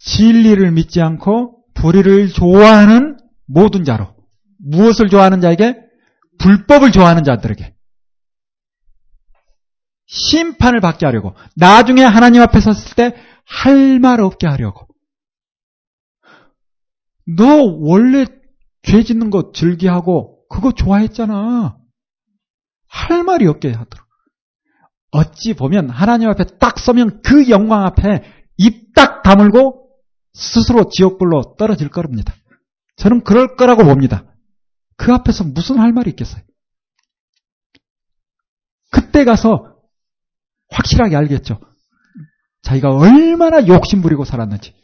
진리를 0.00 0.70
믿지 0.72 1.00
않고 1.00 1.64
불의를 1.74 2.28
좋아하는 2.28 3.18
모든 3.46 3.84
자로 3.84 4.14
무엇을 4.58 5.08
좋아하는 5.08 5.40
자에게? 5.40 5.76
불법을 6.38 6.92
좋아하는 6.92 7.24
자들에게 7.24 7.74
심판을 10.06 10.80
받게 10.80 11.04
하려고 11.06 11.34
나중에 11.56 12.02
하나님 12.02 12.42
앞에 12.42 12.60
섰을 12.60 12.94
때 12.94 13.28
할 13.48 13.98
말 13.98 14.20
없게 14.20 14.46
하려고 14.46 14.86
너 17.26 17.62
원래 17.62 18.26
죄 18.82 19.02
짓는 19.02 19.30
거 19.30 19.52
즐기하고 19.52 20.46
그거 20.48 20.72
좋아했잖아. 20.72 21.77
할 22.88 23.22
말이 23.22 23.46
없게 23.46 23.68
하도록. 23.72 24.06
어찌 25.10 25.54
보면 25.54 25.88
하나님 25.90 26.28
앞에 26.28 26.44
딱 26.58 26.78
서면 26.78 27.22
그 27.22 27.48
영광 27.48 27.84
앞에 27.84 28.24
입 28.56 28.88
딱 28.98 29.22
다물고 29.22 29.90
스스로 30.32 30.88
지옥불로 30.88 31.54
떨어질 31.56 31.88
겁니다. 31.88 32.34
저는 32.96 33.22
그럴 33.22 33.54
거라고 33.54 33.84
봅니다. 33.84 34.24
그 34.96 35.12
앞에서 35.12 35.44
무슨 35.44 35.78
할 35.78 35.92
말이 35.92 36.10
있겠어요? 36.10 36.42
그때 38.90 39.24
가서 39.24 39.76
확실하게 40.70 41.14
알겠죠. 41.14 41.60
자기가 42.62 42.90
얼마나 42.90 43.68
욕심 43.68 44.02
부리고 44.02 44.24
살았는지, 44.24 44.74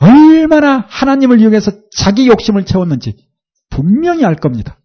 얼마나 0.00 0.86
하나님을 0.88 1.38
이용해서 1.40 1.72
자기 1.94 2.26
욕심을 2.28 2.64
채웠는지 2.64 3.28
분명히 3.68 4.24
알 4.24 4.36
겁니다. 4.36 4.78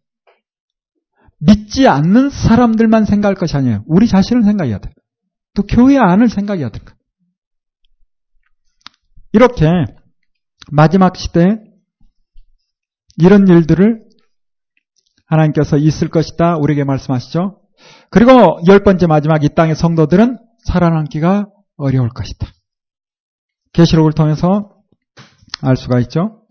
믿지 1.40 1.88
않는 1.88 2.30
사람들만 2.30 3.06
생각할 3.06 3.36
것이 3.36 3.56
아니에요. 3.56 3.84
우리 3.88 4.08
자신을 4.08 4.44
생각해야 4.44 4.80
돼. 4.80 4.90
또 5.54 5.64
교회 5.64 5.98
안을 5.98 6.30
생각해야 6.30 6.70
됩니다. 6.70 6.96
이렇게 9.34 9.68
마지막 10.72 11.16
시대에 11.16 11.60
이런 13.18 13.48
일들을 13.48 14.08
하나님께서 15.26 15.78
있을 15.78 16.10
것이다. 16.10 16.58
우리에게 16.58 16.84
말씀하시죠. 16.84 17.62
그리고 18.10 18.60
열 18.68 18.84
번째 18.84 19.08
마지막 19.08 19.44
이 19.44 19.50
땅의 19.50 19.76
성도들은 19.76 20.38
살아남기가 20.66 21.48
어려울 21.76 22.10
것이다. 22.10 22.48
계시록을 23.74 24.14
통해서 24.14 24.76
알 25.62 25.78
수가 25.78 26.00
있죠. 26.02 26.48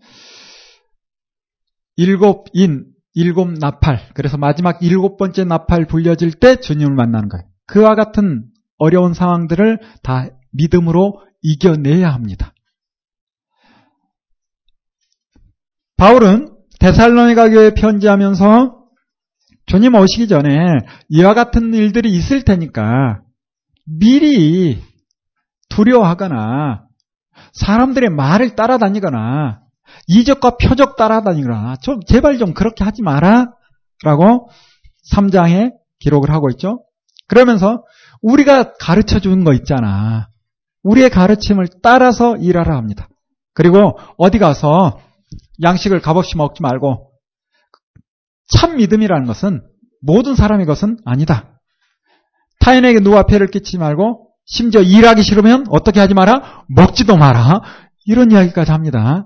일곱 1.95 2.47
인 2.53 2.86
일곱 3.19 3.51
나팔, 3.51 4.11
그래서 4.13 4.37
마지막 4.37 4.77
일곱 4.83 5.17
번째 5.17 5.43
나팔 5.43 5.87
불려질 5.87 6.33
때 6.33 6.57
주님을 6.57 6.93
만나는 6.93 7.29
거예요. 7.29 7.47
그와 7.65 7.95
같은 7.95 8.45
어려운 8.77 9.15
상황들을 9.15 9.79
다 10.03 10.27
믿음으로 10.51 11.23
이겨내야 11.41 12.13
합니다. 12.13 12.53
바울은 15.97 16.57
데살로니가 16.79 17.49
교회에 17.49 17.71
편지하면서 17.71 18.85
주님 19.65 19.95
오시기 19.95 20.27
전에 20.27 20.51
이와 21.09 21.33
같은 21.33 21.73
일들이 21.73 22.11
있을 22.11 22.43
테니까 22.43 23.23
미리 23.83 24.79
두려워하거나 25.69 26.85
사람들의 27.53 28.11
말을 28.11 28.55
따라다니거나 28.55 29.66
이적과 30.07 30.57
표적 30.57 30.95
따라다니거나 30.95 31.75
좀 31.81 31.99
제발 32.05 32.37
좀 32.37 32.53
그렇게 32.53 32.83
하지 32.83 33.01
마라 33.01 33.51
라고 34.03 34.49
3장에 35.13 35.73
기록을 35.99 36.31
하고 36.31 36.49
있죠. 36.51 36.83
그러면서 37.27 37.83
우리가 38.21 38.73
가르쳐 38.79 39.19
주는 39.19 39.43
거 39.43 39.53
있잖아. 39.53 40.29
우리의 40.83 41.09
가르침을 41.09 41.67
따라서 41.83 42.37
일하라 42.37 42.75
합니다. 42.77 43.09
그리고 43.53 43.97
어디 44.17 44.39
가서 44.39 44.99
양식을 45.61 46.01
값없이 46.01 46.37
먹지 46.37 46.61
말고 46.61 47.11
참 48.47 48.77
믿음이라는 48.77 49.25
것은 49.25 49.61
모든 50.01 50.35
사람의 50.35 50.65
것은 50.65 50.97
아니다. 51.05 51.59
타인에게 52.59 52.99
누가 53.01 53.23
폐를 53.23 53.47
끼치지 53.47 53.77
말고 53.77 54.29
심지어 54.45 54.81
일하기 54.81 55.23
싫으면 55.23 55.65
어떻게 55.69 55.99
하지 55.99 56.13
마라? 56.13 56.63
먹지도 56.69 57.17
마라. 57.17 57.61
이런 58.05 58.31
이야기까지 58.31 58.71
합니다. 58.71 59.25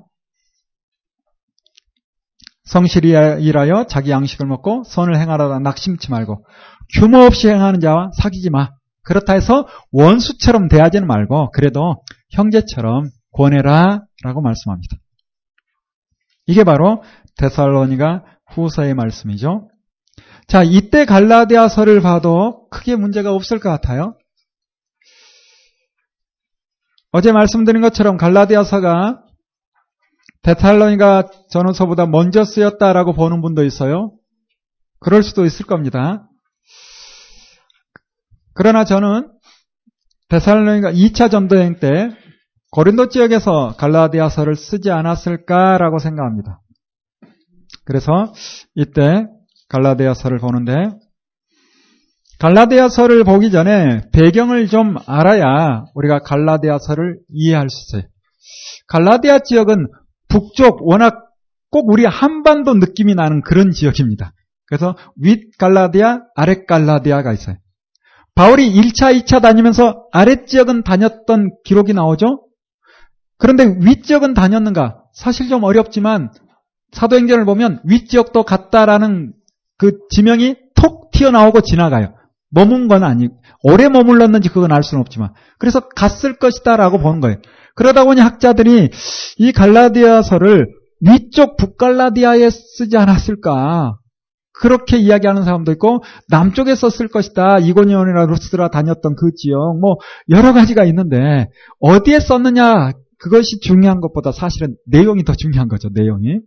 성실히 2.72 3.10
일하여 3.44 3.84
자기 3.84 4.12
양식을 4.12 4.46
먹고 4.46 4.84
선을 4.86 5.20
행하라다 5.20 5.60
낙심치 5.60 6.10
말고 6.10 6.46
규모 6.96 7.18
없이 7.18 7.50
행하는 7.50 7.82
자와 7.82 8.12
사귀지 8.18 8.50
마. 8.50 8.70
그렇다 9.04 9.34
해서 9.34 9.68
원수처럼 9.92 10.70
대하지는 10.70 11.06
말고 11.06 11.52
그래도 11.52 12.02
형제처럼 12.32 13.10
권해라 13.34 14.06
라고 14.24 14.42
말씀합니다. 14.42 14.96
이게 16.46 16.64
바로 16.64 17.04
데살로니가 17.38 18.24
후서의 18.54 18.94
말씀이죠. 18.94 19.68
자, 20.48 20.64
이때 20.64 21.04
갈라디아서를 21.04 22.02
봐도 22.02 22.70
크게 22.70 22.96
문제가 22.96 23.34
없을 23.34 23.60
것 23.60 23.70
같아요. 23.70 24.16
어제 27.12 27.34
말씀드린 27.34 27.82
것처럼 27.82 28.16
갈라디아서가 28.16 29.21
데살로니가 30.44 31.30
전후서보다 31.50 32.08
먼저 32.08 32.44
쓰였다라고 32.44 33.14
보는 33.14 33.42
분도 33.42 33.64
있어요. 33.64 34.12
그럴 35.00 35.24
수도 35.24 35.46
있을 35.46 35.66
겁니다. 35.66 36.28
그러나 38.54 38.84
저는 38.84 39.32
데살로니가 40.30 40.92
2차 40.92 41.30
전도행 41.30 41.80
때 41.80 42.10
고린도 42.72 43.10
지역에서 43.10 43.76
갈라디아서를 43.78 44.56
쓰지 44.56 44.92
않았을까라고 44.92 46.00
생각합니다. 46.00 46.62
그래서 47.86 48.34
이때 48.76 49.26
갈라디아서를 49.70 50.40
보는데 50.40 50.74
갈라디아서를 52.40 53.24
보기 53.24 53.52
전에 53.52 54.02
배경을 54.14 54.68
좀 54.68 54.96
알아야 55.06 55.84
우리가 55.94 56.20
갈라디아서를 56.20 57.20
이해할 57.30 57.70
수 57.70 57.98
있어요. 57.98 58.10
갈라디아 58.88 59.40
지역은 59.40 59.88
북쪽 60.32 60.88
워낙 60.88 61.26
꼭 61.70 61.90
우리 61.90 62.06
한반도 62.06 62.74
느낌이 62.74 63.16
나는 63.16 63.42
그런 63.42 63.72
지역입니다. 63.72 64.34
그래서 64.66 64.96
윗 65.18 65.58
갈라디아, 65.58 66.22
아랫 66.36 66.66
갈라디아가 66.66 67.34
있어요. 67.34 67.58
바울이 68.36 68.72
1차, 68.74 69.14
2차 69.22 69.42
다니면서 69.42 70.06
아랫 70.12 70.48
지역은 70.48 70.84
다녔던 70.84 71.52
기록이 71.66 71.94
나오죠? 71.94 72.48
그런데 73.38 73.76
윗 73.82 74.04
지역은 74.04 74.34
다녔는가? 74.34 75.04
사실 75.14 75.50
좀 75.50 75.64
어렵지만 75.64 76.32
사도행전을 76.94 77.46
보면 77.46 77.82
윗 77.84 78.08
지역도 78.10 78.44
갔다라는 78.44 79.34
그 79.78 79.98
지명이 80.10 80.56
톡 80.76 81.12
튀어나오고 81.12 81.62
지나가요. 81.62 82.14
머문 82.50 82.88
건 82.88 83.04
아니고 83.04 83.42
오래 83.64 83.90
머물렀는지 83.90 84.50
그건 84.50 84.72
알 84.72 84.84
수는 84.84 85.02
없지만 85.02 85.34
그래서 85.58 85.88
갔을 85.90 86.38
것이다라고 86.38 87.00
보는 87.00 87.20
거예요. 87.20 87.38
그러다 87.76 88.04
보니 88.06 88.22
학자들이 88.22 88.90
이 89.38 89.52
갈라디아서를 89.52 90.68
위쪽 91.02 91.58
북갈라디아에 91.58 92.50
쓰지 92.50 92.98
않았을까? 92.98 93.98
그렇게 94.54 94.98
이야기하는 94.98 95.44
사람도 95.44 95.72
있고 95.74 96.04
남쪽에 96.30 96.76
썼을 96.76 97.08
것이다. 97.10 97.58
이고니온이나 97.60 98.26
루스라 98.28 98.70
다녔던 98.70 99.16
그 99.16 99.32
지역 99.36 99.80
뭐 99.80 99.96
여러 100.30 100.54
가지가 100.54 100.84
있는데 100.86 101.48
어디에 101.80 102.20
썼느냐? 102.20 102.92
그것이 103.18 103.60
중요한 103.60 104.02
것보다 104.02 104.32
사실은 104.32 104.76
내용이 104.86 105.24
더 105.24 105.34
중요한 105.34 105.68
거죠 105.68 105.90
내용이. 105.94 106.40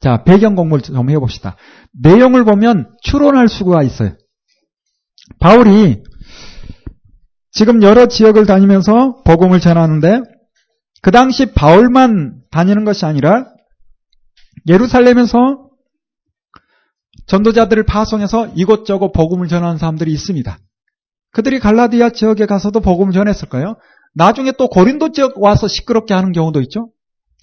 자 0.00 0.24
배경 0.24 0.54
공부를 0.54 0.82
좀 0.82 1.08
해봅시다. 1.08 1.56
내용을 2.02 2.44
보면 2.44 2.90
추론할 3.02 3.48
수가 3.48 3.82
있어요. 3.82 4.12
바울이 5.38 6.02
지금 7.50 7.82
여러 7.82 8.06
지역을 8.06 8.46
다니면서 8.46 9.22
복음을 9.24 9.60
전하는데 9.60 10.20
그 11.02 11.10
당시 11.10 11.52
바울만 11.52 12.42
다니는 12.50 12.84
것이 12.84 13.04
아니라 13.04 13.46
예루살렘에서 14.68 15.68
전도자들을 17.26 17.84
파송해서 17.84 18.52
이곳저곳 18.54 19.12
복음을 19.12 19.48
전하는 19.48 19.78
사람들이 19.78 20.12
있습니다. 20.12 20.58
그들이 21.32 21.58
갈라디아 21.58 22.10
지역에 22.10 22.46
가서도 22.46 22.80
복음을 22.80 23.12
전했을 23.12 23.48
까요 23.48 23.76
나중에 24.14 24.52
또 24.52 24.68
고린도 24.68 25.12
지역 25.12 25.42
와서 25.42 25.66
시끄럽게 25.66 26.14
하는 26.14 26.32
경우도 26.32 26.60
있죠. 26.62 26.90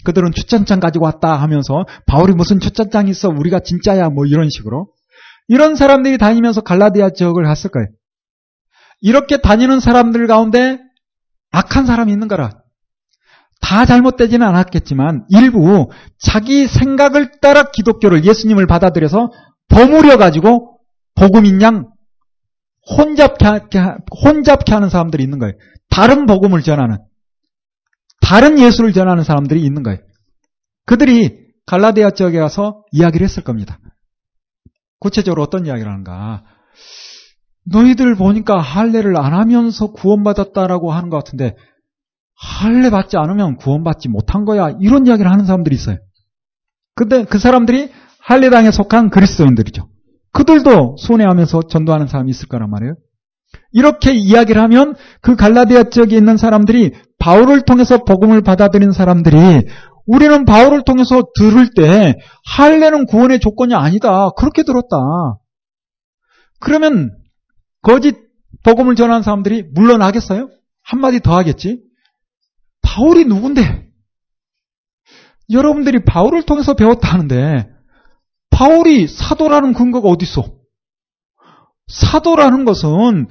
그들은 0.05 0.32
추천장 0.32 0.80
가지고 0.80 1.05
왔다 1.05 1.34
하면서 1.34 1.86
바울이 2.05 2.34
무슨 2.34 2.60
추천장이 2.60 3.12
있어 3.12 3.30
우리가 3.30 3.60
진짜야 3.60 4.10
뭐 4.10 4.26
이런 4.26 4.49
식으로 4.49 4.93
이런 5.47 5.76
사람들이 5.76 6.18
다니면서 6.18 6.62
갈라디아 6.62 7.10
지역을 7.10 7.43
갔을 7.43 7.72
거예요. 7.72 7.88
이렇게 9.01 9.38
다니는 9.38 9.80
사람들 9.80 10.28
가운데 10.28 10.80
악한 11.51 11.86
사람이 11.86 12.12
있는 12.12 12.28
거라. 12.28 12.59
다 13.60 13.86
잘못되지는 13.86 14.45
않았겠지만 14.47 15.26
일부 15.30 15.89
자기 16.18 16.68
생각을 16.68 17.39
따라 17.41 17.64
기독교를 17.72 18.26
예수님을 18.26 18.68
받아들여서 18.68 19.32
버무려 19.68 20.18
가지고 20.18 20.80
복음인 21.16 21.62
양 21.62 21.91
혼잡케, 22.97 23.80
혼잡케 24.24 24.74
하는 24.74 24.89
사람들이 24.89 25.24
있는 25.24 25.39
거예요. 25.39 25.53
다른 25.89 26.26
복음을 26.26 26.62
전하는 26.64 26.97
다른 28.22 28.60
예수를 28.60 28.93
전하는 28.93 29.24
사람들이 29.24 29.64
있는 29.64 29.84
거예요. 29.84 29.99
그들이 30.86 31.49
갈라디아 31.66 32.12
지역에 32.12 32.39
가서 32.39 32.84
이야기를 32.91 33.26
했을 33.26 33.43
겁니다. 33.43 33.80
구체적으로 34.99 35.43
어떤 35.43 35.66
이야기를 35.66 35.89
하는가? 35.89 36.43
너희들 37.66 38.16
보니까 38.16 38.60
할례를 38.60 39.18
안 39.18 39.34
하면서 39.34 39.91
구원받았다라고 39.91 40.91
하는 40.91 41.10
것 41.10 41.18
같은데 41.18 41.55
할례 42.40 42.90
받지 42.90 43.18
않으면 43.18 43.58
구원받지 43.58 44.08
못한 44.08 44.46
거야. 44.46 44.70
이런 44.80 45.06
이야기를 45.06 45.30
하는 45.30 45.46
사람들이 45.46 45.76
있어요. 45.76 45.98
근데 46.96 47.26
그 47.26 47.38
사람들이 47.38 47.92
할례당에 48.22 48.72
속한 48.72 49.10
그리스도인들이죠. 49.10 49.90
그들도 50.32 50.96
손해하면서 51.00 51.64
전도하는 51.70 52.08
사람이 52.08 52.30
있을 52.32 52.48
거란 52.48 52.70
말이에요. 52.70 52.96
이렇게 53.72 54.14
이야기를 54.14 54.62
하면 54.64 54.96
그 55.22 55.36
갈라디아 55.36 55.84
지역에 55.90 56.16
있는 56.16 56.38
사람들이 56.38 56.94
바울을 57.20 57.62
통해서 57.62 58.04
복음을 58.04 58.42
받아들인 58.42 58.92
사람들이 58.92 59.66
우리는 60.06 60.46
바울을 60.46 60.84
통해서 60.84 61.24
들을 61.38 61.70
때 61.76 62.16
할례는 62.46 63.06
구원의 63.06 63.40
조건이 63.40 63.76
아니다. 63.76 64.30
그렇게 64.38 64.64
들었다. 64.64 64.98
그러면 66.60 67.12
거짓 67.82 68.18
복음을 68.64 68.96
전하는 68.96 69.24
사람들이 69.24 69.64
물러나겠어요? 69.74 70.50
한마디 70.84 71.20
더 71.20 71.36
하겠지? 71.38 71.89
바울이 72.82 73.25
누군데? 73.25 73.88
여러분들이 75.51 76.05
바울을 76.05 76.43
통해서 76.43 76.73
배웠다 76.73 77.13
하는데 77.13 77.69
바울이 78.51 79.07
사도라는 79.07 79.73
근거가 79.73 80.09
어디 80.09 80.25
있어? 80.25 80.45
사도라는 81.88 82.65
것은 82.65 83.27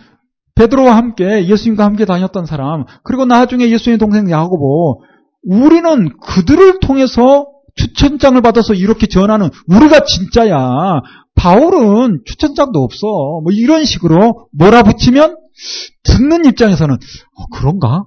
베드로와 0.57 0.97
함께 0.97 1.47
예수님과 1.47 1.85
함께 1.85 2.05
다녔던 2.05 2.47
사람 2.47 2.85
그리고 3.05 3.25
나중에 3.25 3.71
예수님의 3.71 3.99
동생 3.99 4.29
야고보 4.29 5.03
우리는 5.45 6.19
그들을 6.19 6.81
통해서 6.81 7.47
추천장을 7.77 8.41
받아서 8.43 8.75
이렇게 8.75 9.07
전하는 9.07 9.51
우리가 9.69 10.05
진짜야. 10.05 11.01
바울은 11.37 12.23
추천장도 12.27 12.81
없어. 12.81 13.07
뭐 13.43 13.53
이런 13.53 13.85
식으로 13.85 14.49
몰아붙이면 14.53 15.37
듣는 16.03 16.45
입장에서는 16.45 16.95
어, 16.95 17.47
그런가? 17.53 18.05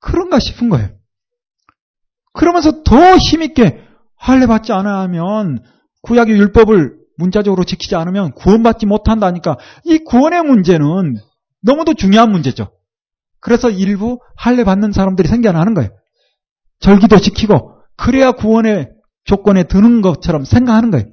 그런가 0.00 0.38
싶은 0.38 0.68
거예요. 0.68 0.90
그러면서 2.32 2.82
더 2.82 3.16
힘있게 3.16 3.82
할례 4.16 4.46
받지 4.46 4.72
않아 4.72 5.00
하면 5.02 5.62
구약의 6.02 6.36
율법을 6.36 6.96
문자적으로 7.16 7.64
지키지 7.64 7.96
않으면 7.96 8.32
구원받지 8.32 8.86
못한다니까 8.86 9.56
이 9.84 9.98
구원의 9.98 10.42
문제는 10.42 11.16
너무도 11.62 11.94
중요한 11.94 12.30
문제죠. 12.30 12.72
그래서 13.40 13.70
일부 13.70 14.20
할례 14.36 14.64
받는 14.64 14.92
사람들이 14.92 15.28
생겨나는 15.28 15.74
거예요. 15.74 15.90
절기도 16.80 17.18
지키고 17.18 17.74
그래야 17.96 18.32
구원의 18.32 18.90
조건에 19.24 19.64
드는 19.64 20.00
것처럼 20.00 20.44
생각하는 20.44 20.90
거예요. 20.90 21.06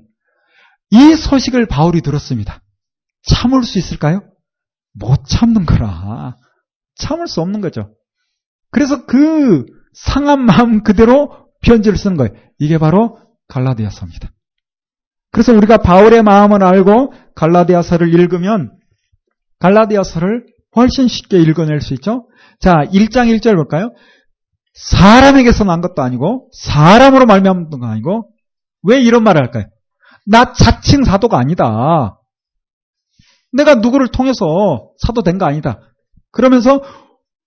이 0.91 1.15
소식을 1.15 1.65
바울이 1.65 2.01
들었습니다. 2.01 2.61
참을 3.23 3.63
수 3.63 3.77
있을까요? 3.77 4.21
못 4.93 5.25
참는 5.27 5.65
거라. 5.65 6.38
참을 6.95 7.27
수 7.27 7.41
없는 7.41 7.59
거죠. 7.59 7.97
그래서 8.78 9.07
그 9.07 9.65
상한 9.93 10.45
마음 10.45 10.84
그대로 10.84 11.47
편지를 11.63 11.97
쓰는 11.97 12.15
거예요. 12.15 12.32
이게 12.59 12.78
바로 12.78 13.17
갈라디아서입니다. 13.47 14.30
그래서 15.32 15.51
우리가 15.53 15.78
바울의 15.78 16.21
마음을 16.21 16.63
알고 16.63 17.11
갈라디아서를 17.36 18.13
읽으면 18.13 18.71
갈라디아서를 19.57 20.45
훨씬 20.75 21.07
쉽게 21.07 21.39
읽어낼 21.39 21.82
수 21.82 21.95
있죠. 21.95 22.30
자, 22.59 22.84
1장 22.93 23.36
1절 23.36 23.55
볼까요? 23.55 23.95
사람에게서 24.75 25.63
난 25.63 25.82
것도 25.82 26.03
아니고 26.03 26.51
사람으로 26.53 27.25
말미암은 27.25 27.71
것도 27.71 27.84
아니고 27.84 28.30
왜 28.84 29.01
이런 29.01 29.23
말을 29.23 29.41
할까요? 29.41 29.65
나 30.28 30.53
자칭 30.53 31.03
사도가 31.03 31.39
아니다. 31.39 32.19
내가 33.53 33.73
누구를 33.73 34.09
통해서 34.09 34.91
사도 34.99 35.23
된 35.23 35.39
거 35.39 35.45
아니다. 35.45 35.80
그러면서 36.32 36.84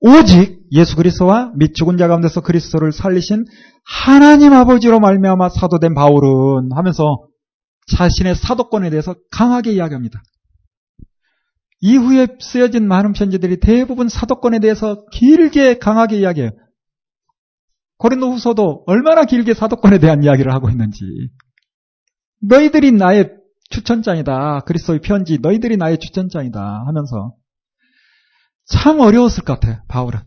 오직 0.01 0.61
예수 0.73 0.97
그리스도와 0.97 1.53
및 1.57 1.75
죽은 1.75 1.99
자 1.99 2.09
가운데서 2.09 2.41
그리스도를 2.41 2.93
살리신 2.93 3.45
하나님 3.85 4.53
아버지로 4.53 4.99
말미암아 5.01 5.51
사도된 5.51 5.95
바울은 5.95 6.71
하면서 6.73 7.27
자신의 7.97 8.35
사도권에 8.37 8.89
대해서 8.91 9.15
강하게 9.31 9.73
이야기합니다. 9.73 10.23
이후에 11.81 12.29
쓰여진 12.41 12.87
많은 12.87 13.13
편지들이 13.13 13.61
대부분 13.61 14.09
사도권에 14.09 14.61
대해서 14.61 15.05
길게 15.13 15.79
강하게 15.79 16.19
이야기해요. 16.21 16.51
고린도 17.99 18.33
후서도 18.33 18.85
얼마나 18.87 19.25
길게 19.25 19.55
사도권에 19.55 19.99
대한 19.99 20.23
이야기를 20.23 20.53
하고 20.53 20.71
있는지. 20.71 21.05
너희들이 22.43 22.93
나의 22.93 23.35
추천장이다. 23.71 24.61
그리스도의 24.61 25.01
편지, 25.01 25.39
너희들이 25.41 25.77
나의 25.77 25.99
추천장이다. 25.99 26.85
하면서 26.87 27.35
참 28.71 29.01
어려웠을 29.01 29.45
것 29.45 29.61
같아요. 29.61 29.83
바울은. 29.89 30.21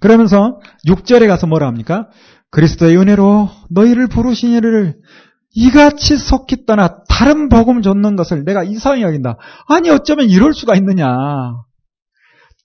그러면서 0.00 0.60
6절에 0.86 1.26
가서 1.26 1.46
뭐라 1.46 1.66
합니까? 1.66 2.08
그리스도의 2.50 2.96
은혜로 2.96 3.48
너희를 3.70 4.08
부르신 4.08 4.52
이를 4.52 4.96
이같이 5.54 6.18
속히 6.18 6.66
떠나 6.66 6.98
다른 7.08 7.48
복음 7.48 7.80
줬는 7.80 8.16
것을 8.16 8.44
내가 8.44 8.62
이상히 8.62 9.02
여긴다. 9.02 9.38
아니 9.68 9.88
어쩌면 9.88 10.28
이럴 10.28 10.52
수가 10.52 10.74
있느냐. 10.76 11.06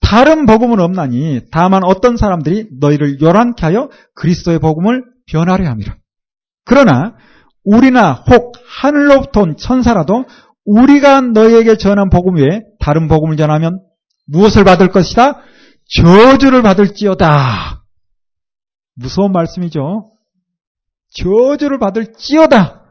다른 0.00 0.44
복음은 0.44 0.78
없나니 0.78 1.42
다만 1.50 1.84
어떤 1.84 2.16
사람들이 2.16 2.68
너희를 2.80 3.20
요란케 3.20 3.64
하여 3.64 3.88
그리스도의 4.14 4.58
복음을 4.58 5.04
변하려 5.26 5.70
함이라. 5.70 5.96
그러나 6.64 7.14
우리나 7.64 8.24
혹 8.30 8.52
하늘로부터 8.66 9.42
온 9.42 9.56
천사라도 9.56 10.26
우리가 10.64 11.20
너희에게 11.20 11.76
전한 11.76 12.10
복음 12.10 12.36
외에 12.36 12.62
다른 12.82 13.08
복음을 13.08 13.36
전하면 13.36 13.80
무엇을 14.26 14.64
받을 14.64 14.88
것이다? 14.88 15.40
저주를 15.96 16.62
받을지어다. 16.62 17.84
무서운 18.96 19.32
말씀이죠. 19.32 20.12
저주를 21.14 21.78
받을지어다. 21.78 22.82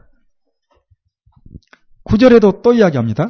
구절에도 2.04 2.62
또 2.62 2.72
이야기합니다. 2.72 3.28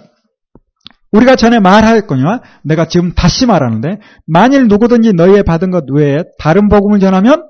우리가 1.11 1.37
전에 1.37 1.59
말하였거니와 1.61 2.41
내가 2.65 2.87
지금 2.89 3.13
다시 3.13 3.45
말하는데 3.45 3.99
만일 4.27 4.69
누구든지 4.69 5.13
너희의 5.13 5.43
받은 5.43 5.71
것 5.71 5.85
외에 5.91 6.23
다른 6.39 6.69
복음을 6.69 7.01
전하면 7.01 7.47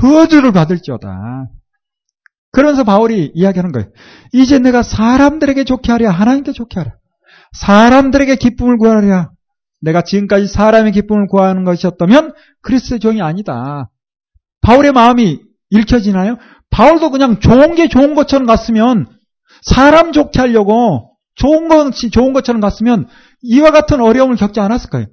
저주를 0.00 0.52
받을지어다. 0.52 1.48
그러면서 2.52 2.84
바울이 2.84 3.32
이야기하는 3.34 3.72
거예요. 3.72 3.88
이제 4.32 4.58
내가 4.58 4.82
사람들에게 4.82 5.64
좋게 5.64 5.92
하랴 5.92 6.10
하나님께 6.10 6.52
좋게 6.52 6.80
하랴. 6.80 6.92
사람들에게 7.54 8.36
기쁨을 8.36 8.78
구하랴. 8.78 9.30
내가 9.80 10.02
지금까지 10.02 10.46
사람의 10.46 10.92
기쁨을 10.92 11.26
구하는 11.26 11.64
것이었다면 11.64 12.34
그리스도의 12.62 13.00
종이 13.00 13.20
아니다. 13.20 13.90
바울의 14.62 14.92
마음이 14.92 15.40
읽혀지나요? 15.70 16.38
바울도 16.70 17.10
그냥 17.10 17.38
좋은 17.38 17.74
게 17.74 17.88
좋은 17.88 18.14
것처럼 18.14 18.46
갔으면 18.46 19.06
사람 19.62 20.12
좋게 20.12 20.40
하려고 20.40 21.16
좋은 21.36 21.68
것이 21.68 22.10
좋은 22.10 22.32
것처럼 22.32 22.60
갔으면 22.60 23.06
이와 23.42 23.70
같은 23.70 24.00
어려움을 24.00 24.36
겪지 24.36 24.60
않았을 24.60 24.90
거예요. 24.90 25.06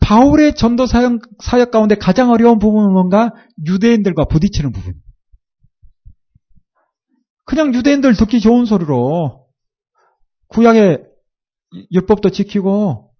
바울의 0.00 0.54
전도 0.54 0.86
사역, 0.86 1.20
사역 1.42 1.70
가운데 1.70 1.94
가장 1.96 2.30
어려운 2.30 2.58
부분은 2.58 2.92
뭔가 2.92 3.32
유대인들과 3.66 4.26
부딪히는 4.26 4.72
부분. 4.72 4.94
그냥 7.44 7.74
유대인들 7.74 8.14
듣기 8.14 8.40
좋은 8.40 8.64
소리로 8.66 9.46
구약의 10.48 11.05
율법도 11.92 12.30
지키고 12.30 13.10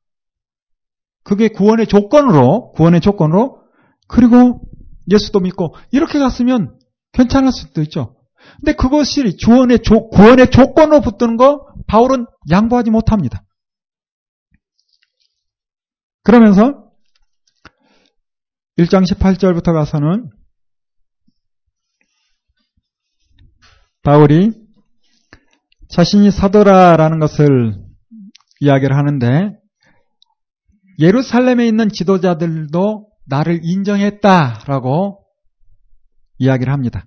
그게 1.24 1.48
구원의 1.48 1.86
조건으로 1.86 2.72
구원의 2.72 3.00
조건으로 3.00 3.62
그리고 4.08 4.62
예수도 5.10 5.40
믿고 5.40 5.74
이렇게 5.90 6.18
갔으면 6.18 6.78
괜찮을 7.12 7.52
수도 7.52 7.82
있죠. 7.82 8.16
근데 8.58 8.74
그것이 8.74 9.36
구원의, 9.44 9.80
조, 9.82 10.08
구원의 10.08 10.50
조건으로 10.50 11.00
붙드는 11.00 11.36
거 11.36 11.66
바울은 11.86 12.26
양보하지 12.50 12.90
못합니다. 12.90 13.42
그러면서 16.22 16.86
1장 18.78 19.04
18절부터 19.10 19.72
가서는 19.72 20.30
바울이 24.02 24.52
자신이 25.88 26.30
사도라라는 26.30 27.18
것을 27.18 27.85
이야기를 28.60 28.96
하는데 28.96 29.52
예루살렘에 30.98 31.66
있는 31.66 31.88
지도자들도 31.88 33.08
나를 33.26 33.60
인정했다라고 33.62 35.18
이야기를 36.38 36.72
합니다. 36.72 37.04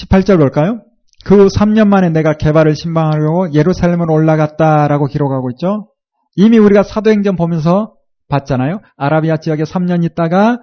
18절 0.00 0.38
볼까요? 0.38 0.82
그 1.24 1.46
3년 1.46 1.88
만에 1.88 2.10
내가 2.10 2.34
개발을 2.34 2.76
신방하려고 2.76 3.52
예루살렘으로 3.52 4.14
올라갔다라고 4.14 5.06
기록하고 5.06 5.50
있죠. 5.52 5.90
이미 6.36 6.58
우리가 6.58 6.82
사도행전 6.82 7.36
보면서 7.36 7.94
봤잖아요. 8.28 8.80
아라비아 8.96 9.38
지역에 9.38 9.64
3년 9.64 10.04
있다가 10.04 10.58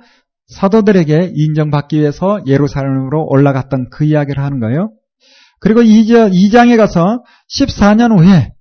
사도들에게 0.48 1.32
인정받기 1.34 2.00
위해서 2.00 2.42
예루살렘으로 2.46 3.26
올라갔던 3.28 3.90
그 3.92 4.06
이야기를 4.06 4.44
하는 4.44 4.60
거예요. 4.60 4.92
그리고 5.60 5.82
2장에 5.82 6.78
가서 6.78 7.24
14년 7.60 8.18
후에 8.18 8.53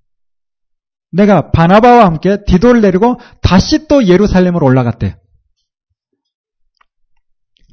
내가 1.13 1.51
바나바와 1.51 2.05
함께 2.05 2.39
디도를 2.47 2.81
내리고 2.81 3.19
다시 3.43 3.87
또 3.87 4.07
예루살렘으로 4.07 4.67
올라갔대요. 4.67 5.13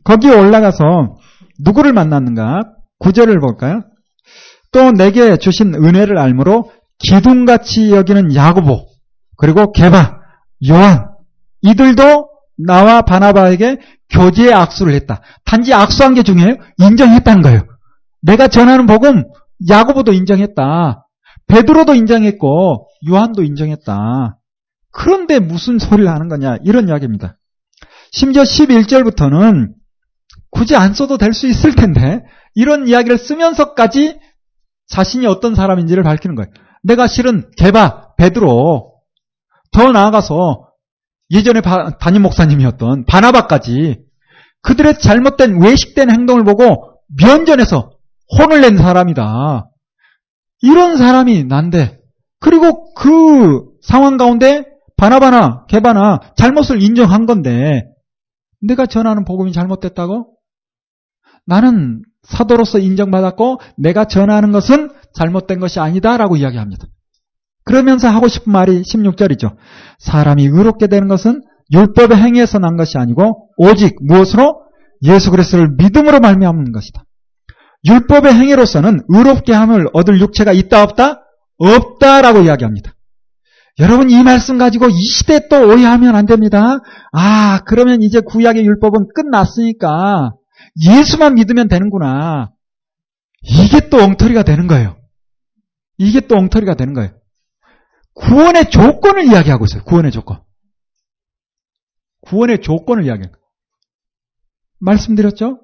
거기에 0.03 0.31
올라가서 0.31 1.17
누구를 1.59 1.93
만났는가? 1.93 2.61
구절을 2.99 3.39
볼까요? 3.39 3.83
또 4.71 4.91
내게 4.91 5.37
주신 5.37 5.73
은혜를 5.73 6.17
알므로 6.17 6.71
기둥같이 6.99 7.91
여기는 7.91 8.35
야고보 8.35 8.87
그리고 9.37 9.71
게바, 9.71 10.19
요한 10.69 11.07
이들도 11.61 12.29
나와 12.57 13.01
바나바에게 13.03 13.77
교제의 14.09 14.53
악수를 14.53 14.93
했다. 14.93 15.21
단지 15.45 15.73
악수한 15.73 16.13
게 16.13 16.23
중요해요? 16.23 16.55
인정했다는 16.77 17.41
거예요. 17.41 17.61
내가 18.21 18.47
전하는 18.47 18.85
복음 18.85 19.23
야고보도 19.69 20.11
인정했다. 20.11 21.05
베드로도 21.49 21.95
인정했고 21.95 22.87
요한도 23.09 23.43
인정했다. 23.43 24.37
그런데 24.91 25.39
무슨 25.39 25.77
소리를 25.79 26.09
하는 26.09 26.29
거냐 26.29 26.57
이런 26.63 26.87
이야기입니다. 26.87 27.37
심지어 28.11 28.43
11절부터는 28.43 29.73
굳이 30.51 30.75
안 30.75 30.93
써도 30.93 31.17
될 31.17 31.33
수 31.33 31.47
있을 31.47 31.75
텐데 31.75 32.23
이런 32.55 32.87
이야기를 32.87 33.17
쓰면서까지 33.17 34.19
자신이 34.87 35.27
어떤 35.27 35.53
사람인지를 35.53 36.03
밝히는 36.03 36.35
거예요. 36.35 36.49
내가 36.83 37.07
실은 37.07 37.49
개바, 37.57 38.15
베드로 38.17 38.93
더 39.71 39.91
나아가서 39.91 40.67
예전에 41.31 41.61
바, 41.61 41.97
담임 41.99 42.23
목사님이었던 42.23 43.05
바나바까지 43.05 43.99
그들의 44.61 44.99
잘못된 44.99 45.61
외식된 45.61 46.09
행동을 46.09 46.43
보고 46.43 46.99
면전에서 47.21 47.91
혼을 48.39 48.61
낸 48.61 48.77
사람이다. 48.77 49.68
이런 50.61 50.97
사람이 50.97 51.45
난데 51.45 51.99
그리고 52.39 52.93
그 52.93 53.65
상황 53.81 54.17
가운데 54.17 54.65
바나바나 54.97 55.65
개바나 55.67 56.19
잘못을 56.35 56.81
인정한 56.81 57.25
건데 57.25 57.83
내가 58.61 58.85
전하는 58.85 59.23
복음이 59.23 59.53
잘못됐다고? 59.53 60.35
나는 61.45 62.01
사도로서 62.23 62.79
인정받았고 62.79 63.59
내가 63.77 64.05
전하는 64.05 64.51
것은 64.51 64.91
잘못된 65.13 65.59
것이 65.59 65.79
아니다라고 65.79 66.35
이야기합니다. 66.35 66.85
그러면서 67.63 68.09
하고 68.09 68.27
싶은 68.27 68.51
말이 68.51 68.81
16절이죠. 68.81 69.55
사람이 69.99 70.45
의롭게 70.45 70.87
되는 70.87 71.07
것은 71.07 71.41
율법의 71.71 72.17
행위에서 72.17 72.59
난 72.59 72.77
것이 72.77 72.97
아니고 72.97 73.49
오직 73.57 73.95
무엇으로 74.01 74.63
예수 75.03 75.31
그리스도를 75.31 75.75
믿음으로 75.77 76.19
말미암는 76.19 76.71
것이다. 76.71 77.03
율법의 77.87 78.33
행위로서는 78.33 79.01
의롭게 79.07 79.53
함을 79.53 79.87
얻을 79.93 80.19
육체가 80.19 80.51
있다 80.51 80.83
없다? 80.83 81.21
없다라고 81.57 82.41
이야기합니다. 82.41 82.93
여러분 83.79 84.09
이 84.09 84.23
말씀 84.23 84.57
가지고 84.57 84.89
이 84.89 85.01
시대 85.05 85.47
또 85.47 85.69
오해하면 85.69 86.15
안 86.15 86.25
됩니다. 86.25 86.79
아 87.13 87.61
그러면 87.65 88.01
이제 88.01 88.19
구약의 88.19 88.65
율법은 88.65 89.09
끝났으니까 89.15 90.33
예수만 90.85 91.35
믿으면 91.35 91.69
되는구나. 91.69 92.51
이게 93.41 93.89
또 93.89 93.97
엉터리가 94.03 94.43
되는 94.43 94.67
거예요. 94.67 94.97
이게 95.97 96.19
또 96.21 96.35
엉터리가 96.35 96.75
되는 96.75 96.93
거예요. 96.93 97.11
구원의 98.15 98.69
조건을 98.69 99.25
이야기하고 99.25 99.65
있어요. 99.65 99.83
구원의 99.83 100.11
조건. 100.11 100.41
구원의 102.21 102.61
조건을 102.61 103.05
이야기해요. 103.05 103.31
말씀드렸죠? 104.79 105.61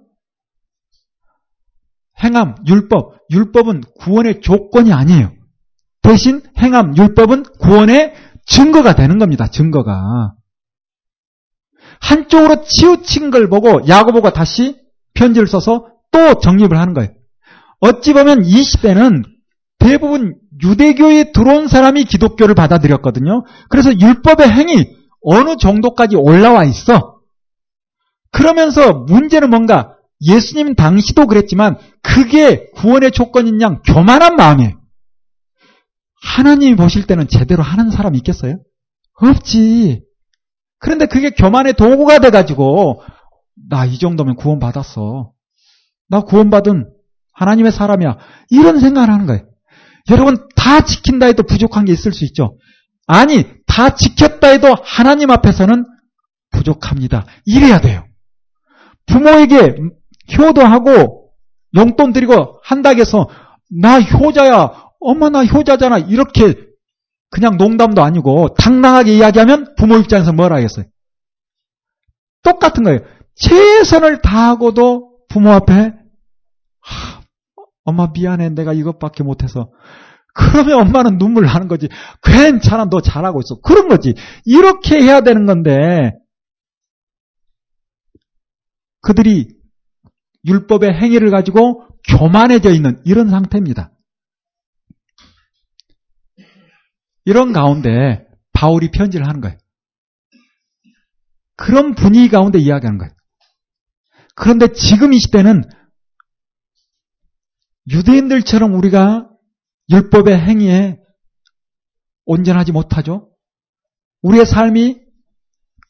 행함, 2.23 2.55
율법. 2.67 3.15
율법은 3.31 3.81
구원의 3.99 4.41
조건이 4.41 4.93
아니에요. 4.93 5.31
대신 6.01 6.41
행함, 6.57 6.95
율법은 6.95 7.43
구원의 7.59 8.13
증거가 8.45 8.93
되는 8.93 9.17
겁니다. 9.17 9.47
증거가. 9.47 10.33
한쪽으로 11.99 12.63
치우친 12.63 13.31
걸 13.31 13.49
보고 13.49 13.87
야고보가 13.87 14.33
다시 14.33 14.77
편지를 15.13 15.47
써서 15.47 15.87
또 16.11 16.35
정립을 16.39 16.77
하는 16.77 16.93
거예요. 16.93 17.09
어찌 17.79 18.13
보면 18.13 18.45
이 18.45 18.63
시대는 18.63 19.23
대부분 19.79 20.35
유대교에 20.63 21.31
들어온 21.31 21.67
사람이 21.67 22.05
기독교를 22.05 22.55
받아들였거든요. 22.55 23.43
그래서 23.69 23.91
율법의 23.97 24.49
행위 24.49 24.95
어느 25.21 25.57
정도까지 25.57 26.15
올라와 26.15 26.63
있어. 26.65 27.19
그러면서 28.31 28.93
문제는 28.93 29.49
뭔가 29.49 29.94
예수님 30.21 30.75
당시도 30.75 31.27
그랬지만 31.27 31.77
그게 32.01 32.69
구원의 32.75 33.11
조건인 33.11 33.61
양 33.61 33.81
교만한 33.83 34.35
마음이에요. 34.35 34.79
하나님이 36.23 36.75
보실 36.75 37.05
때는 37.05 37.27
제대로 37.27 37.63
하는 37.63 37.91
사람이 37.91 38.17
있겠어요? 38.19 38.57
없지. 39.21 40.01
그런데 40.79 41.05
그게 41.05 41.29
교만의 41.29 41.73
도구가 41.73 42.19
돼가지고 42.19 43.01
나 43.69 43.85
이 43.85 43.97
정도면 43.99 44.35
구원받았어. 44.35 45.31
나 46.09 46.21
구원받은 46.21 46.89
하나님의 47.33 47.71
사람이야. 47.71 48.17
이런 48.49 48.79
생각을 48.79 49.09
하는 49.09 49.25
거예요. 49.25 49.45
여러분 50.09 50.47
다 50.55 50.81
지킨다 50.81 51.25
해도 51.25 51.43
부족한 51.43 51.85
게 51.85 51.93
있을 51.93 52.11
수 52.13 52.25
있죠. 52.25 52.57
아니 53.07 53.45
다 53.65 53.95
지켰다 53.95 54.49
해도 54.49 54.75
하나님 54.83 55.31
앞에서는 55.31 55.85
부족합니다. 56.51 57.25
이래야 57.45 57.79
돼요. 57.81 58.05
부모에게 59.07 59.75
효도하고 60.37 61.31
용돈 61.75 62.13
드리고 62.13 62.59
한다고 62.63 62.99
해서 62.99 63.29
나 63.69 63.99
효자야. 63.99 64.85
엄마 64.99 65.29
나 65.29 65.45
효자잖아. 65.45 65.99
이렇게 65.99 66.55
그냥 67.29 67.57
농담도 67.57 68.01
아니고 68.01 68.55
당당하게 68.55 69.15
이야기하면 69.17 69.75
부모 69.75 69.97
입장에서 69.97 70.31
뭐라 70.31 70.57
하겠어요? 70.57 70.85
똑같은 72.43 72.83
거예요. 72.83 72.99
최선을 73.35 74.21
다하고도 74.21 75.25
부모 75.27 75.51
앞에 75.51 75.93
하, 76.79 77.21
엄마 77.83 78.07
미안해 78.13 78.49
내가 78.49 78.73
이것밖에 78.73 79.23
못해서 79.23 79.69
그러면 80.33 80.81
엄마는 80.81 81.17
눈물 81.17 81.45
나는 81.45 81.67
거지. 81.67 81.89
괜찮아 82.23 82.85
너 82.85 83.01
잘하고 83.01 83.41
있어. 83.41 83.59
그런 83.61 83.87
거지. 83.87 84.13
이렇게 84.45 85.01
해야 85.01 85.21
되는 85.21 85.45
건데 85.45 86.11
그들이 89.01 89.55
율법의 90.45 90.93
행위를 90.93 91.31
가지고 91.31 91.87
교만해져 92.07 92.71
있는 92.71 93.01
이런 93.05 93.29
상태입니다. 93.29 93.91
이런 97.25 97.53
가운데 97.53 98.27
바울이 98.53 98.91
편지를 98.91 99.27
하는 99.27 99.41
거예요. 99.41 99.57
그런 101.57 101.95
분위기 101.95 102.29
가운데 102.29 102.59
이야기하는 102.59 102.99
거예요. 102.99 103.11
그런데 104.35 104.71
지금 104.73 105.13
이 105.13 105.19
시대는 105.19 105.63
유대인들처럼 107.89 108.73
우리가 108.73 109.29
율법의 109.89 110.37
행위에 110.37 110.99
온전하지 112.25 112.71
못하죠. 112.71 113.31
우리의 114.21 114.45
삶이 114.45 114.99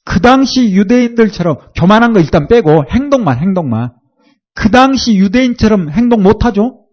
그 0.04 0.20
당시 0.22 0.72
유대인들처럼 0.72 1.72
교만한 1.74 2.14
거 2.14 2.20
일단 2.20 2.48
빼고 2.48 2.86
행동만 2.92 3.40
행동만 3.40 3.94
그 4.56 4.72
당시 4.72 5.16
유대인처럼 5.16 5.92
행동 5.92 6.24
못하죠. 6.24 6.86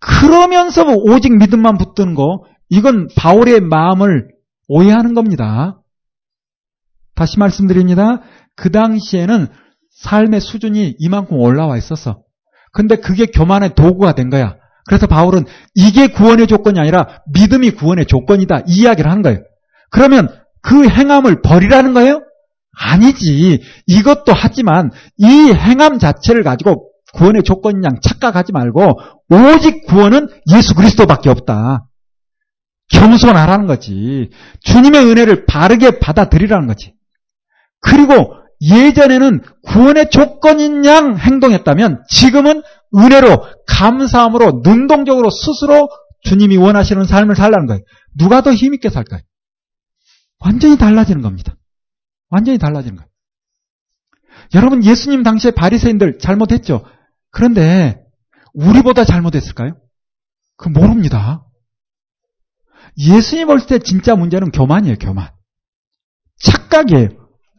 그러면서 0.00 0.84
오직 0.86 1.36
믿음만 1.36 1.76
붙드는 1.76 2.14
거 2.14 2.44
이건 2.70 3.08
바울의 3.16 3.60
마음을 3.60 4.28
오해하는 4.68 5.14
겁니다. 5.14 5.80
다시 7.14 7.38
말씀드립니다. 7.38 8.22
그 8.54 8.70
당시에는 8.70 9.48
삶의 9.90 10.40
수준이 10.40 10.96
이만큼 10.98 11.36
올라와 11.38 11.76
있었어. 11.76 12.22
근데 12.72 12.96
그게 12.96 13.26
교만의 13.26 13.74
도구가 13.74 14.14
된 14.14 14.30
거야. 14.30 14.56
그래서 14.86 15.06
바울은 15.06 15.44
이게 15.74 16.06
구원의 16.06 16.46
조건이 16.46 16.78
아니라 16.78 17.22
믿음이 17.32 17.72
구원의 17.72 18.06
조건이다. 18.06 18.60
이 18.68 18.82
이야기를 18.82 19.10
한 19.10 19.22
거예요. 19.22 19.40
그러면 19.90 20.28
그 20.62 20.88
행함을 20.88 21.42
버리라는 21.42 21.94
거예요? 21.94 22.22
아니지. 22.78 23.62
이것도 23.86 24.32
하지만 24.34 24.90
이 25.16 25.26
행함 25.26 25.98
자체를 25.98 26.42
가지고 26.42 26.90
구원의 27.14 27.42
조건인 27.42 27.84
양 27.84 28.00
착각하지 28.00 28.52
말고 28.52 29.00
오직 29.30 29.86
구원은 29.86 30.28
예수 30.54 30.74
그리스도밖에 30.74 31.30
없다. 31.30 31.86
겸손하라는 32.90 33.66
거지. 33.66 34.30
주님의 34.62 35.04
은혜를 35.06 35.46
바르게 35.46 35.98
받아들이라는 35.98 36.66
거지. 36.66 36.94
그리고 37.80 38.34
예전에는 38.60 39.42
구원의 39.66 40.10
조건인 40.10 40.84
양 40.84 41.16
행동했다면 41.16 42.02
지금은 42.08 42.62
은혜로 42.96 43.44
감사함으로 43.66 44.62
능동적으로 44.64 45.30
스스로 45.30 45.88
주님이 46.22 46.56
원하시는 46.56 47.04
삶을 47.04 47.36
살라는 47.36 47.66
거예요. 47.66 47.80
누가 48.16 48.40
더 48.40 48.52
힘있게 48.52 48.90
살까요? 48.90 49.20
완전히 50.40 50.76
달라지는 50.76 51.22
겁니다. 51.22 51.54
완전히 52.30 52.58
달라지는 52.58 52.96
거예요. 52.96 53.08
여러분 54.54 54.84
예수님 54.84 55.22
당시에 55.22 55.50
바리새인들 55.50 56.18
잘못했죠. 56.18 56.84
그런데 57.30 58.04
우리보다 58.54 59.04
잘못했을까요? 59.04 59.76
그 60.56 60.68
모릅니다. 60.68 61.44
예수님 62.96 63.46
볼때 63.46 63.78
진짜 63.78 64.14
문제는 64.14 64.50
교만이에요, 64.50 64.96
교만. 64.98 65.30
착각이에요. 66.40 67.08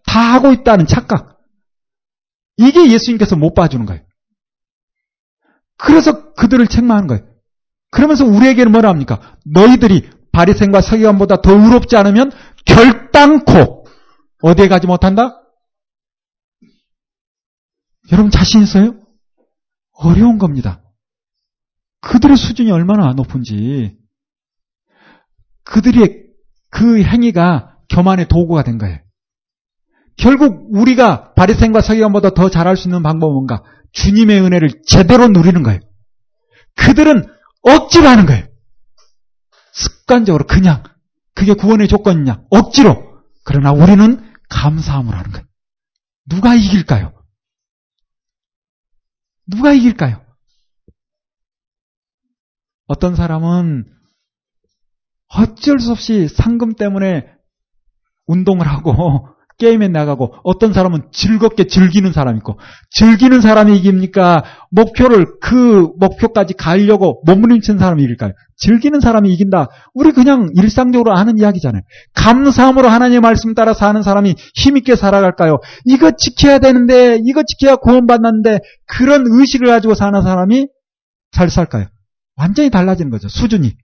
다 0.06 0.34
하고 0.34 0.52
있다는 0.52 0.88
착각. 0.88 1.38
이게 2.58 2.92
예수님께서 2.92 3.36
못 3.36 3.54
봐주는 3.54 3.86
거예요. 3.86 4.02
그래서 5.78 6.34
그들을 6.34 6.68
책망하는 6.68 7.08
거예요. 7.08 7.26
그러면서 7.92 8.26
우리에게는 8.26 8.72
뭐라 8.72 8.90
합니까? 8.90 9.38
너희들이 9.46 10.10
바리새인과 10.32 10.82
서기관보다 10.82 11.42
더 11.42 11.54
의롭지 11.54 11.96
않으면 11.96 12.32
결단코 12.66 13.79
어디에 14.42 14.68
가지 14.68 14.88
못한다? 14.88 15.42
여러분 18.12 18.32
자신 18.32 18.62
있어요? 18.64 18.96
어려운 19.94 20.38
겁니다. 20.38 20.82
그들의 22.02 22.38
수준이 22.38 22.72
얼마나 22.72 23.12
높은지 23.14 23.98
그들의 25.64 26.28
그 26.70 27.04
행위가 27.04 27.78
교만의 27.90 28.28
도구가 28.28 28.64
된 28.64 28.78
거예요. 28.78 29.00
결국 30.16 30.68
우리가 30.72 31.34
바리새인과 31.34 31.82
서기관보다 31.82 32.32
더 32.32 32.50
잘할 32.50 32.78
수 32.78 32.88
있는 32.88 33.04
방법은 33.04 33.34
뭔가? 33.34 33.64
주님의 33.94 34.42
은혜를 34.42 34.82
제대로 34.86 35.28
누리는 35.28 35.64
거예요. 35.64 35.80
그들은 36.76 37.26
억지로 37.62 38.08
하는 38.08 38.26
거예요. 38.26 38.46
습관적으로 39.72 40.46
그냥 40.46 40.84
그게 41.36 41.54
구원의 41.54 41.88
조건이냐? 41.88 42.44
억지로. 42.50 43.22
그러나 43.44 43.72
우리는 43.72 44.29
감사함으로 44.50 45.18
하는 45.18 45.32
거예요. 45.32 45.46
누가 46.28 46.56
이길까요? 46.56 47.14
누가 49.48 49.74
이길까요? 49.74 50.22
어떤 52.88 53.16
사람은 53.16 53.86
어쩔 55.28 55.80
수 55.80 55.92
없이 55.92 56.28
상금 56.28 56.74
때문에 56.74 57.28
운동을 58.26 58.68
하고 58.68 59.28
게임에 59.60 59.90
나가고 59.90 60.36
어떤 60.44 60.72
사람은 60.74 61.10
즐겁게 61.12 61.66
즐기는 61.68 62.12
사람이 62.14 62.38
있고 62.38 62.58
즐기는 62.92 63.42
사람이 63.42 63.78
이깁니까? 63.78 64.44
목표를 64.72 65.40
그 65.42 65.92
목표까지 65.98 66.54
가려고 66.54 67.22
몸부림친 67.26 67.78
사람이 67.78 68.04
이길까요? 68.04 68.34
즐기는 68.60 69.00
사람이 69.00 69.34
이긴다. 69.34 69.68
우리 69.94 70.12
그냥 70.12 70.50
일상적으로 70.56 71.16
하는 71.16 71.40
이야기잖아요. 71.40 71.82
감사함으로 72.14 72.90
하나님의 72.90 73.22
말씀 73.22 73.54
따라 73.54 73.74
사는 73.74 74.02
사람이 74.02 74.36
힘있게 74.56 74.96
살아갈까요? 74.96 75.60
이거 75.86 76.12
지켜야 76.12 76.60
되는데 76.60 77.20
이거 77.24 77.44
지켜야 77.44 77.78
구원받는데 77.78 78.60
그런 78.86 79.24
의식을 79.26 79.68
가지고 79.68 79.96
사는 79.96 80.22
사람이 80.22 80.68
잘 81.32 81.50
살까요? 81.50 81.88
완전히 82.36 82.70
달라지는 82.70 83.12
거죠. 83.12 83.30
수준이. 83.30 83.76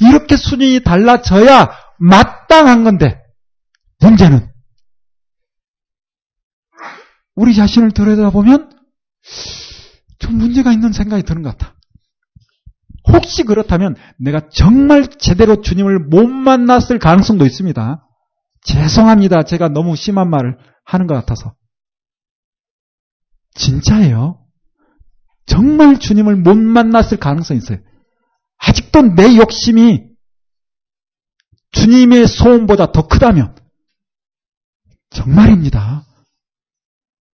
이렇게 0.00 0.36
수준이 0.36 0.80
달라져야 0.82 1.70
마땅한 1.98 2.84
건데 2.84 3.20
문제는 4.00 4.48
우리 7.34 7.54
자신을 7.54 7.92
들여다보면 7.92 8.70
좀 10.18 10.38
문제가 10.38 10.72
있는 10.72 10.92
생각이 10.92 11.22
드는 11.22 11.42
것 11.42 11.56
같아. 11.56 11.74
혹시 13.12 13.42
그렇다면 13.42 13.96
내가 14.18 14.48
정말 14.50 15.06
제대로 15.08 15.60
주님을 15.60 15.98
못 15.98 16.26
만났을 16.26 16.98
가능성도 16.98 17.46
있습니다. 17.46 18.06
죄송합니다. 18.62 19.44
제가 19.44 19.68
너무 19.68 19.96
심한 19.96 20.30
말을 20.30 20.58
하는 20.84 21.06
것 21.06 21.14
같아서. 21.14 21.54
진짜예요. 23.54 24.44
정말 25.46 25.98
주님을 25.98 26.36
못 26.36 26.56
만났을 26.56 27.18
가능성이 27.18 27.58
있어요. 27.58 27.78
아직도 28.58 29.14
내 29.14 29.36
욕심이 29.36 30.10
주님의 31.72 32.26
소원보다 32.26 32.92
더 32.92 33.06
크다면 33.08 33.56
정말입니다. 35.10 36.04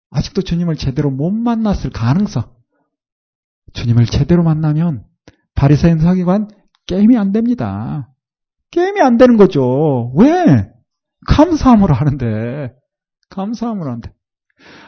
아직도 0.10 0.42
주님을 0.42 0.76
제대로 0.76 1.10
못 1.10 1.32
만났을 1.32 1.90
가능성. 1.90 2.54
주님을 3.74 4.08
제대로 4.08 4.44
만나면 4.44 5.06
바리새인 5.56 6.00
서기관 6.00 6.50
게임이 6.88 7.18
안 7.18 7.32
됩니다. 7.32 8.10
게임이 8.72 9.02
안 9.02 9.18
되는 9.18 9.38
거죠. 9.38 10.12
왜? 10.18 10.70
감사함으로 11.28 11.94
하는데. 11.94 12.74
감사함으로 13.30 13.90
하는데. 13.90 14.12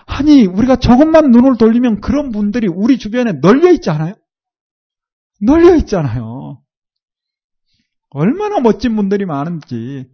아니, 0.06 0.46
우리가 0.46 0.78
조금만 0.78 1.32
눈을 1.32 1.58
돌리면 1.58 2.02
그런 2.02 2.32
분들이 2.32 2.68
우리 2.68 2.98
주변에 2.98 3.34
널려 3.42 3.72
있지 3.72 3.90
않아요? 3.90 4.14
널려 5.42 5.76
있잖아요. 5.78 6.62
얼마나 8.10 8.60
멋진 8.60 8.96
분들이 8.96 9.26
많은지. 9.26 10.08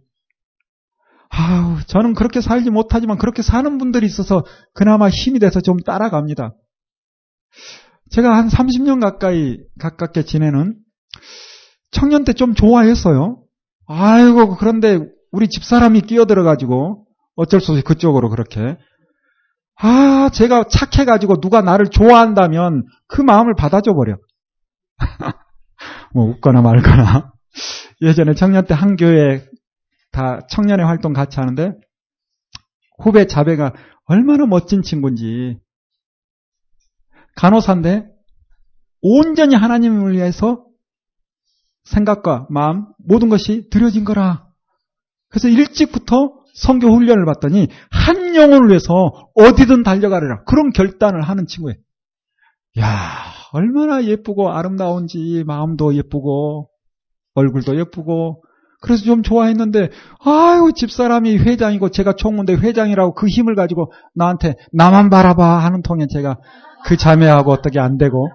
아우, 1.28 1.78
저는 1.86 2.14
그렇게 2.14 2.40
살지 2.40 2.70
못하지만 2.70 3.18
그렇게 3.18 3.42
사는 3.42 3.78
분들이 3.78 4.06
있어서 4.06 4.44
그나마 4.74 5.08
힘이 5.08 5.38
돼서 5.38 5.60
좀 5.60 5.78
따라갑니다. 5.78 6.54
제가 8.10 8.36
한 8.36 8.48
30년 8.48 9.00
가까이, 9.00 9.58
가깝게 9.78 10.24
지내는 10.24 10.74
청년 11.90 12.24
때 12.24 12.32
좀 12.32 12.54
좋아했어요. 12.54 13.42
아이고, 13.86 14.56
그런데 14.56 15.00
우리 15.32 15.48
집사람이 15.48 16.02
끼어들어가지고 16.02 17.06
어쩔 17.36 17.60
수 17.60 17.72
없이 17.72 17.82
그쪽으로 17.84 18.30
그렇게. 18.30 18.76
아, 19.76 20.28
제가 20.32 20.64
착해가지고 20.64 21.40
누가 21.40 21.62
나를 21.62 21.86
좋아한다면 21.88 22.84
그 23.08 23.20
마음을 23.22 23.54
받아줘 23.54 23.94
버려. 23.94 24.16
뭐 26.14 26.26
웃거나 26.26 26.62
말거나. 26.62 27.32
예전에 28.02 28.34
청년 28.34 28.66
때 28.66 28.74
한 28.74 28.96
교회 28.96 29.44
다 30.12 30.40
청년의 30.50 30.84
활동 30.84 31.12
같이 31.12 31.38
하는데 31.40 31.72
후배 33.02 33.26
자배가 33.26 33.72
얼마나 34.06 34.46
멋진 34.46 34.82
친구인지 34.82 35.58
간호사인데 37.36 38.08
온전히 39.02 39.54
하나님을 39.54 40.12
위해서 40.12 40.64
생각과 41.84 42.46
마음 42.50 42.86
모든 42.98 43.28
것이 43.28 43.68
들여진 43.70 44.04
거라. 44.04 44.46
그래서 45.28 45.48
일찍부터 45.48 46.40
성교 46.54 46.88
훈련을 46.88 47.24
받더니 47.24 47.68
한 47.90 48.34
영혼을 48.34 48.68
위해서 48.68 49.30
어디든 49.34 49.82
달려가리라. 49.82 50.44
그런 50.44 50.70
결단을 50.70 51.22
하는 51.22 51.46
친구예요. 51.46 51.76
야, 52.78 52.86
얼마나 53.52 54.04
예쁘고 54.04 54.50
아름다운지 54.50 55.44
마음도 55.46 55.94
예쁘고 55.94 56.68
얼굴도 57.34 57.78
예쁘고 57.78 58.42
그래서 58.82 59.04
좀 59.04 59.22
좋아했는데 59.22 59.90
아유 60.24 60.72
집사람이 60.74 61.36
회장이고 61.36 61.90
제가 61.90 62.14
총무대 62.14 62.54
회장이라고 62.54 63.14
그 63.14 63.26
힘을 63.26 63.54
가지고 63.54 63.92
나한테 64.14 64.54
나만 64.72 65.10
바라봐 65.10 65.58
하는 65.58 65.82
통에 65.82 66.06
제가 66.12 66.38
그 66.84 66.96
자매하고 66.96 67.52
어떻게 67.52 67.78
안 67.78 67.98
되고 67.98 68.28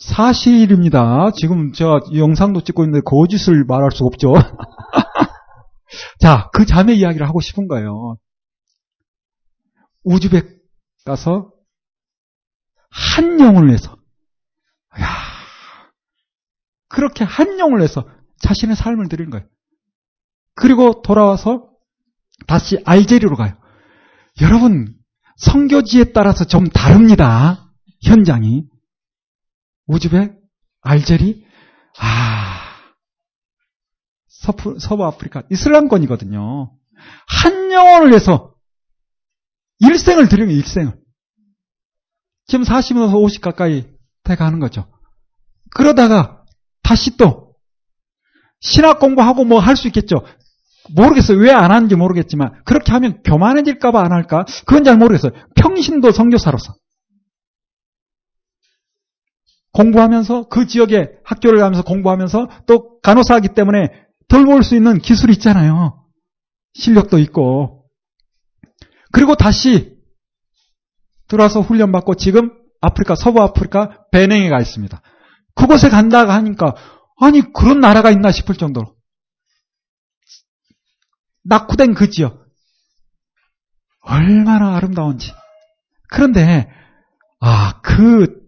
사실입니다. 0.00 1.32
지금 1.32 1.72
제가 1.72 2.00
영상도 2.14 2.62
찍고 2.62 2.84
있는데 2.84 3.02
거짓을 3.04 3.64
말할 3.64 3.90
수 3.90 4.04
없죠. 4.04 4.34
자, 6.20 6.48
그 6.52 6.66
자매 6.66 6.94
이야기를 6.94 7.26
하고 7.26 7.40
싶은 7.40 7.66
거예요. 7.68 8.16
우즈벡 10.04 10.46
가서 11.04 11.50
한 12.90 13.40
영혼을 13.40 13.68
위해서 13.68 13.96
야 15.00 15.06
그렇게 16.88 17.24
한 17.24 17.58
영혼을 17.58 17.80
위해서 17.80 18.08
자신의 18.40 18.76
삶을 18.76 19.08
드린 19.08 19.30
거예요. 19.30 19.46
그리고 20.54 21.02
돌아와서 21.02 21.70
다시 22.46 22.82
알제리로 22.84 23.36
가요. 23.36 23.57
여러분 24.40 24.94
성교지에 25.36 26.12
따라서 26.12 26.44
좀 26.44 26.68
다릅니다. 26.68 27.70
현장이 28.02 28.64
우즈벡, 29.86 30.38
알제리, 30.82 31.44
아 31.98 32.60
서부, 34.28 34.78
서부 34.78 35.04
아프리카 35.04 35.42
이슬람권이거든요. 35.50 36.72
한 37.26 37.72
영혼을 37.72 38.10
위해서 38.10 38.54
일생을 39.80 40.28
드리면 40.28 40.54
일생을. 40.54 40.98
지금 42.46 42.64
40에서 42.64 43.14
50 43.14 43.40
가까이 43.40 43.86
돼 44.24 44.36
가는 44.36 44.58
거죠. 44.58 44.90
그러다가 45.74 46.44
다시 46.82 47.16
또 47.16 47.54
신학 48.60 48.98
공부하고 48.98 49.44
뭐 49.44 49.60
할 49.60 49.76
수 49.76 49.86
있겠죠. 49.88 50.24
모르겠어요. 50.94 51.38
왜 51.38 51.50
안 51.50 51.70
하는지 51.70 51.94
모르겠지만 51.96 52.62
그렇게 52.64 52.92
하면 52.92 53.22
교만해질까봐 53.22 54.00
안 54.00 54.12
할까? 54.12 54.44
그건 54.66 54.84
잘 54.84 54.96
모르겠어요. 54.96 55.32
평신도 55.56 56.12
선교사로서 56.12 56.74
공부하면서 59.72 60.48
그 60.48 60.66
지역에 60.66 61.10
학교를 61.24 61.60
가면서 61.60 61.82
공부하면서 61.82 62.48
또 62.66 62.98
간호사하기 63.00 63.48
때문에 63.54 63.88
돌볼 64.28 64.62
수 64.64 64.74
있는 64.74 64.98
기술이 64.98 65.34
있잖아요. 65.34 66.04
실력도 66.74 67.18
있고 67.18 67.84
그리고 69.12 69.34
다시 69.34 69.96
들어와서 71.28 71.60
훈련받고 71.60 72.14
지금 72.14 72.50
아프리카, 72.80 73.14
서부 73.14 73.42
아프리카 73.42 74.04
베냉에 74.12 74.48
가 74.48 74.60
있습니다. 74.60 75.00
그곳에 75.54 75.88
간다고 75.88 76.30
하니까 76.32 76.74
아니 77.20 77.40
그런 77.52 77.80
나라가 77.80 78.10
있나 78.10 78.30
싶을 78.30 78.54
정도로 78.54 78.94
낙후된 81.48 81.94
그 81.94 82.10
지역 82.10 82.46
얼마나 84.00 84.76
아름다운지 84.76 85.32
그런데 86.08 86.70
아 87.40 87.78
그 87.98 88.38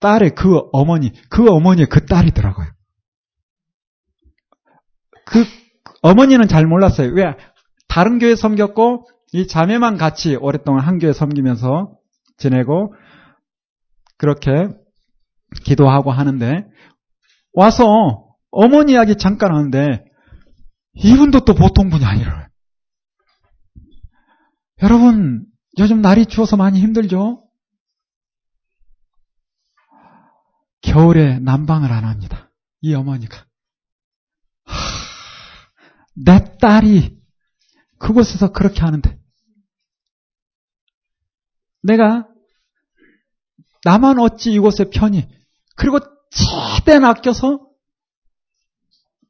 딸의 0.00 0.34
그 0.34 0.60
어머니 0.72 1.12
그 1.28 1.50
어머니의 1.50 1.86
그 1.88 2.06
딸이더라고요. 2.06 2.66
그 5.26 5.44
어머니는 6.00 6.48
잘 6.48 6.66
몰랐어요. 6.66 7.12
왜 7.12 7.34
다른 7.88 8.18
교회 8.18 8.34
섬겼고 8.34 9.06
이 9.32 9.46
자매만 9.46 9.98
같이 9.98 10.34
오랫동안 10.36 10.82
한 10.82 10.98
교회 10.98 11.12
섬기면서 11.12 11.92
지내고 12.38 12.94
그렇게 14.16 14.68
기도하고 15.64 16.10
하는데 16.10 16.64
와서 17.52 18.24
어머니 18.50 18.92
이야기 18.92 19.16
잠깐 19.16 19.54
하는데 19.54 20.05
이분도 20.96 21.44
또 21.44 21.54
보통 21.54 21.90
분이 21.90 22.04
아니라 22.04 22.48
여러분 24.82 25.46
요즘 25.78 26.00
날이 26.00 26.26
추워서 26.26 26.56
많이 26.56 26.80
힘들죠? 26.80 27.42
겨울에 30.80 31.38
난방을 31.40 31.92
안 31.92 32.04
합니다. 32.04 32.50
이 32.80 32.94
어머니가. 32.94 33.46
하, 34.64 34.74
내 36.14 36.56
딸이 36.58 37.18
그곳에서 37.98 38.52
그렇게 38.52 38.80
하는데 38.80 39.18
내가 41.82 42.28
나만 43.84 44.18
어찌 44.18 44.52
이곳에 44.52 44.90
편히 44.90 45.28
그리고 45.76 45.98
최대한 46.30 47.04
아껴서 47.04 47.68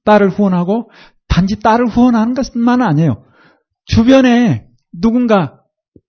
딸을 0.04 0.30
후원하고 0.30 0.90
단지 1.28 1.60
딸을 1.60 1.86
후원하는 1.86 2.34
것만 2.34 2.82
아니에요. 2.82 3.24
주변에 3.84 4.66
누군가 4.92 5.60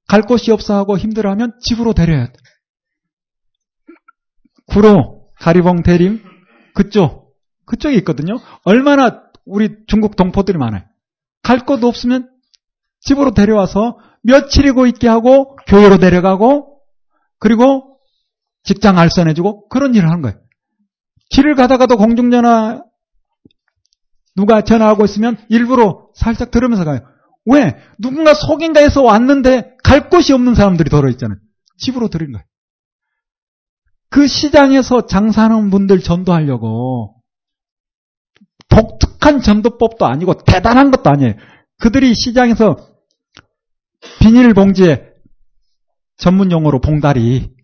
갈 0.07 0.21
곳이 0.21 0.51
없어 0.51 0.75
하고 0.75 0.97
힘들어하면 0.97 1.53
집으로 1.61 1.93
데려야 1.93 2.27
돼. 2.27 2.33
구로, 4.67 5.29
가리봉, 5.39 5.83
대림, 5.83 6.23
그쪽, 6.73 7.35
그쪽에 7.65 7.95
있거든요. 7.97 8.35
얼마나 8.63 9.23
우리 9.45 9.69
중국 9.87 10.15
동포들이 10.15 10.57
많아요. 10.57 10.83
갈 11.43 11.65
곳 11.65 11.83
없으면 11.83 12.29
집으로 13.01 13.31
데려와서 13.31 13.99
며칠이고 14.23 14.87
있게 14.87 15.07
하고 15.07 15.55
교회로 15.67 15.97
데려가고 15.97 16.81
그리고 17.39 17.99
직장 18.63 18.97
알선해주고 18.97 19.69
그런 19.69 19.95
일을 19.95 20.09
하는 20.09 20.21
거예요. 20.21 20.37
길을 21.29 21.55
가다가도 21.55 21.97
공중전화 21.97 22.83
누가 24.37 24.61
전화하고 24.61 25.03
있으면 25.03 25.35
일부러 25.49 26.09
살짝 26.13 26.51
들으면서 26.51 26.85
가요. 26.85 26.99
왜? 27.45 27.75
누군가 27.97 28.35
속인가에서 28.35 29.01
왔는데 29.01 29.75
갈 29.83 30.09
곳이 30.09 30.31
없는 30.31 30.53
사람들이 30.53 30.91
더러 30.91 31.09
있잖아요. 31.09 31.39
집으로 31.77 32.07
들인 32.09 32.31
거예요. 32.33 32.45
그 34.09 34.27
시장에서 34.27 35.07
장사하는 35.07 35.71
분들 35.71 35.99
전도하려고 36.01 37.15
독특한 38.69 39.41
전도법도 39.41 40.05
아니고 40.05 40.35
대단한 40.45 40.91
것도 40.91 41.09
아니에요. 41.09 41.33
그들이 41.79 42.13
시장에서 42.13 42.77
비닐봉지에 44.19 45.13
전문 46.17 46.51
용어로 46.51 46.79
봉다리, 46.79 47.55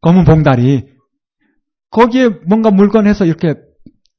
검은 0.00 0.24
봉다리, 0.24 0.88
거기에 1.90 2.28
뭔가 2.46 2.70
물건 2.70 3.06
해서 3.06 3.24
이렇게 3.26 3.54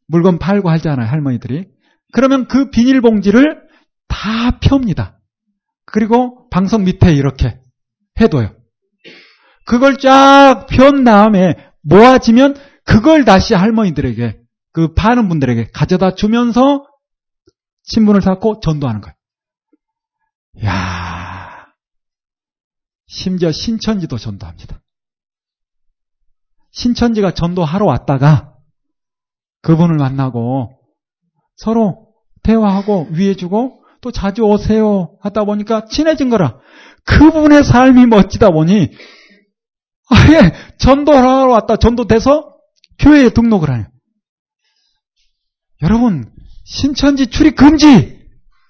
물건 0.07 0.37
팔고 0.37 0.69
하잖아요, 0.69 1.07
할머니들이. 1.07 1.76
그러면 2.13 2.47
그 2.47 2.69
비닐봉지를 2.69 3.67
다 4.07 4.59
펴옵니다. 4.59 5.19
그리고 5.85 6.49
방석 6.49 6.81
밑에 6.83 7.13
이렇게 7.13 7.59
해둬요. 8.19 8.55
그걸 9.65 9.97
쫙 9.97 10.67
편 10.69 11.03
다음에 11.03 11.55
모아지면 11.81 12.55
그걸 12.83 13.25
다시 13.25 13.53
할머니들에게, 13.53 14.39
그 14.71 14.93
파는 14.93 15.27
분들에게 15.29 15.71
가져다 15.73 16.15
주면서 16.15 16.85
신분을 17.83 18.21
쌓고 18.21 18.59
전도하는 18.59 19.01
거예요. 19.01 19.15
야 20.65 21.67
심지어 23.07 23.51
신천지도 23.51 24.17
전도합니다. 24.17 24.81
신천지가 26.71 27.31
전도하러 27.33 27.85
왔다가 27.85 28.53
그분을 29.61 29.97
만나고 29.97 30.76
서로 31.57 32.13
대화하고 32.43 33.09
위해주고 33.11 33.83
또 34.01 34.11
자주 34.11 34.43
오세요 34.43 35.17
하다 35.21 35.43
보니까 35.43 35.85
친해진 35.85 36.29
거라. 36.29 36.59
그분의 37.03 37.63
삶이 37.63 38.05
멋지다 38.05 38.51
보니 38.51 38.91
아예 40.09 40.53
전도하러 40.77 41.47
왔다 41.47 41.75
전도돼서 41.75 42.55
교회에 42.99 43.29
등록을 43.29 43.69
하네요. 43.69 43.87
여러분 45.81 46.31
신천지 46.63 47.27
출입 47.27 47.55
금지 47.55 48.17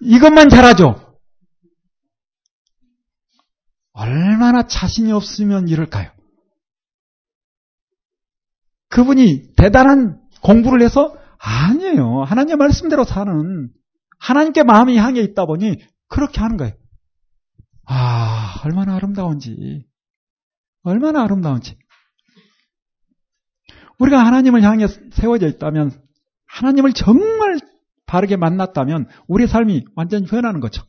이것만 0.02 0.50
잘하죠. 0.50 1.04
얼마나 3.94 4.68
자신이 4.68 5.12
없으면 5.12 5.68
이럴까요? 5.68 6.12
그분이 8.90 9.56
대단한 9.56 10.22
공부를 10.42 10.84
해서 10.84 11.18
아니에요. 11.40 12.24
하나님의 12.24 12.58
말씀대로 12.58 13.04
사는 13.04 13.70
하나님께 14.20 14.64
마음이 14.64 14.98
향해 14.98 15.22
있다 15.22 15.46
보니 15.46 15.78
그렇게 16.08 16.42
하는 16.42 16.58
거예요. 16.58 16.74
아, 17.86 18.62
얼마나 18.66 18.96
아름다운지. 18.96 19.86
얼마나 20.84 21.24
아름다운지. 21.24 21.78
우리가 24.00 24.26
하나님을 24.26 24.62
향해 24.64 24.88
세워져 25.12 25.48
있다면, 25.48 25.92
하나님을 26.46 26.94
정말 26.94 27.60
바르게 28.06 28.38
만났다면, 28.38 29.08
우리의 29.28 29.48
삶이 29.48 29.86
완전히 29.96 30.26
변하는 30.28 30.60
거죠. 30.60 30.84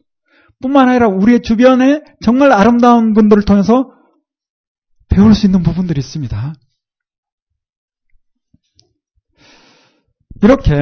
뿐만 0.61 0.89
아니라 0.89 1.09
우리의 1.09 1.43
주변에 1.43 2.03
정말 2.21 2.53
아름다운 2.53 3.15
분들을 3.15 3.45
통해서 3.45 3.93
배울 5.09 5.35
수 5.35 5.47
있는 5.47 5.63
부분들이 5.63 6.01
있습니다. 6.01 6.55
이렇게 10.43 10.75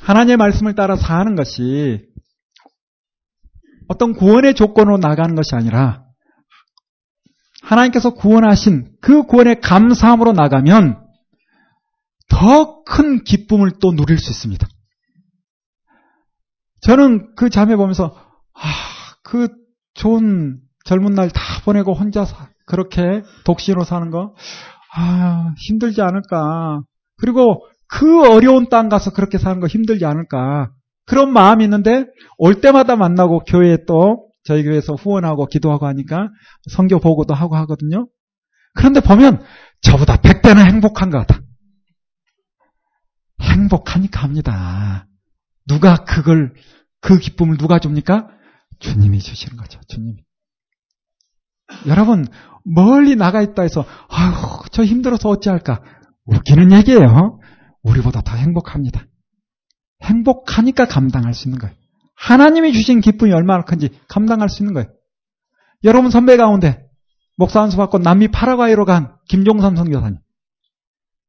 하나님의 0.00 0.36
말씀을 0.36 0.74
따라 0.74 0.96
사는 0.96 1.34
것이 1.34 2.06
어떤 3.88 4.12
구원의 4.14 4.54
조건으로 4.54 4.98
나가는 4.98 5.34
것이 5.34 5.54
아니라 5.54 6.04
하나님께서 7.62 8.14
구원하신 8.14 8.96
그 9.00 9.24
구원의 9.24 9.60
감사함으로 9.60 10.32
나가면 10.32 11.02
더 12.28 12.74
큰 12.84 13.24
기쁨을 13.24 13.72
또 13.80 13.92
누릴 13.92 14.18
수 14.18 14.30
있습니다. 14.30 14.66
저는 16.82 17.34
그 17.34 17.48
자매 17.50 17.76
보면서 17.76 18.14
아, 18.54 19.16
그 19.22 19.48
좋은 19.94 20.60
젊은 20.84 21.14
날 21.14 21.30
다 21.30 21.40
보내고 21.64 21.94
혼자 21.94 22.24
사, 22.24 22.48
그렇게 22.66 23.22
독신으로 23.44 23.84
사는 23.84 24.10
거 24.10 24.34
아, 24.94 25.54
힘들지 25.66 26.02
않을까. 26.02 26.82
그리고 27.16 27.66
그 27.94 28.28
어려운 28.28 28.68
땅 28.68 28.88
가서 28.88 29.12
그렇게 29.12 29.38
사는 29.38 29.60
거 29.60 29.68
힘들지 29.68 30.04
않을까. 30.04 30.72
그런 31.06 31.32
마음이 31.32 31.62
있는데 31.62 32.06
올 32.38 32.60
때마다 32.60 32.96
만나고 32.96 33.44
교회에 33.44 33.84
또 33.86 34.30
저희 34.42 34.64
교회에서 34.64 34.94
후원하고 34.94 35.46
기도하고 35.46 35.86
하니까 35.86 36.28
성교 36.70 36.98
보고도 36.98 37.34
하고 37.34 37.54
하거든요. 37.54 38.08
그런데 38.74 39.00
보면 39.00 39.44
저보다 39.80 40.16
백배는 40.16 40.66
행복한 40.66 41.10
것 41.10 41.18
같아. 41.18 41.40
행복하니까 43.40 44.24
합니다. 44.24 45.06
누가 45.68 45.94
그걸 46.04 46.52
그 47.00 47.20
기쁨을 47.20 47.58
누가 47.58 47.78
줍니까? 47.78 48.28
주님이 48.80 49.20
주시는 49.20 49.56
거죠. 49.56 49.78
주님이. 49.86 50.16
여러분 51.86 52.26
멀리 52.64 53.14
나가 53.14 53.40
있다 53.40 53.62
해서 53.62 53.84
아유 54.08 54.32
저 54.72 54.84
힘들어서 54.84 55.28
어찌할까 55.28 55.80
웃기는 56.26 56.72
얘기예요. 56.72 57.38
우리보다 57.84 58.22
더 58.22 58.36
행복합니다. 58.36 59.06
행복하니까 60.02 60.86
감당할 60.86 61.34
수 61.34 61.48
있는 61.48 61.58
거예요. 61.58 61.74
하나님이 62.16 62.72
주신 62.72 63.00
기쁨이 63.00 63.32
얼마나 63.32 63.64
큰지 63.64 63.90
감당할 64.08 64.48
수 64.48 64.62
있는 64.62 64.74
거예요. 64.74 64.88
여러분 65.84 66.10
선배 66.10 66.36
가운데 66.36 66.84
목사 67.36 67.60
한수 67.60 67.76
받고 67.76 67.98
남미 67.98 68.28
파라과이로 68.28 68.84
간 68.84 69.14
김종삼 69.28 69.76
선교사님. 69.76 70.18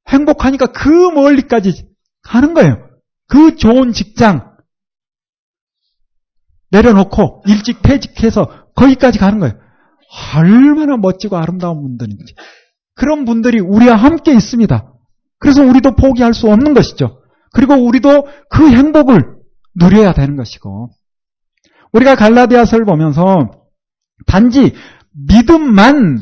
행복하니까 0.07 0.67
그 0.67 0.89
멀리까지 0.89 1.89
가는 2.21 2.53
거예요. 2.53 2.89
그 3.27 3.55
좋은 3.55 3.91
직장 3.91 4.55
내려놓고 6.71 7.43
일찍 7.47 7.81
퇴직해서 7.81 8.71
거기까지 8.75 9.19
가는 9.19 9.39
거예요. 9.39 9.57
얼마나 10.35 10.97
멋지고 10.97 11.37
아름다운 11.37 11.81
분들인지. 11.81 12.35
그런 12.93 13.25
분들이 13.25 13.59
우리와 13.59 13.95
함께 13.95 14.33
있습니다. 14.33 14.94
그래서 15.39 15.63
우리도 15.63 15.95
포기할 15.95 16.33
수 16.33 16.51
없는 16.51 16.73
것이죠. 16.73 17.21
그리고 17.53 17.75
우리도 17.75 18.27
그 18.49 18.69
행복을 18.69 19.35
누려야 19.75 20.13
되는 20.13 20.35
것이고. 20.35 20.89
우리가 21.93 22.15
갈라디아서를 22.15 22.85
보면서 22.85 23.67
단지 24.25 24.73
믿음만 25.27 26.19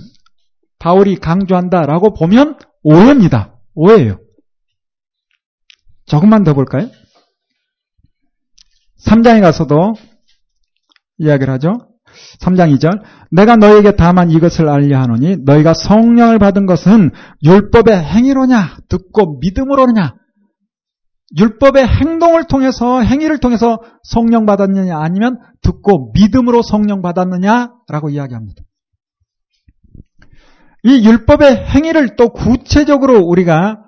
바울이 0.79 1.15
강조한다라고 1.15 2.13
보면 2.13 2.57
오해입니다. 2.83 3.59
오해예요. 3.73 4.19
조금만 6.05 6.43
더 6.43 6.53
볼까요? 6.53 6.89
3장에 9.05 9.41
가서도 9.41 9.95
이야기를 11.17 11.53
하죠. 11.53 11.92
3장 12.39 12.77
2절 12.77 13.01
내가 13.31 13.55
너에게 13.55 13.95
다만 13.95 14.31
이것을 14.31 14.69
알려 14.69 14.99
하노니 14.99 15.37
너희가 15.45 15.73
성령을 15.73 16.39
받은 16.39 16.65
것은 16.65 17.11
율법의 17.43 17.95
행위로냐? 17.95 18.77
듣고 18.89 19.39
믿음으로냐? 19.39 20.15
율법의 21.37 21.87
행동을 21.87 22.45
통해서 22.45 23.01
행위를 23.01 23.39
통해서 23.39 23.79
성령 24.03 24.45
받았느냐? 24.45 24.99
아니면 24.99 25.39
듣고 25.61 26.11
믿음으로 26.13 26.61
성령 26.61 27.01
받았느냐라고 27.01 28.09
이야기합니다. 28.11 28.61
이 30.83 31.07
율법의 31.07 31.65
행위를 31.67 32.15
또 32.17 32.29
구체적으로 32.29 33.19
우리가 33.19 33.83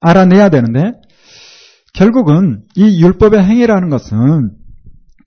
알아내야 0.00 0.50
되는데 0.50 0.92
결국은 1.94 2.62
이 2.76 3.02
율법의 3.02 3.42
행위라는 3.42 3.88
것은 3.88 4.59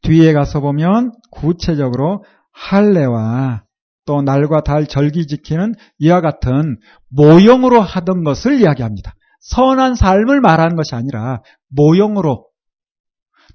뒤에 0.03 0.33
가서 0.33 0.59
보면 0.59 1.11
구체적으로 1.31 2.23
할례와 2.51 3.63
또 4.05 4.21
날과 4.21 4.61
달 4.61 4.85
절기 4.85 5.27
지키는 5.27 5.75
이와 5.97 6.21
같은 6.21 6.77
모형으로 7.09 7.81
하던 7.81 8.23
것을 8.23 8.59
이야기합니다. 8.59 9.15
선한 9.39 9.95
삶을 9.95 10.41
말하는 10.41 10.75
것이 10.75 10.95
아니라 10.95 11.41
모형으로 11.69 12.47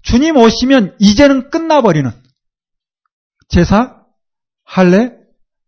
주님 0.03 0.37
오시면 0.37 0.97
이제는 0.99 1.51
끝나버리는 1.51 2.11
제사, 3.49 4.03
할례, 4.65 5.12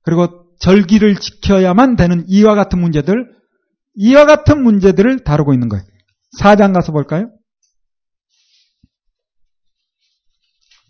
그리고 0.02 0.46
절기를 0.60 1.16
지켜야만 1.16 1.96
되는 1.96 2.24
이와 2.28 2.54
같은 2.54 2.78
문제들, 2.80 3.34
이와 3.94 4.26
같은 4.26 4.62
문제들을 4.62 5.24
다루고 5.24 5.54
있는 5.54 5.68
거예요. 5.68 5.84
4장 6.38 6.74
가서 6.74 6.92
볼까요? 6.92 7.30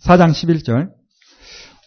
4장 0.02 0.30
11절. 0.30 0.90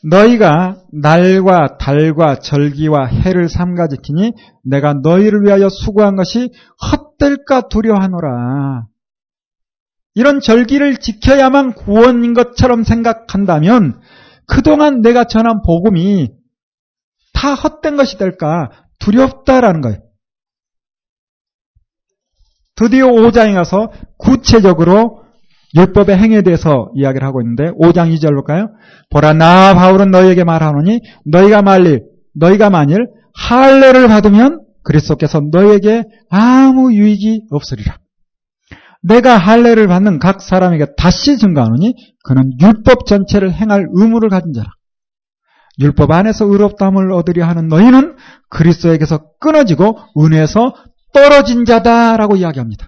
너희가 0.04 0.84
날과 0.92 1.78
달과 1.78 2.40
절기와 2.40 3.06
해를 3.06 3.48
삼가 3.48 3.88
지키니 3.88 4.34
내가 4.64 4.94
너희를 4.96 5.44
위하여 5.44 5.70
수고한 5.70 6.16
것이 6.16 6.52
헛될까 6.92 7.70
두려하노라. 7.70 8.88
이런 10.16 10.42
절기를 10.42 10.98
지켜야만 10.98 11.74
구원인 11.74 12.34
것처럼 12.34 12.84
생각한다면 12.84 14.00
그동안 14.46 15.02
내가 15.02 15.24
전한 15.24 15.62
복음이 15.64 16.30
다 17.34 17.54
헛된 17.56 17.96
것이 17.96 18.18
될까 18.18 18.70
두렵다라는 19.00 19.82
거예요. 19.82 19.98
드디어 22.76 23.08
5장에 23.08 23.54
가서 23.54 23.92
구체적으로 24.18 25.23
율법의 25.76 26.18
행위에 26.18 26.42
대해서 26.42 26.90
이야기를 26.96 27.26
하고 27.26 27.42
있는데 27.42 27.72
5장 27.72 28.14
2절 28.16 28.34
볼까요? 28.34 28.70
보라 29.10 29.34
나 29.34 29.74
바울은 29.74 30.12
너희에게 30.12 30.44
말하노니 30.44 31.02
너희가 31.26 31.62
만일 31.62 32.04
너희가 32.36 32.70
만일 32.70 33.08
할례를 33.34 34.08
받으면 34.08 34.62
그리스도께서 34.84 35.42
너희에게 35.52 36.04
아무 36.30 36.94
유익이 36.94 37.48
없으리라. 37.50 37.98
내가 39.02 39.38
할례를 39.38 39.88
받는 39.88 40.20
각 40.20 40.42
사람에게 40.42 40.88
다시 40.98 41.38
증가하노니 41.38 41.94
그는 42.24 42.52
율법 42.62 43.06
전체를 43.06 43.52
행할 43.52 43.88
의무를 43.92 44.30
가진 44.30 44.54
자라. 44.54 44.68
율법 45.80 46.12
안에서 46.12 46.46
의롭다함을 46.46 47.12
얻으려 47.12 47.46
하는 47.46 47.68
너희는 47.68 48.16
그리스도에게서 48.50 49.32
끊어지고 49.40 49.98
은혜에서 50.18 50.74
떨어진 51.14 51.66
자다라고 51.66 52.36
이야기합니다. 52.36 52.88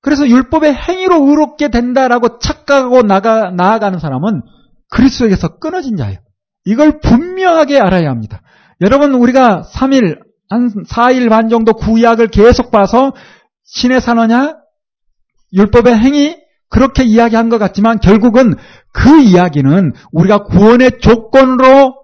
그래서 0.00 0.26
율법의 0.28 0.74
행위로 0.74 1.28
의롭게 1.28 1.68
된다라고 1.68 2.38
착각하고 2.38 3.02
나가, 3.02 3.50
나아가는 3.50 3.98
사람은 3.98 4.42
그리스도에게서 4.90 5.58
끊어진 5.58 5.96
자예요. 5.96 6.18
이걸 6.64 7.00
분명하게 7.00 7.80
알아야 7.80 8.10
합니다. 8.10 8.42
여러분, 8.80 9.14
우리가 9.14 9.62
3일, 9.62 10.20
한 10.48 10.68
4일 10.84 11.28
반 11.28 11.48
정도 11.48 11.72
구약을 11.72 12.28
계속 12.28 12.70
봐서 12.70 13.12
신의 13.64 14.00
산어냐? 14.00 14.56
율법의 15.52 15.98
행위? 15.98 16.36
그렇게 16.70 17.02
이야기한 17.04 17.48
것 17.48 17.58
같지만 17.58 17.98
결국은 17.98 18.54
그 18.92 19.22
이야기는 19.22 19.94
우리가 20.12 20.44
구원의 20.44 21.00
조건으로 21.00 21.96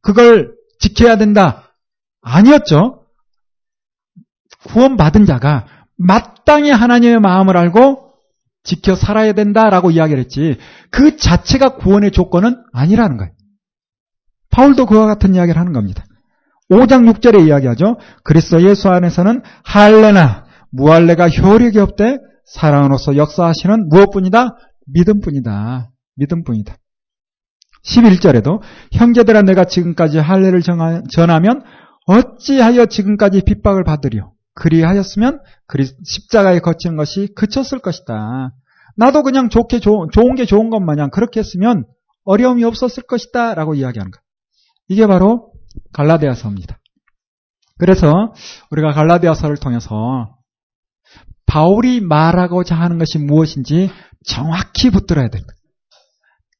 그걸 0.00 0.54
지켜야 0.78 1.16
된다. 1.16 1.74
아니었죠. 2.22 3.04
구원받은 4.68 5.26
자가 5.26 5.66
마땅히 6.02 6.70
하나님의 6.70 7.20
마음을 7.20 7.56
알고 7.56 8.12
지켜 8.64 8.94
살아야 8.94 9.32
된다라고 9.32 9.90
이야기를 9.90 10.20
했지 10.20 10.58
그 10.90 11.16
자체가 11.16 11.76
구원의 11.76 12.12
조건은 12.12 12.62
아니라는 12.72 13.16
거예요. 13.16 13.32
바울도 14.50 14.86
그와 14.86 15.06
같은 15.06 15.34
이야기를 15.34 15.58
하는 15.58 15.72
겁니다. 15.72 16.04
5장 16.70 17.10
6절에 17.12 17.46
이야기하죠. 17.46 17.98
그리스도 18.24 18.62
예수 18.62 18.88
안에서는 18.88 19.42
할례나 19.64 20.46
무할례가 20.70 21.28
효력이 21.28 21.78
없대 21.78 22.18
사랑으로서 22.46 23.16
역사하시는 23.16 23.88
무엇뿐이다? 23.88 24.56
믿음뿐이다. 24.86 25.90
믿음뿐이다. 26.16 26.76
11절에도 27.84 28.60
형제들아 28.92 29.42
내가 29.42 29.64
지금까지 29.64 30.18
할례를 30.18 30.62
전하면 31.10 31.62
어찌하여 32.06 32.86
지금까지 32.86 33.42
핍박을 33.42 33.84
받으리요? 33.84 34.31
그리하였으면 34.54 35.40
십자가에 36.04 36.60
거치는 36.60 36.96
것이 36.96 37.28
그쳤을 37.34 37.78
것이다. 37.78 38.52
나도 38.96 39.22
그냥 39.22 39.48
좋게 39.48 39.80
좋은, 39.80 40.08
좋은 40.12 40.34
게 40.34 40.44
좋은 40.44 40.70
것 40.70 40.80
마냥 40.80 41.10
그렇게 41.10 41.40
했으면 41.40 41.84
어려움이 42.24 42.64
없었을 42.64 43.04
것이다. 43.04 43.54
라고 43.54 43.74
이야기하는 43.74 44.10
것. 44.10 44.20
이게 44.88 45.06
바로 45.06 45.52
갈라디아서입니다. 45.92 46.78
그래서 47.78 48.32
우리가 48.70 48.92
갈라디아서를 48.92 49.56
통해서 49.56 50.36
바울이 51.46 52.00
말하고자 52.00 52.74
하는 52.74 52.98
것이 52.98 53.18
무엇인지 53.18 53.90
정확히 54.24 54.90
붙들어야 54.90 55.28
됩니다. 55.28 55.52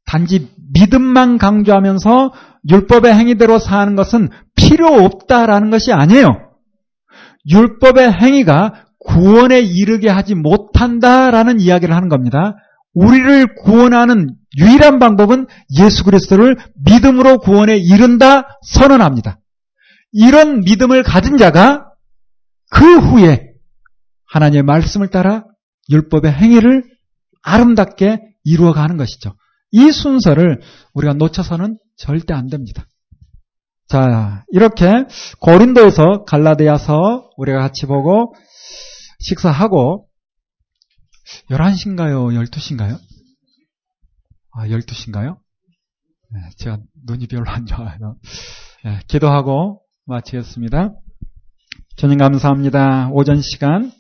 단지 0.05 0.51
믿음만 0.73 1.39
강조하면서 1.39 2.33
율법의 2.71 3.15
행위대로 3.15 3.59
사는 3.59 3.95
것은 3.97 4.31
필요 4.57 4.87
없다라는 4.89 5.71
것이 5.71 5.93
아니에요. 5.93 6.52
율법의 7.49 8.13
행위가 8.13 8.87
구원에 8.99 9.61
이르게 9.61 10.09
하지 10.09 10.35
못한다라는 10.35 11.61
이야기를 11.61 11.95
하는 11.95 12.09
겁니다. 12.09 12.55
우리를 12.95 13.55
구원하는 13.65 14.37
유일한 14.59 14.99
방법은 14.99 15.47
예수 15.79 16.05
그리스도를 16.05 16.57
믿음으로 16.85 17.39
구원에 17.39 17.77
이른다 17.79 18.59
선언합니다. 18.63 19.41
이런 20.13 20.61
믿음을 20.61 21.03
가진 21.03 21.39
자가 21.39 21.87
그 22.71 22.99
후에 22.99 23.53
하나님의 24.27 24.63
말씀을 24.63 25.09
따라 25.09 25.45
율법의 25.91 26.33
행위를 26.33 26.85
아름답게 27.43 28.21
이루어가는 28.45 28.97
것이죠. 28.97 29.35
이 29.71 29.91
순서를 29.91 30.61
우리가 30.93 31.15
놓쳐서는 31.15 31.79
절대 31.97 32.35
안 32.35 32.49
됩니다. 32.49 32.87
자, 33.89 34.45
이렇게 34.49 34.91
고린도에서 35.41 36.25
갈라디아서 36.25 37.31
우리가 37.37 37.59
같이 37.59 37.87
보고 37.87 38.35
식사하고 39.21 40.09
11시인가요? 41.51 42.33
12시인가요? 42.51 42.99
아, 44.53 44.67
12시인가요? 44.67 45.39
네, 46.31 46.41
제가 46.57 46.79
눈이 47.07 47.27
별로 47.27 47.51
안 47.51 47.67
좋아요. 47.67 48.17
네, 48.85 49.01
기도하고 49.07 49.83
마치겠습니다. 50.07 50.95
주님 51.97 52.19
감사합니다. 52.19 53.11
오전 53.13 53.41
시간 53.43 53.93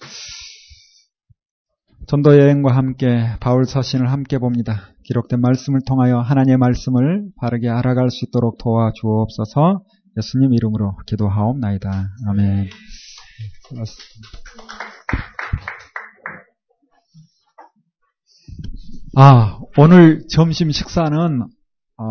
전도 2.06 2.38
여행과 2.38 2.74
함께 2.74 3.36
바울 3.40 3.64
서신을 3.64 4.10
함께 4.10 4.38
봅니다. 4.38 4.88
기록된 5.04 5.40
말씀을 5.40 5.80
통하여 5.86 6.18
하나님의 6.18 6.58
말씀을 6.58 7.28
바르게 7.36 7.68
알아갈 7.68 8.10
수 8.10 8.24
있도록 8.26 8.58
도와주옵소서 8.58 9.82
예수님 10.18 10.52
이름으로 10.52 10.96
기도하옵나이다. 11.06 12.08
아멘. 12.28 12.68
아, 19.16 19.58
오늘 19.78 20.22
점심 20.28 20.70
식사는 20.70 21.42
어, 21.98 22.04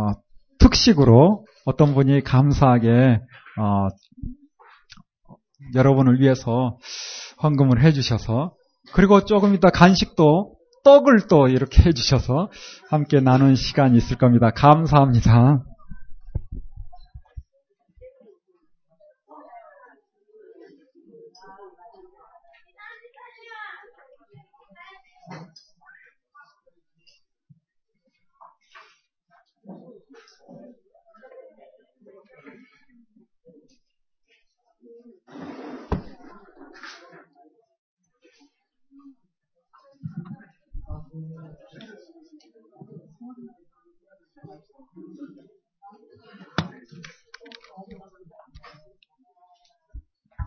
특식으로 0.60 1.46
어떤 1.66 1.94
분이 1.94 2.22
감사하게 2.22 3.20
어, 3.60 3.88
여러분을 5.76 6.20
위해서 6.20 6.78
헌금을 7.44 7.84
해주셔서 7.84 8.56
그리고 8.94 9.26
조금 9.26 9.54
이따 9.54 9.70
간식도 9.70 10.56
떡을 10.84 11.28
또 11.30 11.48
이렇게 11.48 11.84
해주셔서 11.88 12.50
함께 12.90 13.20
나눈 13.20 13.56
시간이 13.56 13.98
있을 13.98 14.18
겁니다. 14.18 14.52
감사합니다. 14.52 15.64